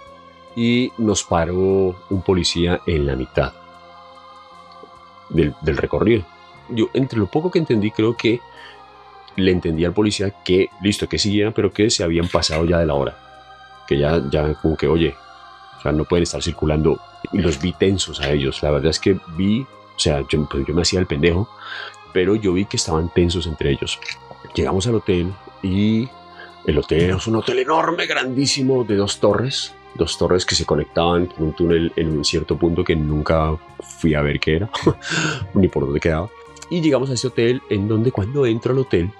y 0.56 0.92
nos 1.00 1.24
paró 1.24 1.96
un 2.10 2.22
policía 2.22 2.82
en 2.86 3.08
la 3.08 3.16
mitad 3.16 3.54
del, 5.30 5.54
recorrido. 5.78 6.26
Yo, 6.70 6.90
entre 6.94 7.20
lo 7.20 7.28
poco 7.28 7.52
que 7.52 7.60
entendí, 7.60 7.92
creo 7.92 8.16
que 8.16 8.42
le 9.36 9.52
entendí 9.52 9.86
al 9.86 9.94
policía 9.94 10.32
que, 10.44 10.70
listo, 10.82 11.08
que 11.08 11.20
siguieran, 11.20 11.54
pero 11.54 11.72
que 11.72 11.90
se 11.90 12.04
habían 12.04 12.28
pasado 12.28 12.66
ya 12.66 12.80
de 12.80 12.86
la 12.86 12.94
hora. 12.94 13.18
Que 13.88 13.98
ya, 13.98 14.22
ya 14.30 14.54
como 14.56 14.76
que, 14.76 14.88
oye, 14.88 15.16
o 15.78 15.82
sea, 15.82 15.92
no 15.92 16.06
pueden 16.06 16.24
estar 16.24 16.42
circulando. 16.42 17.00
Y 17.32 17.40
los 17.40 17.62
vi 17.62 17.74
tensos 17.74 18.20
a 18.20 18.32
ellos. 18.32 18.62
La 18.64 18.72
verdad 18.72 18.90
es 18.90 19.00
que 19.00 19.20
vi, 19.36 19.62
o 19.62 20.00
sea, 20.00 20.26
yo, 20.28 20.48
pues, 20.50 20.66
yo 20.68 20.74
me 20.74 20.82
hacía 20.82 21.00
el 21.00 21.08
pendejo, 21.08 21.50
pero 22.14 22.36
yo 22.36 22.54
vi 22.54 22.66
que 22.66 22.78
estaban 22.78 23.10
tensos 23.14 23.48
entre 23.48 23.72
ellos. 23.72 24.00
Llegamos 24.56 24.88
al 24.88 24.96
hotel 24.96 25.32
y 25.62 26.10
el 26.66 26.78
hotel 26.78 27.12
es 27.12 27.28
un 27.28 27.38
hotel 27.38 27.60
enorme, 27.60 28.06
grandísimo, 28.08 28.84
de 28.84 28.96
dos 28.96 29.20
torres 29.20 29.74
dos 29.98 30.18
torres 30.18 30.46
que 30.46 30.56
se 30.56 30.66
conectaban 30.66 31.30
en 31.38 31.44
un 31.44 31.54
túnel 31.54 31.92
en 31.96 32.10
un 32.10 32.24
cierto 32.24 32.58
punto 32.58 32.84
que 32.84 32.96
nunca 32.96 33.58
fui 33.80 34.14
a 34.14 34.22
ver 34.22 34.40
qué 34.40 34.58
era, 34.58 34.70
ni 35.54 35.68
por 35.68 35.86
dónde 35.86 36.00
quedaba. 36.00 36.30
Y 36.70 36.82
llegamos 36.82 37.10
a 37.10 37.14
ese 37.14 37.28
hotel 37.28 37.62
en 37.70 37.88
donde 37.88 38.12
cuando 38.12 38.46
entro 38.46 38.74
al 38.74 38.80
hotel, 38.80 39.12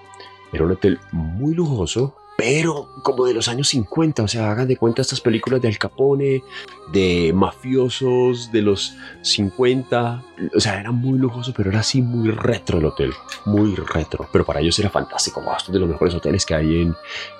era 0.52 0.64
un 0.64 0.72
hotel 0.72 0.98
muy 1.12 1.54
lujoso, 1.54 2.14
pero 2.38 2.88
como 3.02 3.26
de 3.26 3.34
los 3.34 3.48
años 3.48 3.66
50, 3.70 4.22
o 4.22 4.28
sea, 4.28 4.52
hagan 4.52 4.68
de 4.68 4.76
cuenta 4.76 5.02
estas 5.02 5.20
películas 5.20 5.60
de 5.60 5.66
Al 5.66 5.76
Capone, 5.76 6.44
de 6.92 7.32
mafiosos 7.34 8.52
de 8.52 8.62
los 8.62 8.94
50, 9.22 10.24
o 10.54 10.60
sea, 10.60 10.78
era 10.78 10.92
muy 10.92 11.18
lujoso, 11.18 11.52
pero 11.52 11.70
era 11.70 11.80
así 11.80 12.00
muy 12.00 12.30
retro 12.30 12.78
el 12.78 12.84
hotel, 12.84 13.12
muy 13.44 13.74
retro, 13.74 14.28
pero 14.30 14.46
para 14.46 14.60
ellos 14.60 14.78
era 14.78 14.88
fantástico, 14.88 15.40
wow, 15.40 15.56
esto 15.56 15.72
es 15.72 15.72
de 15.72 15.80
los 15.80 15.88
mejores 15.88 16.14
hoteles 16.14 16.46
que 16.46 16.54
hay 16.54 16.82
en, 16.82 16.94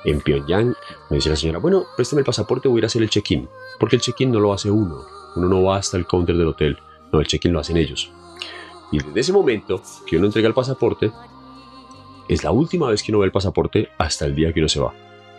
en 0.05 0.21
Pyongyang. 0.21 0.75
Me 1.11 1.19
dice 1.19 1.29
la 1.29 1.37
señora, 1.37 1.61
bueno, 1.61 1.87
préstame 1.95 2.23
el 2.23 2.27
pasaporte, 2.27 2.67
voy 2.67 2.79
a 2.79 2.81
ir 2.81 2.85
a 2.85 2.89
hacer 2.89 3.03
el 3.03 3.09
check-in, 3.09 3.49
porque 3.79 3.95
el 3.95 4.03
check-in 4.03 4.33
no 4.33 4.41
lo 4.41 4.53
hace 4.53 4.69
uno, 4.69 5.07
uno 5.37 5.49
no 5.49 5.63
va 5.63 5.77
hasta 5.77 5.97
el 5.97 6.09
counter 6.09 6.37
del 6.37 6.49
hotel, 6.49 6.77
no, 7.13 7.21
el 7.21 7.27
check-in 7.29 7.53
lo 7.53 7.61
hacen 7.61 7.77
ellos. 7.77 8.11
Y 8.91 8.99
desde 8.99 9.21
ese 9.21 9.33
momento 9.33 9.81
que 10.09 10.17
uno 10.17 10.27
entrega 10.27 10.49
el 10.49 10.55
pasaporte, 10.55 11.13
es 12.29 12.45
la 12.45 12.51
última 12.51 12.89
vez 12.91 13.03
que 13.03 13.11
uno 13.11 13.21
ve 13.21 13.27
el 13.27 13.33
pasaporte 13.33 13.89
hasta 13.99 14.27
el 14.27 14.35
día 14.35 14.53
que 14.53 14.61
uno 14.61 14.69
se 14.69 14.81
va. 14.81 14.95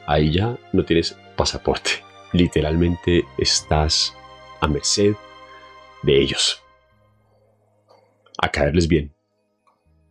Ahí 0.08 0.32
ya 0.32 0.58
no 0.74 0.84
tienes 0.84 1.18
pasaporte. 1.36 1.92
Literalmente 2.34 3.24
estás 3.38 4.16
a 4.60 4.68
merced 4.68 5.14
de 6.02 6.22
ellos. 6.22 6.62
A 8.42 8.50
caerles 8.50 8.88
bien. 8.88 9.14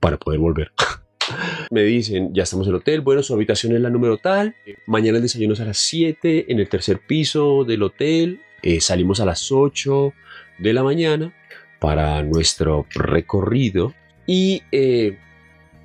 Para 0.00 0.16
poder 0.18 0.38
volver. 0.38 0.72
Me 1.70 1.82
dicen, 1.82 2.32
ya 2.32 2.44
estamos 2.44 2.66
en 2.66 2.74
el 2.74 2.80
hotel, 2.80 3.00
bueno, 3.02 3.22
su 3.22 3.34
habitación 3.34 3.74
es 3.74 3.80
la 3.80 3.90
número 3.90 4.16
tal, 4.16 4.54
mañana 4.86 5.18
el 5.18 5.22
desayuno 5.22 5.52
es 5.52 5.60
a 5.60 5.66
las 5.66 5.76
7 5.76 6.50
en 6.50 6.58
el 6.58 6.70
tercer 6.70 7.00
piso 7.06 7.64
del 7.64 7.82
hotel, 7.82 8.40
eh, 8.62 8.80
salimos 8.80 9.20
a 9.20 9.26
las 9.26 9.52
8 9.52 10.14
de 10.58 10.72
la 10.72 10.82
mañana 10.82 11.34
para 11.80 12.22
nuestro 12.22 12.86
recorrido 12.94 13.92
y 14.26 14.62
eh, 14.72 15.18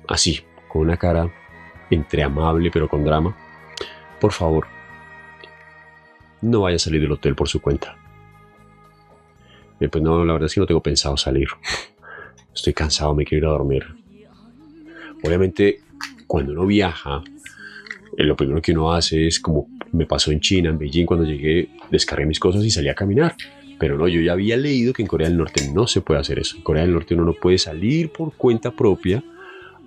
así, 0.08 0.40
con 0.74 0.82
una 0.82 0.96
cara 0.96 1.32
entre 1.88 2.24
amable 2.24 2.68
pero 2.72 2.88
con 2.88 3.04
drama, 3.04 3.36
por 4.20 4.32
favor, 4.32 4.66
no 6.42 6.62
vaya 6.62 6.74
a 6.74 6.78
salir 6.80 7.00
del 7.00 7.12
hotel 7.12 7.36
por 7.36 7.48
su 7.48 7.62
cuenta. 7.62 7.96
Eh, 9.78 9.88
pues 9.88 10.02
no, 10.02 10.24
la 10.24 10.32
verdad 10.32 10.46
es 10.46 10.54
que 10.54 10.60
no 10.60 10.66
tengo 10.66 10.82
pensado 10.82 11.16
salir. 11.16 11.46
Estoy 12.52 12.72
cansado, 12.72 13.14
me 13.14 13.24
quiero 13.24 13.46
ir 13.46 13.48
a 13.48 13.52
dormir. 13.52 13.84
Obviamente, 15.22 15.80
cuando 16.26 16.52
uno 16.52 16.66
viaja, 16.66 17.22
eh, 18.16 18.24
lo 18.24 18.34
primero 18.34 18.60
que 18.60 18.72
uno 18.72 18.92
hace 18.92 19.28
es 19.28 19.38
como 19.38 19.68
me 19.92 20.06
pasó 20.06 20.32
en 20.32 20.40
China, 20.40 20.70
en 20.70 20.78
Beijing, 20.78 21.06
cuando 21.06 21.24
llegué, 21.24 21.68
descargué 21.92 22.26
mis 22.26 22.40
cosas 22.40 22.64
y 22.64 22.70
salí 22.72 22.88
a 22.88 22.96
caminar. 22.96 23.36
Pero 23.78 23.96
no, 23.96 24.08
yo 24.08 24.20
ya 24.20 24.32
había 24.32 24.56
leído 24.56 24.92
que 24.92 25.02
en 25.02 25.08
Corea 25.08 25.28
del 25.28 25.36
Norte 25.36 25.70
no 25.72 25.86
se 25.86 26.00
puede 26.00 26.18
hacer 26.18 26.40
eso. 26.40 26.56
En 26.56 26.64
Corea 26.64 26.82
del 26.82 26.92
Norte 26.92 27.14
uno 27.14 27.24
no 27.24 27.34
puede 27.34 27.58
salir 27.58 28.10
por 28.10 28.32
cuenta 28.32 28.72
propia 28.72 29.22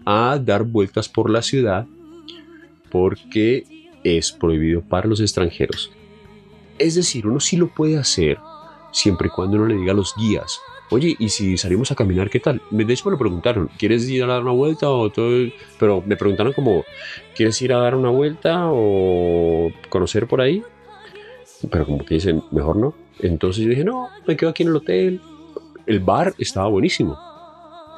a 0.09 0.39
dar 0.39 0.63
vueltas 0.63 1.09
por 1.09 1.29
la 1.29 1.41
ciudad 1.41 1.85
porque 2.89 3.65
es 4.05 4.31
prohibido 4.31 4.81
para 4.81 5.05
los 5.05 5.19
extranjeros. 5.19 5.91
Es 6.79 6.95
decir, 6.95 7.27
uno 7.27 7.41
sí 7.41 7.57
lo 7.57 7.67
puede 7.67 7.97
hacer 7.97 8.37
siempre 8.93 9.27
y 9.27 9.31
cuando 9.31 9.57
uno 9.57 9.65
le 9.65 9.75
diga 9.75 9.91
a 9.91 9.95
los 9.95 10.15
guías, 10.15 10.61
oye, 10.91 11.17
¿y 11.19 11.27
si 11.27 11.57
salimos 11.57 11.91
a 11.91 11.95
caminar 11.95 12.29
qué 12.29 12.39
tal? 12.39 12.61
De 12.71 12.93
hecho 12.93 13.09
me 13.09 13.11
lo 13.11 13.17
preguntaron, 13.17 13.69
¿quieres 13.77 14.09
ir 14.09 14.23
a 14.23 14.27
dar 14.27 14.43
una 14.43 14.53
vuelta 14.53 14.89
o 14.89 15.09
todo? 15.09 15.49
Pero 15.77 16.01
me 16.05 16.15
preguntaron 16.15 16.53
como, 16.53 16.85
¿quieres 17.35 17.61
ir 17.61 17.73
a 17.73 17.79
dar 17.79 17.93
una 17.93 18.09
vuelta 18.09 18.67
o 18.71 19.69
conocer 19.89 20.25
por 20.25 20.39
ahí? 20.39 20.63
Pero 21.69 21.85
como 21.85 22.05
que 22.05 22.15
dicen, 22.15 22.43
mejor 22.51 22.77
no. 22.77 22.93
Entonces 23.19 23.61
yo 23.61 23.71
dije, 23.71 23.83
no, 23.83 24.07
me 24.25 24.37
quedo 24.37 24.51
aquí 24.51 24.63
en 24.63 24.69
el 24.69 24.75
hotel. 24.77 25.21
El 25.85 25.99
bar 25.99 26.33
estaba 26.37 26.69
buenísimo 26.69 27.26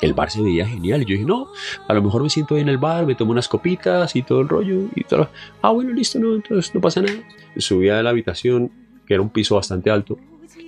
el 0.02 0.14
bar 0.14 0.30
se 0.32 0.42
veía 0.42 0.68
genial. 0.68 1.02
Y 1.02 1.06
yo 1.06 1.14
dije, 1.14 1.26
no, 1.26 1.48
a 1.88 1.94
lo 1.94 2.02
mejor 2.02 2.24
me 2.24 2.30
siento 2.30 2.56
ahí 2.56 2.62
en 2.62 2.70
el 2.70 2.78
bar, 2.78 3.06
me 3.06 3.16
tomo 3.16 3.32
unas 3.32 3.48
copitas 3.48 4.16
y 4.16 4.22
todo 4.24 4.42
el 4.42 4.50
rollo. 4.50 4.88
Y 4.96 5.04
todo. 5.04 5.30
Ah, 5.62 5.72
bueno, 5.72 5.92
listo, 5.92 6.20
no, 6.20 6.36
entonces 6.36 6.74
no 6.74 6.82
pasa 6.82 7.02
nada. 7.02 7.20
Subí 7.58 7.90
a 7.90 8.02
la 8.02 8.10
habitación, 8.10 8.72
que 9.06 9.14
era 9.14 9.22
un 9.22 9.30
piso 9.30 9.56
bastante 9.56 9.90
alto. 9.90 10.18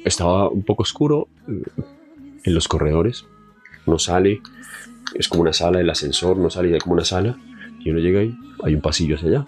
Estaba 0.03 0.49
un 0.49 0.63
poco 0.63 0.84
oscuro 0.84 1.27
eh, 1.47 1.63
en 2.43 2.53
los 2.53 2.67
corredores. 2.67 3.25
No 3.86 3.99
sale, 3.99 4.41
es 5.15 5.27
como 5.27 5.41
una 5.41 5.53
sala, 5.53 5.79
el 5.79 5.89
ascensor 5.89 6.38
no 6.38 6.49
sale, 6.49 6.75
es 6.75 6.84
como 6.84 6.93
una 6.93 7.05
sala. 7.05 7.38
Y 7.79 7.89
uno 7.89 7.99
llega 7.99 8.19
ahí, 8.19 8.36
hay 8.63 8.75
un 8.75 8.82
pasillo 8.82 9.15
hacia 9.15 9.29
allá. 9.29 9.47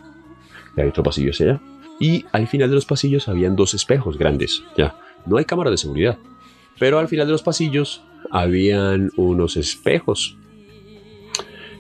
Y 0.75 0.81
hay 0.81 0.88
otro 0.88 1.03
pasillo 1.03 1.31
hacia 1.31 1.45
allá. 1.45 1.61
Y 1.99 2.25
al 2.31 2.47
final 2.47 2.69
de 2.69 2.75
los 2.75 2.86
pasillos 2.86 3.27
habían 3.27 3.55
dos 3.55 3.73
espejos 3.73 4.17
grandes. 4.17 4.63
Ya, 4.77 4.95
no 5.25 5.38
hay 5.38 5.45
cámara 5.45 5.69
de 5.69 5.77
seguridad. 5.77 6.17
Pero 6.79 6.99
al 6.99 7.07
final 7.07 7.27
de 7.27 7.31
los 7.31 7.43
pasillos 7.43 8.03
habían 8.32 9.11
unos 9.15 9.57
espejos. 9.57 10.38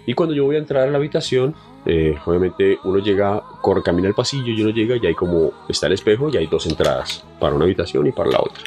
Y 0.05 0.13
cuando 0.13 0.35
yo 0.35 0.43
voy 0.43 0.55
a 0.55 0.59
entrar 0.59 0.87
a 0.87 0.91
la 0.91 0.97
habitación, 0.97 1.55
eh, 1.85 2.17
obviamente 2.25 2.77
uno 2.83 2.99
llega, 2.99 3.41
corre, 3.61 3.83
camina 3.83 4.07
el 4.07 4.13
pasillo 4.13 4.47
y 4.47 4.61
uno 4.61 4.71
llega 4.71 4.95
y 4.95 5.05
hay 5.05 5.15
como 5.15 5.51
está 5.67 5.87
el 5.87 5.93
espejo 5.93 6.29
y 6.29 6.37
hay 6.37 6.47
dos 6.47 6.65
entradas, 6.65 7.25
para 7.39 7.55
una 7.55 7.65
habitación 7.65 8.07
y 8.07 8.11
para 8.11 8.31
la 8.31 8.39
otra. 8.39 8.63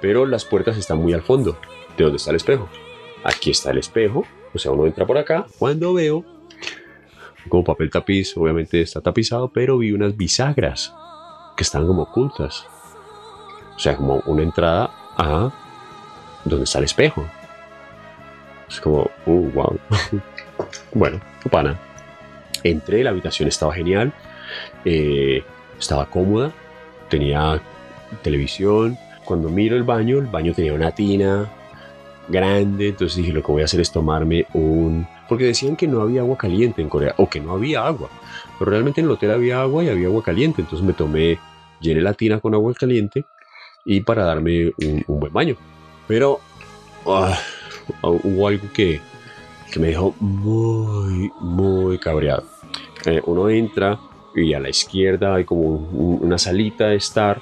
Pero 0.00 0.26
las 0.26 0.44
puertas 0.44 0.76
están 0.76 0.98
muy 0.98 1.12
al 1.12 1.22
fondo, 1.22 1.56
de 1.96 2.04
donde 2.04 2.16
está 2.16 2.30
el 2.30 2.36
espejo. 2.36 2.68
Aquí 3.24 3.50
está 3.50 3.70
el 3.70 3.78
espejo, 3.78 4.24
o 4.54 4.58
sea, 4.58 4.72
uno 4.72 4.86
entra 4.86 5.06
por 5.06 5.18
acá. 5.18 5.46
Cuando 5.58 5.94
veo, 5.94 6.24
como 7.48 7.64
papel 7.64 7.90
tapiz, 7.90 8.36
obviamente 8.36 8.80
está 8.80 9.00
tapizado, 9.00 9.48
pero 9.48 9.78
vi 9.78 9.92
unas 9.92 10.16
bisagras 10.16 10.94
que 11.56 11.62
están 11.62 11.86
como 11.86 12.02
ocultas. 12.02 12.66
O 13.76 13.78
sea, 13.78 13.96
como 13.96 14.22
una 14.26 14.42
entrada 14.42 14.90
a 15.16 15.65
donde 16.48 16.64
está 16.64 16.78
el 16.78 16.84
espejo. 16.84 17.26
Es 18.68 18.80
como, 18.80 19.10
uh, 19.26 19.50
wow. 19.50 19.78
bueno, 20.94 21.20
pana. 21.50 21.78
Entré, 22.62 23.04
la 23.04 23.10
habitación 23.10 23.48
estaba 23.48 23.72
genial, 23.74 24.12
eh, 24.84 25.44
estaba 25.78 26.06
cómoda, 26.06 26.52
tenía 27.08 27.60
televisión. 28.22 28.98
Cuando 29.24 29.48
miro 29.48 29.76
el 29.76 29.82
baño, 29.82 30.18
el 30.18 30.26
baño 30.26 30.52
tenía 30.52 30.72
una 30.72 30.90
tina 30.92 31.48
grande, 32.28 32.88
entonces 32.88 33.18
dije, 33.18 33.32
lo 33.32 33.42
que 33.42 33.52
voy 33.52 33.62
a 33.62 33.66
hacer 33.66 33.80
es 33.80 33.92
tomarme 33.92 34.46
un... 34.52 35.06
Porque 35.28 35.44
decían 35.44 35.76
que 35.76 35.86
no 35.86 36.00
había 36.00 36.22
agua 36.22 36.36
caliente 36.36 36.82
en 36.82 36.88
Corea, 36.88 37.14
o 37.18 37.28
que 37.28 37.40
no 37.40 37.52
había 37.52 37.86
agua, 37.86 38.08
pero 38.58 38.70
realmente 38.70 39.00
en 39.00 39.06
el 39.06 39.12
hotel 39.12 39.30
había 39.30 39.60
agua 39.60 39.84
y 39.84 39.88
había 39.88 40.08
agua 40.08 40.24
caliente, 40.24 40.62
entonces 40.62 40.84
me 40.84 40.92
tomé, 40.92 41.38
llené 41.80 42.00
la 42.00 42.14
tina 42.14 42.40
con 42.40 42.54
agua 42.54 42.74
caliente 42.74 43.24
y 43.84 44.00
para 44.00 44.24
darme 44.24 44.72
un 44.78 45.20
buen 45.20 45.32
baño. 45.32 45.56
Pero 46.06 46.40
ah, 47.06 47.38
hubo 48.02 48.48
algo 48.48 48.66
que, 48.72 49.00
me 49.78 49.88
dejó 49.88 50.14
muy, 50.20 51.30
muy 51.40 51.98
cabreado. 51.98 52.44
Eh, 53.04 53.20
uno 53.26 53.50
entra 53.50 53.98
y 54.34 54.54
a 54.54 54.60
la 54.60 54.70
izquierda 54.70 55.34
hay 55.34 55.44
como 55.44 55.68
una 55.68 56.38
salita 56.38 56.88
de 56.88 56.96
estar 56.96 57.40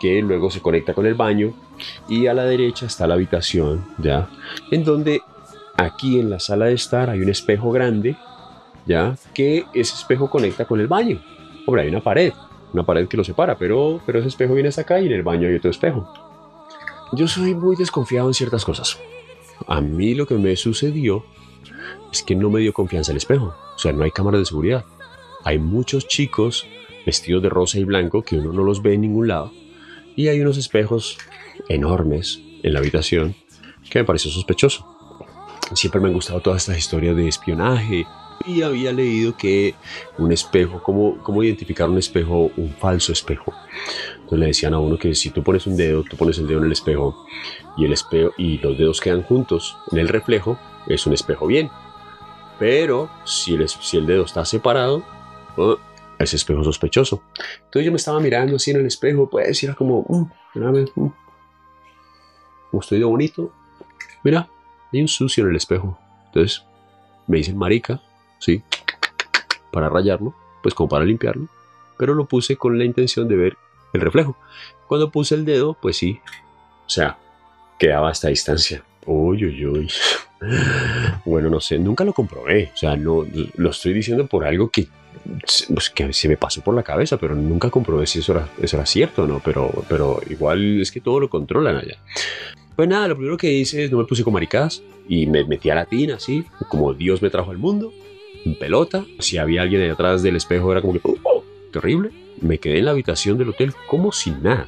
que 0.00 0.22
luego 0.22 0.50
se 0.50 0.60
conecta 0.60 0.94
con 0.94 1.06
el 1.06 1.14
baño 1.14 1.54
y 2.08 2.26
a 2.26 2.34
la 2.34 2.44
derecha 2.44 2.86
está 2.86 3.06
la 3.06 3.14
habitación, 3.14 3.84
¿ya? 3.98 4.28
En 4.70 4.84
donde 4.84 5.22
aquí 5.76 6.20
en 6.20 6.30
la 6.30 6.40
sala 6.40 6.66
de 6.66 6.74
estar 6.74 7.10
hay 7.10 7.20
un 7.20 7.28
espejo 7.28 7.70
grande, 7.70 8.16
¿ya? 8.86 9.16
Que 9.34 9.64
ese 9.74 9.94
espejo 9.94 10.30
conecta 10.30 10.64
con 10.64 10.80
el 10.80 10.86
baño. 10.86 11.20
Hombre, 11.66 11.82
hay 11.82 11.88
una 11.88 12.00
pared, 12.00 12.32
una 12.72 12.84
pared 12.84 13.08
que 13.08 13.16
lo 13.16 13.24
separa, 13.24 13.56
pero, 13.56 14.00
pero 14.06 14.18
ese 14.18 14.28
espejo 14.28 14.54
viene 14.54 14.68
hasta 14.68 14.82
acá 14.82 15.00
y 15.00 15.06
en 15.06 15.12
el 15.12 15.22
baño 15.22 15.48
hay 15.48 15.56
otro 15.56 15.70
espejo. 15.70 16.25
Yo 17.12 17.28
soy 17.28 17.54
muy 17.54 17.76
desconfiado 17.76 18.28
en 18.28 18.34
ciertas 18.34 18.64
cosas. 18.64 18.98
A 19.66 19.80
mí 19.80 20.14
lo 20.14 20.26
que 20.26 20.34
me 20.34 20.56
sucedió 20.56 21.24
es 22.12 22.22
que 22.22 22.34
no 22.34 22.50
me 22.50 22.60
dio 22.60 22.72
confianza 22.72 23.12
el 23.12 23.18
espejo. 23.18 23.54
O 23.74 23.78
sea, 23.78 23.92
no 23.92 24.04
hay 24.04 24.10
cámara 24.10 24.38
de 24.38 24.44
seguridad. 24.44 24.84
Hay 25.44 25.58
muchos 25.58 26.08
chicos 26.08 26.66
vestidos 27.04 27.42
de 27.42 27.48
rosa 27.48 27.78
y 27.78 27.84
blanco 27.84 28.22
que 28.22 28.36
uno 28.36 28.52
no 28.52 28.64
los 28.64 28.82
ve 28.82 28.94
en 28.94 29.02
ningún 29.02 29.28
lado. 29.28 29.52
Y 30.16 30.28
hay 30.28 30.40
unos 30.40 30.56
espejos 30.58 31.18
enormes 31.68 32.40
en 32.62 32.72
la 32.72 32.80
habitación 32.80 33.36
que 33.88 34.00
me 34.00 34.04
pareció 34.04 34.30
sospechoso. 34.30 34.86
Siempre 35.74 36.00
me 36.00 36.08
han 36.08 36.14
gustado 36.14 36.40
todas 36.40 36.62
estas 36.62 36.78
historias 36.78 37.16
de 37.16 37.28
espionaje 37.28 38.06
y 38.46 38.62
había 38.62 38.92
leído 38.92 39.36
que 39.36 39.74
un 40.18 40.32
espejo, 40.32 40.82
¿cómo, 40.82 41.18
cómo 41.22 41.42
identificar 41.42 41.88
un 41.88 41.98
espejo, 41.98 42.50
un 42.56 42.70
falso 42.70 43.12
espejo? 43.12 43.52
Entonces 44.26 44.40
le 44.40 44.46
decían 44.46 44.74
a 44.74 44.80
uno 44.80 44.98
que 44.98 45.14
si 45.14 45.30
tú 45.30 45.44
pones 45.44 45.68
un 45.68 45.76
dedo, 45.76 46.02
tú 46.02 46.16
pones 46.16 46.36
el 46.38 46.48
dedo 46.48 46.58
en 46.58 46.64
el 46.64 46.72
espejo 46.72 47.24
y 47.76 47.84
el 47.84 47.92
espejo 47.92 48.32
y 48.36 48.58
los 48.58 48.76
dedos 48.76 49.00
quedan 49.00 49.22
juntos 49.22 49.78
en 49.92 49.98
el 49.98 50.08
reflejo, 50.08 50.58
es 50.88 51.06
un 51.06 51.12
espejo 51.12 51.46
bien. 51.46 51.70
Pero 52.58 53.08
si 53.24 53.54
el, 53.54 53.68
si 53.68 53.96
el 53.98 54.04
dedo 54.04 54.24
está 54.24 54.44
separado, 54.44 55.04
oh, 55.56 55.76
es 56.18 56.34
espejo 56.34 56.64
sospechoso. 56.64 57.22
Entonces 57.66 57.84
yo 57.84 57.92
me 57.92 57.98
estaba 57.98 58.18
mirando 58.18 58.56
así 58.56 58.72
en 58.72 58.78
el 58.78 58.86
espejo, 58.86 59.30
pues 59.30 59.62
era 59.62 59.74
como, 59.74 60.04
mm, 60.08 60.58
mm, 60.58 61.12
como 62.72 62.80
estoy 62.80 62.98
de 62.98 63.04
bonito. 63.04 63.52
Mira, 64.24 64.48
hay 64.92 65.02
un 65.02 65.06
sucio 65.08 65.44
en 65.44 65.50
el 65.50 65.56
espejo. 65.56 65.96
Entonces 66.26 66.64
me 67.28 67.36
dicen 67.36 67.56
marica, 67.56 68.02
sí, 68.40 68.60
para 69.70 69.88
rayarlo, 69.88 70.34
pues 70.64 70.74
como 70.74 70.88
para 70.88 71.04
limpiarlo. 71.04 71.46
Pero 71.96 72.12
lo 72.12 72.26
puse 72.26 72.56
con 72.56 72.76
la 72.76 72.84
intención 72.84 73.28
de 73.28 73.36
ver 73.36 73.56
el 73.96 74.02
reflejo. 74.02 74.36
Cuando 74.86 75.10
puse 75.10 75.34
el 75.34 75.44
dedo, 75.44 75.76
pues 75.80 75.96
sí, 75.96 76.20
o 76.86 76.90
sea, 76.90 77.18
quedaba 77.78 78.08
a 78.08 78.12
esta 78.12 78.28
distancia. 78.28 78.82
Uy, 79.04 79.44
uy, 79.44 79.66
uy. 79.66 79.90
Bueno, 81.24 81.48
no 81.48 81.60
sé, 81.60 81.78
nunca 81.78 82.04
lo 82.04 82.12
comprobé. 82.12 82.70
O 82.74 82.76
sea, 82.76 82.94
no 82.94 83.26
lo 83.56 83.70
estoy 83.70 83.94
diciendo 83.94 84.26
por 84.26 84.44
algo 84.44 84.68
que, 84.68 84.86
pues, 85.72 85.90
que 85.90 86.12
se 86.12 86.28
me 86.28 86.36
pasó 86.36 86.60
por 86.60 86.74
la 86.74 86.82
cabeza, 86.82 87.16
pero 87.16 87.34
nunca 87.34 87.70
comprobé 87.70 88.06
si 88.06 88.18
eso 88.18 88.32
era, 88.32 88.48
eso 88.60 88.76
era 88.76 88.86
cierto 88.86 89.22
o 89.24 89.26
no. 89.26 89.40
Pero, 89.44 89.72
pero 89.88 90.20
igual 90.28 90.80
es 90.80 90.92
que 90.92 91.00
todo 91.00 91.20
lo 91.20 91.30
controlan 91.30 91.76
allá. 91.76 91.98
Pues 92.76 92.88
nada, 92.88 93.08
lo 93.08 93.16
primero 93.16 93.38
que 93.38 93.50
hice 93.50 93.84
es 93.84 93.90
no 93.90 93.98
me 93.98 94.04
puse 94.04 94.22
con 94.22 94.34
maricadas 94.34 94.82
y 95.08 95.26
me 95.26 95.44
metí 95.44 95.70
a 95.70 95.74
la 95.74 95.86
tina, 95.86 96.16
así, 96.16 96.44
como 96.68 96.92
Dios 96.92 97.22
me 97.22 97.30
trajo 97.30 97.50
al 97.50 97.58
mundo, 97.58 97.92
en 98.44 98.58
pelota. 98.58 99.04
Si 99.18 99.38
había 99.38 99.62
alguien 99.62 99.80
ahí 99.82 99.88
atrás 99.88 100.22
del 100.22 100.36
espejo, 100.36 100.70
era 100.70 100.82
como 100.82 100.92
que, 100.92 101.00
oh, 101.02 101.42
terrible. 101.72 102.10
Me 102.40 102.58
quedé 102.58 102.78
en 102.78 102.86
la 102.86 102.90
habitación 102.92 103.38
del 103.38 103.50
hotel 103.50 103.74
como 103.86 104.12
sin 104.12 104.42
nada. 104.42 104.66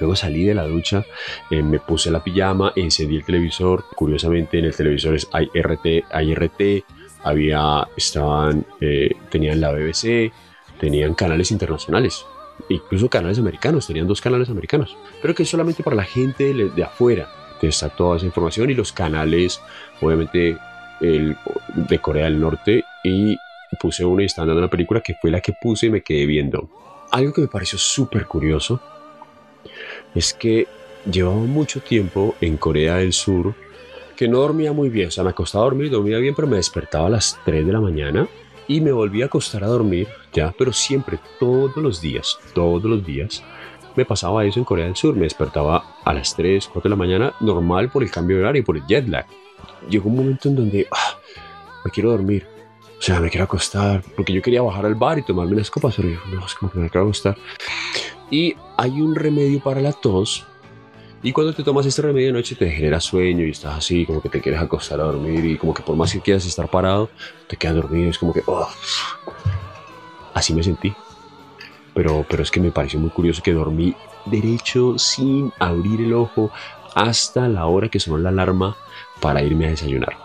Luego 0.00 0.16
salí 0.16 0.44
de 0.44 0.54
la 0.54 0.64
ducha, 0.64 1.04
eh, 1.50 1.62
me 1.62 1.78
puse 1.78 2.10
la 2.10 2.22
pijama, 2.22 2.72
encendí 2.74 3.16
el 3.16 3.24
televisor. 3.24 3.84
Curiosamente, 3.94 4.58
en 4.58 4.64
el 4.64 4.74
televisor 4.74 5.16
hay 5.32 5.48
RT, 5.54 6.04
hay 6.10 6.34
RT, 6.34 6.84
había, 7.22 7.86
estaban, 7.96 8.66
eh, 8.80 9.10
tenían 9.30 9.60
la 9.60 9.70
BBC, 9.70 10.32
tenían 10.80 11.14
canales 11.14 11.52
internacionales, 11.52 12.26
incluso 12.68 13.08
canales 13.08 13.38
americanos, 13.38 13.86
tenían 13.86 14.08
dos 14.08 14.20
canales 14.20 14.50
americanos, 14.50 14.96
pero 15.22 15.34
que 15.34 15.44
solamente 15.44 15.82
para 15.84 15.96
la 15.96 16.04
gente 16.04 16.52
de, 16.52 16.84
afuera 16.84 17.28
está 17.68 17.88
toda 17.88 18.16
esa 18.16 18.26
información 18.26 18.70
y 18.70 18.74
los 18.74 18.92
canales, 18.92 19.60
obviamente, 20.00 20.58
el, 21.00 21.36
de 21.74 21.98
Corea 21.98 22.24
del 22.24 22.40
Norte 22.40 22.84
y 23.02 23.38
puse 23.74 24.04
uno 24.04 24.22
y 24.22 24.26
estaba 24.26 24.46
dando 24.46 24.60
una 24.60 24.70
película 24.70 25.00
que 25.00 25.14
fue 25.14 25.30
la 25.30 25.40
que 25.40 25.52
puse 25.60 25.86
y 25.86 25.90
me 25.90 26.02
quedé 26.02 26.26
viendo. 26.26 26.68
Algo 27.10 27.32
que 27.32 27.42
me 27.42 27.48
pareció 27.48 27.78
súper 27.78 28.26
curioso 28.26 28.80
es 30.14 30.34
que 30.34 30.66
llevaba 31.10 31.36
mucho 31.36 31.80
tiempo 31.80 32.34
en 32.40 32.56
Corea 32.56 32.96
del 32.96 33.12
Sur 33.12 33.54
que 34.16 34.28
no 34.28 34.38
dormía 34.38 34.72
muy 34.72 34.88
bien. 34.88 35.08
O 35.08 35.10
sea, 35.10 35.24
me 35.24 35.30
acostaba 35.30 35.64
a 35.64 35.68
dormir, 35.68 35.90
dormía 35.90 36.18
bien, 36.18 36.34
pero 36.34 36.48
me 36.48 36.56
despertaba 36.56 37.06
a 37.06 37.10
las 37.10 37.38
3 37.44 37.66
de 37.66 37.72
la 37.72 37.80
mañana 37.80 38.28
y 38.66 38.80
me 38.80 38.92
volví 38.92 39.22
a 39.22 39.26
acostar 39.26 39.64
a 39.64 39.66
dormir, 39.66 40.08
ya, 40.32 40.54
pero 40.56 40.72
siempre, 40.72 41.18
todos 41.38 41.76
los 41.76 42.00
días, 42.00 42.38
todos 42.54 42.84
los 42.84 43.04
días, 43.04 43.42
me 43.96 44.04
pasaba 44.04 44.44
eso 44.44 44.58
en 44.58 44.64
Corea 44.64 44.86
del 44.86 44.96
Sur. 44.96 45.14
Me 45.14 45.24
despertaba 45.24 45.98
a 46.04 46.14
las 46.14 46.34
3, 46.36 46.68
4 46.72 46.82
de 46.82 46.90
la 46.90 46.96
mañana, 46.96 47.34
normal 47.40 47.90
por 47.90 48.02
el 48.02 48.10
cambio 48.10 48.36
de 48.36 48.42
horario 48.42 48.62
y 48.62 48.64
por 48.64 48.76
el 48.76 48.86
jet 48.86 49.06
lag. 49.08 49.26
Llegó 49.88 50.08
un 50.08 50.16
momento 50.16 50.48
en 50.48 50.56
donde 50.56 50.86
ah, 50.90 51.18
me 51.84 51.90
quiero 51.90 52.10
dormir. 52.10 52.53
Sea, 53.04 53.20
me 53.20 53.28
quiero 53.28 53.44
acostar, 53.44 54.02
porque 54.16 54.32
yo 54.32 54.40
quería 54.40 54.62
bajar 54.62 54.86
al 54.86 54.94
bar 54.94 55.18
y 55.18 55.22
tomarme 55.22 55.52
unas 55.52 55.70
copas, 55.70 55.92
pero 55.94 56.08
yo, 56.08 56.18
no, 56.32 56.46
es 56.46 56.54
como 56.54 56.72
que 56.72 56.78
me 56.78 56.88
quiero 56.88 57.04
acostar. 57.04 57.36
Y 58.30 58.56
hay 58.78 58.98
un 59.02 59.14
remedio 59.14 59.62
para 59.62 59.82
la 59.82 59.92
tos. 59.92 60.46
Y 61.22 61.30
cuando 61.30 61.52
te 61.52 61.62
tomas 61.62 61.84
este 61.84 62.00
remedio 62.00 62.28
de 62.28 62.32
noche 62.32 62.54
te 62.54 62.70
genera 62.70 62.98
sueño 63.00 63.44
y 63.44 63.50
estás 63.50 63.74
así, 63.76 64.06
como 64.06 64.22
que 64.22 64.30
te 64.30 64.40
quieres 64.40 64.58
acostar 64.58 65.00
a 65.00 65.02
dormir 65.02 65.44
y 65.44 65.58
como 65.58 65.74
que 65.74 65.82
por 65.82 65.94
más 65.96 66.14
que 66.14 66.20
quieras 66.22 66.46
estar 66.46 66.70
parado, 66.70 67.10
te 67.46 67.58
quedas 67.58 67.74
dormido. 67.74 68.08
Es 68.08 68.16
como 68.16 68.32
que, 68.32 68.40
oh. 68.46 68.66
así 70.32 70.54
me 70.54 70.62
sentí. 70.62 70.94
Pero, 71.92 72.24
pero 72.26 72.42
es 72.42 72.50
que 72.50 72.58
me 72.58 72.70
pareció 72.70 72.98
muy 73.00 73.10
curioso 73.10 73.42
que 73.42 73.52
dormí 73.52 73.94
derecho 74.24 74.98
sin 74.98 75.52
abrir 75.58 76.00
el 76.00 76.14
ojo 76.14 76.50
hasta 76.94 77.48
la 77.48 77.66
hora 77.66 77.90
que 77.90 78.00
sonó 78.00 78.16
la 78.16 78.30
alarma 78.30 78.78
para 79.20 79.42
irme 79.42 79.66
a 79.66 79.70
desayunar. 79.70 80.16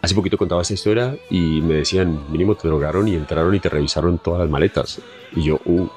Hace 0.00 0.14
poquito 0.14 0.38
contaba 0.38 0.62
esta 0.62 0.74
historia 0.74 1.16
y 1.28 1.60
me 1.60 1.74
decían, 1.74 2.30
mínimo 2.30 2.54
te 2.54 2.68
drogaron 2.68 3.08
y 3.08 3.14
entraron 3.14 3.54
y 3.54 3.60
te 3.60 3.68
revisaron 3.68 4.18
todas 4.18 4.40
las 4.40 4.48
maletas. 4.48 5.00
Y 5.34 5.42
yo, 5.42 5.60
uh, 5.64 5.88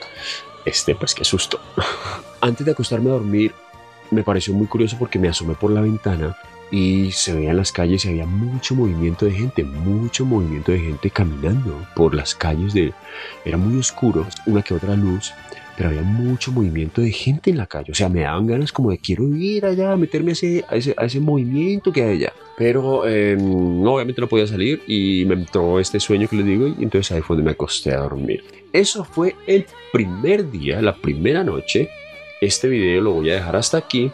este, 0.64 0.94
pues 0.94 1.14
qué 1.14 1.24
susto. 1.24 1.60
Antes 2.40 2.64
de 2.64 2.72
acostarme 2.72 3.10
a 3.10 3.14
dormir, 3.14 3.52
me 4.10 4.22
pareció 4.22 4.54
muy 4.54 4.66
curioso 4.66 4.96
porque 4.98 5.18
me 5.18 5.28
asomé 5.28 5.54
por 5.54 5.70
la 5.70 5.80
ventana 5.80 6.36
y 6.70 7.10
se 7.10 7.34
veía 7.34 7.50
en 7.50 7.56
las 7.56 7.72
calles 7.72 8.04
y 8.04 8.08
había 8.08 8.26
mucho 8.26 8.76
movimiento 8.76 9.26
de 9.26 9.32
gente, 9.32 9.64
mucho 9.64 10.24
movimiento 10.24 10.70
de 10.70 10.80
gente 10.80 11.10
caminando 11.10 11.84
por 11.96 12.14
las 12.14 12.34
calles 12.34 12.72
de... 12.72 12.94
Era 13.44 13.56
muy 13.56 13.78
oscuro, 13.78 14.26
una 14.46 14.62
que 14.62 14.74
otra 14.74 14.94
luz, 14.94 15.32
pero 15.80 15.88
había 15.88 16.02
mucho 16.02 16.52
movimiento 16.52 17.00
de 17.00 17.10
gente 17.10 17.48
en 17.48 17.56
la 17.56 17.66
calle. 17.66 17.90
O 17.90 17.94
sea, 17.94 18.10
me 18.10 18.20
daban 18.20 18.46
ganas 18.46 18.70
como 18.70 18.90
de 18.90 18.98
quiero 18.98 19.26
ir 19.34 19.64
allá, 19.64 19.96
meterme 19.96 20.32
a 20.32 20.34
ese, 20.34 20.62
a 20.68 20.76
ese, 20.76 20.94
a 20.94 21.06
ese 21.06 21.20
movimiento 21.20 21.90
que 21.90 22.02
hay 22.02 22.16
allá. 22.18 22.34
Pero 22.58 23.08
eh, 23.08 23.34
no, 23.40 23.94
obviamente 23.94 24.20
no 24.20 24.28
podía 24.28 24.46
salir 24.46 24.82
y 24.86 25.24
me 25.26 25.36
entró 25.36 25.80
este 25.80 25.98
sueño 25.98 26.28
que 26.28 26.36
les 26.36 26.44
digo 26.44 26.66
y 26.66 26.82
entonces 26.82 27.12
ahí 27.12 27.22
fue 27.22 27.34
donde 27.34 27.46
me 27.46 27.52
acosté 27.52 27.94
a 27.94 28.00
dormir. 28.00 28.44
Eso 28.74 29.04
fue 29.04 29.36
el 29.46 29.64
primer 29.90 30.50
día, 30.50 30.82
la 30.82 30.94
primera 30.94 31.42
noche. 31.42 31.88
Este 32.42 32.68
video 32.68 33.00
lo 33.00 33.12
voy 33.12 33.30
a 33.30 33.36
dejar 33.36 33.56
hasta 33.56 33.78
aquí 33.78 34.12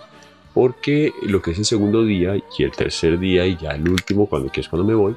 porque 0.55 1.13
lo 1.23 1.43
que 1.43 1.51
es 1.51 1.59
el 1.59 1.65
segundo 1.65 2.05
día 2.05 2.37
y 2.57 2.63
el 2.63 2.71
tercer 2.71 3.19
día 3.19 3.45
y 3.45 3.57
ya 3.57 3.73
el 3.73 3.89
último, 3.89 4.27
cuando, 4.27 4.53
que 4.53 4.61
es 4.61 4.69
cuando 4.69 4.87
me 4.87 4.95
voy, 4.95 5.17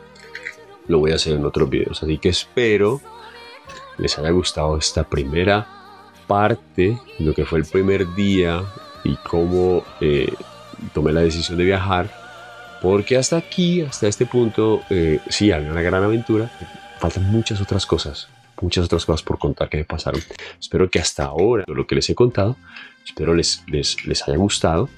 lo 0.88 0.97
voy 0.97 1.12
a 1.12 1.16
hacer 1.16 1.36
en 1.36 1.45
otros 1.45 1.70
videos. 1.70 2.02
Así 2.02 2.18
que 2.18 2.30
espero 2.30 3.02
les 4.00 4.18
haya 4.18 4.32
gustado 4.32 4.78
esta 4.78 5.04
primera 5.04 5.79
parte, 6.30 6.98
lo 7.18 7.34
que 7.34 7.44
fue 7.44 7.58
el 7.58 7.66
primer 7.66 8.14
día 8.14 8.64
y 9.04 9.16
cómo 9.16 9.84
eh, 10.00 10.32
tomé 10.94 11.12
la 11.12 11.22
decisión 11.22 11.58
de 11.58 11.66
viajar. 11.66 12.10
Porque 12.82 13.18
hasta 13.18 13.38
aquí, 13.38 13.82
hasta 13.82 14.08
este 14.08 14.28
punto, 14.28 14.82
eh, 14.92 15.20
sí, 15.28 15.52
hay 15.52 15.66
una 15.66 15.82
gran 15.82 16.04
aventura. 16.04 16.50
Faltan 17.00 17.30
muchas 17.32 17.60
otras 17.60 17.86
cosas 17.86 18.30
muchas 18.62 18.86
otras 18.86 19.06
cosas 19.06 19.24
por 19.24 19.40
contar 19.40 19.70
que 19.70 19.78
me 19.78 19.86
pasaron. 19.86 20.22
Espero 20.60 20.90
que 20.90 21.00
hasta 21.00 21.26
ahora 21.26 21.64
lo 21.68 21.88
que 21.88 21.96
les 21.96 22.10
he 22.10 22.16
contado, 22.16 22.58
espero 23.06 23.34
les, 23.34 23.64
les, 23.68 24.06
les 24.06 24.28
haya 24.28 24.38
gustado 24.38 24.90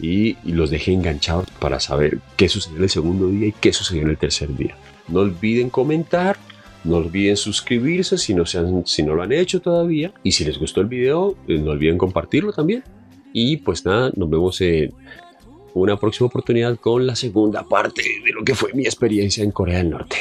y, 0.00 0.36
los 0.44 0.70
deje 0.70 0.92
enganchados 0.92 1.46
para 1.58 1.80
saber 1.80 2.18
qué 2.36 2.48
sucedió 2.48 2.78
en 2.78 2.84
el 2.84 2.90
segundo 2.90 3.28
día 3.28 3.48
y 3.48 3.52
qué 3.52 3.72
sucedió 3.72 4.02
en 4.02 4.10
el 4.10 4.18
tercer 4.18 4.54
día. 4.54 4.76
No 5.08 5.20
olviden 5.20 5.70
comentar, 5.70 6.38
no 6.88 6.96
olviden 6.96 7.36
suscribirse 7.36 8.16
si 8.16 8.32
no, 8.32 8.46
se 8.46 8.58
han, 8.58 8.86
si 8.86 9.02
no 9.02 9.14
lo 9.14 9.22
han 9.22 9.32
hecho 9.32 9.60
todavía. 9.60 10.10
Y 10.22 10.32
si 10.32 10.44
les 10.44 10.58
gustó 10.58 10.80
el 10.80 10.86
video, 10.86 11.36
eh, 11.46 11.58
no 11.58 11.72
olviden 11.72 11.98
compartirlo 11.98 12.50
también. 12.50 12.82
Y 13.34 13.58
pues 13.58 13.84
nada, 13.84 14.10
nos 14.16 14.30
vemos 14.30 14.58
en 14.62 14.94
una 15.74 15.98
próxima 15.98 16.28
oportunidad 16.28 16.78
con 16.78 17.06
la 17.06 17.14
segunda 17.14 17.62
parte 17.62 18.02
de 18.24 18.32
lo 18.32 18.42
que 18.42 18.54
fue 18.54 18.72
mi 18.72 18.84
experiencia 18.84 19.44
en 19.44 19.50
Corea 19.50 19.78
del 19.78 19.90
Norte. 19.90 20.16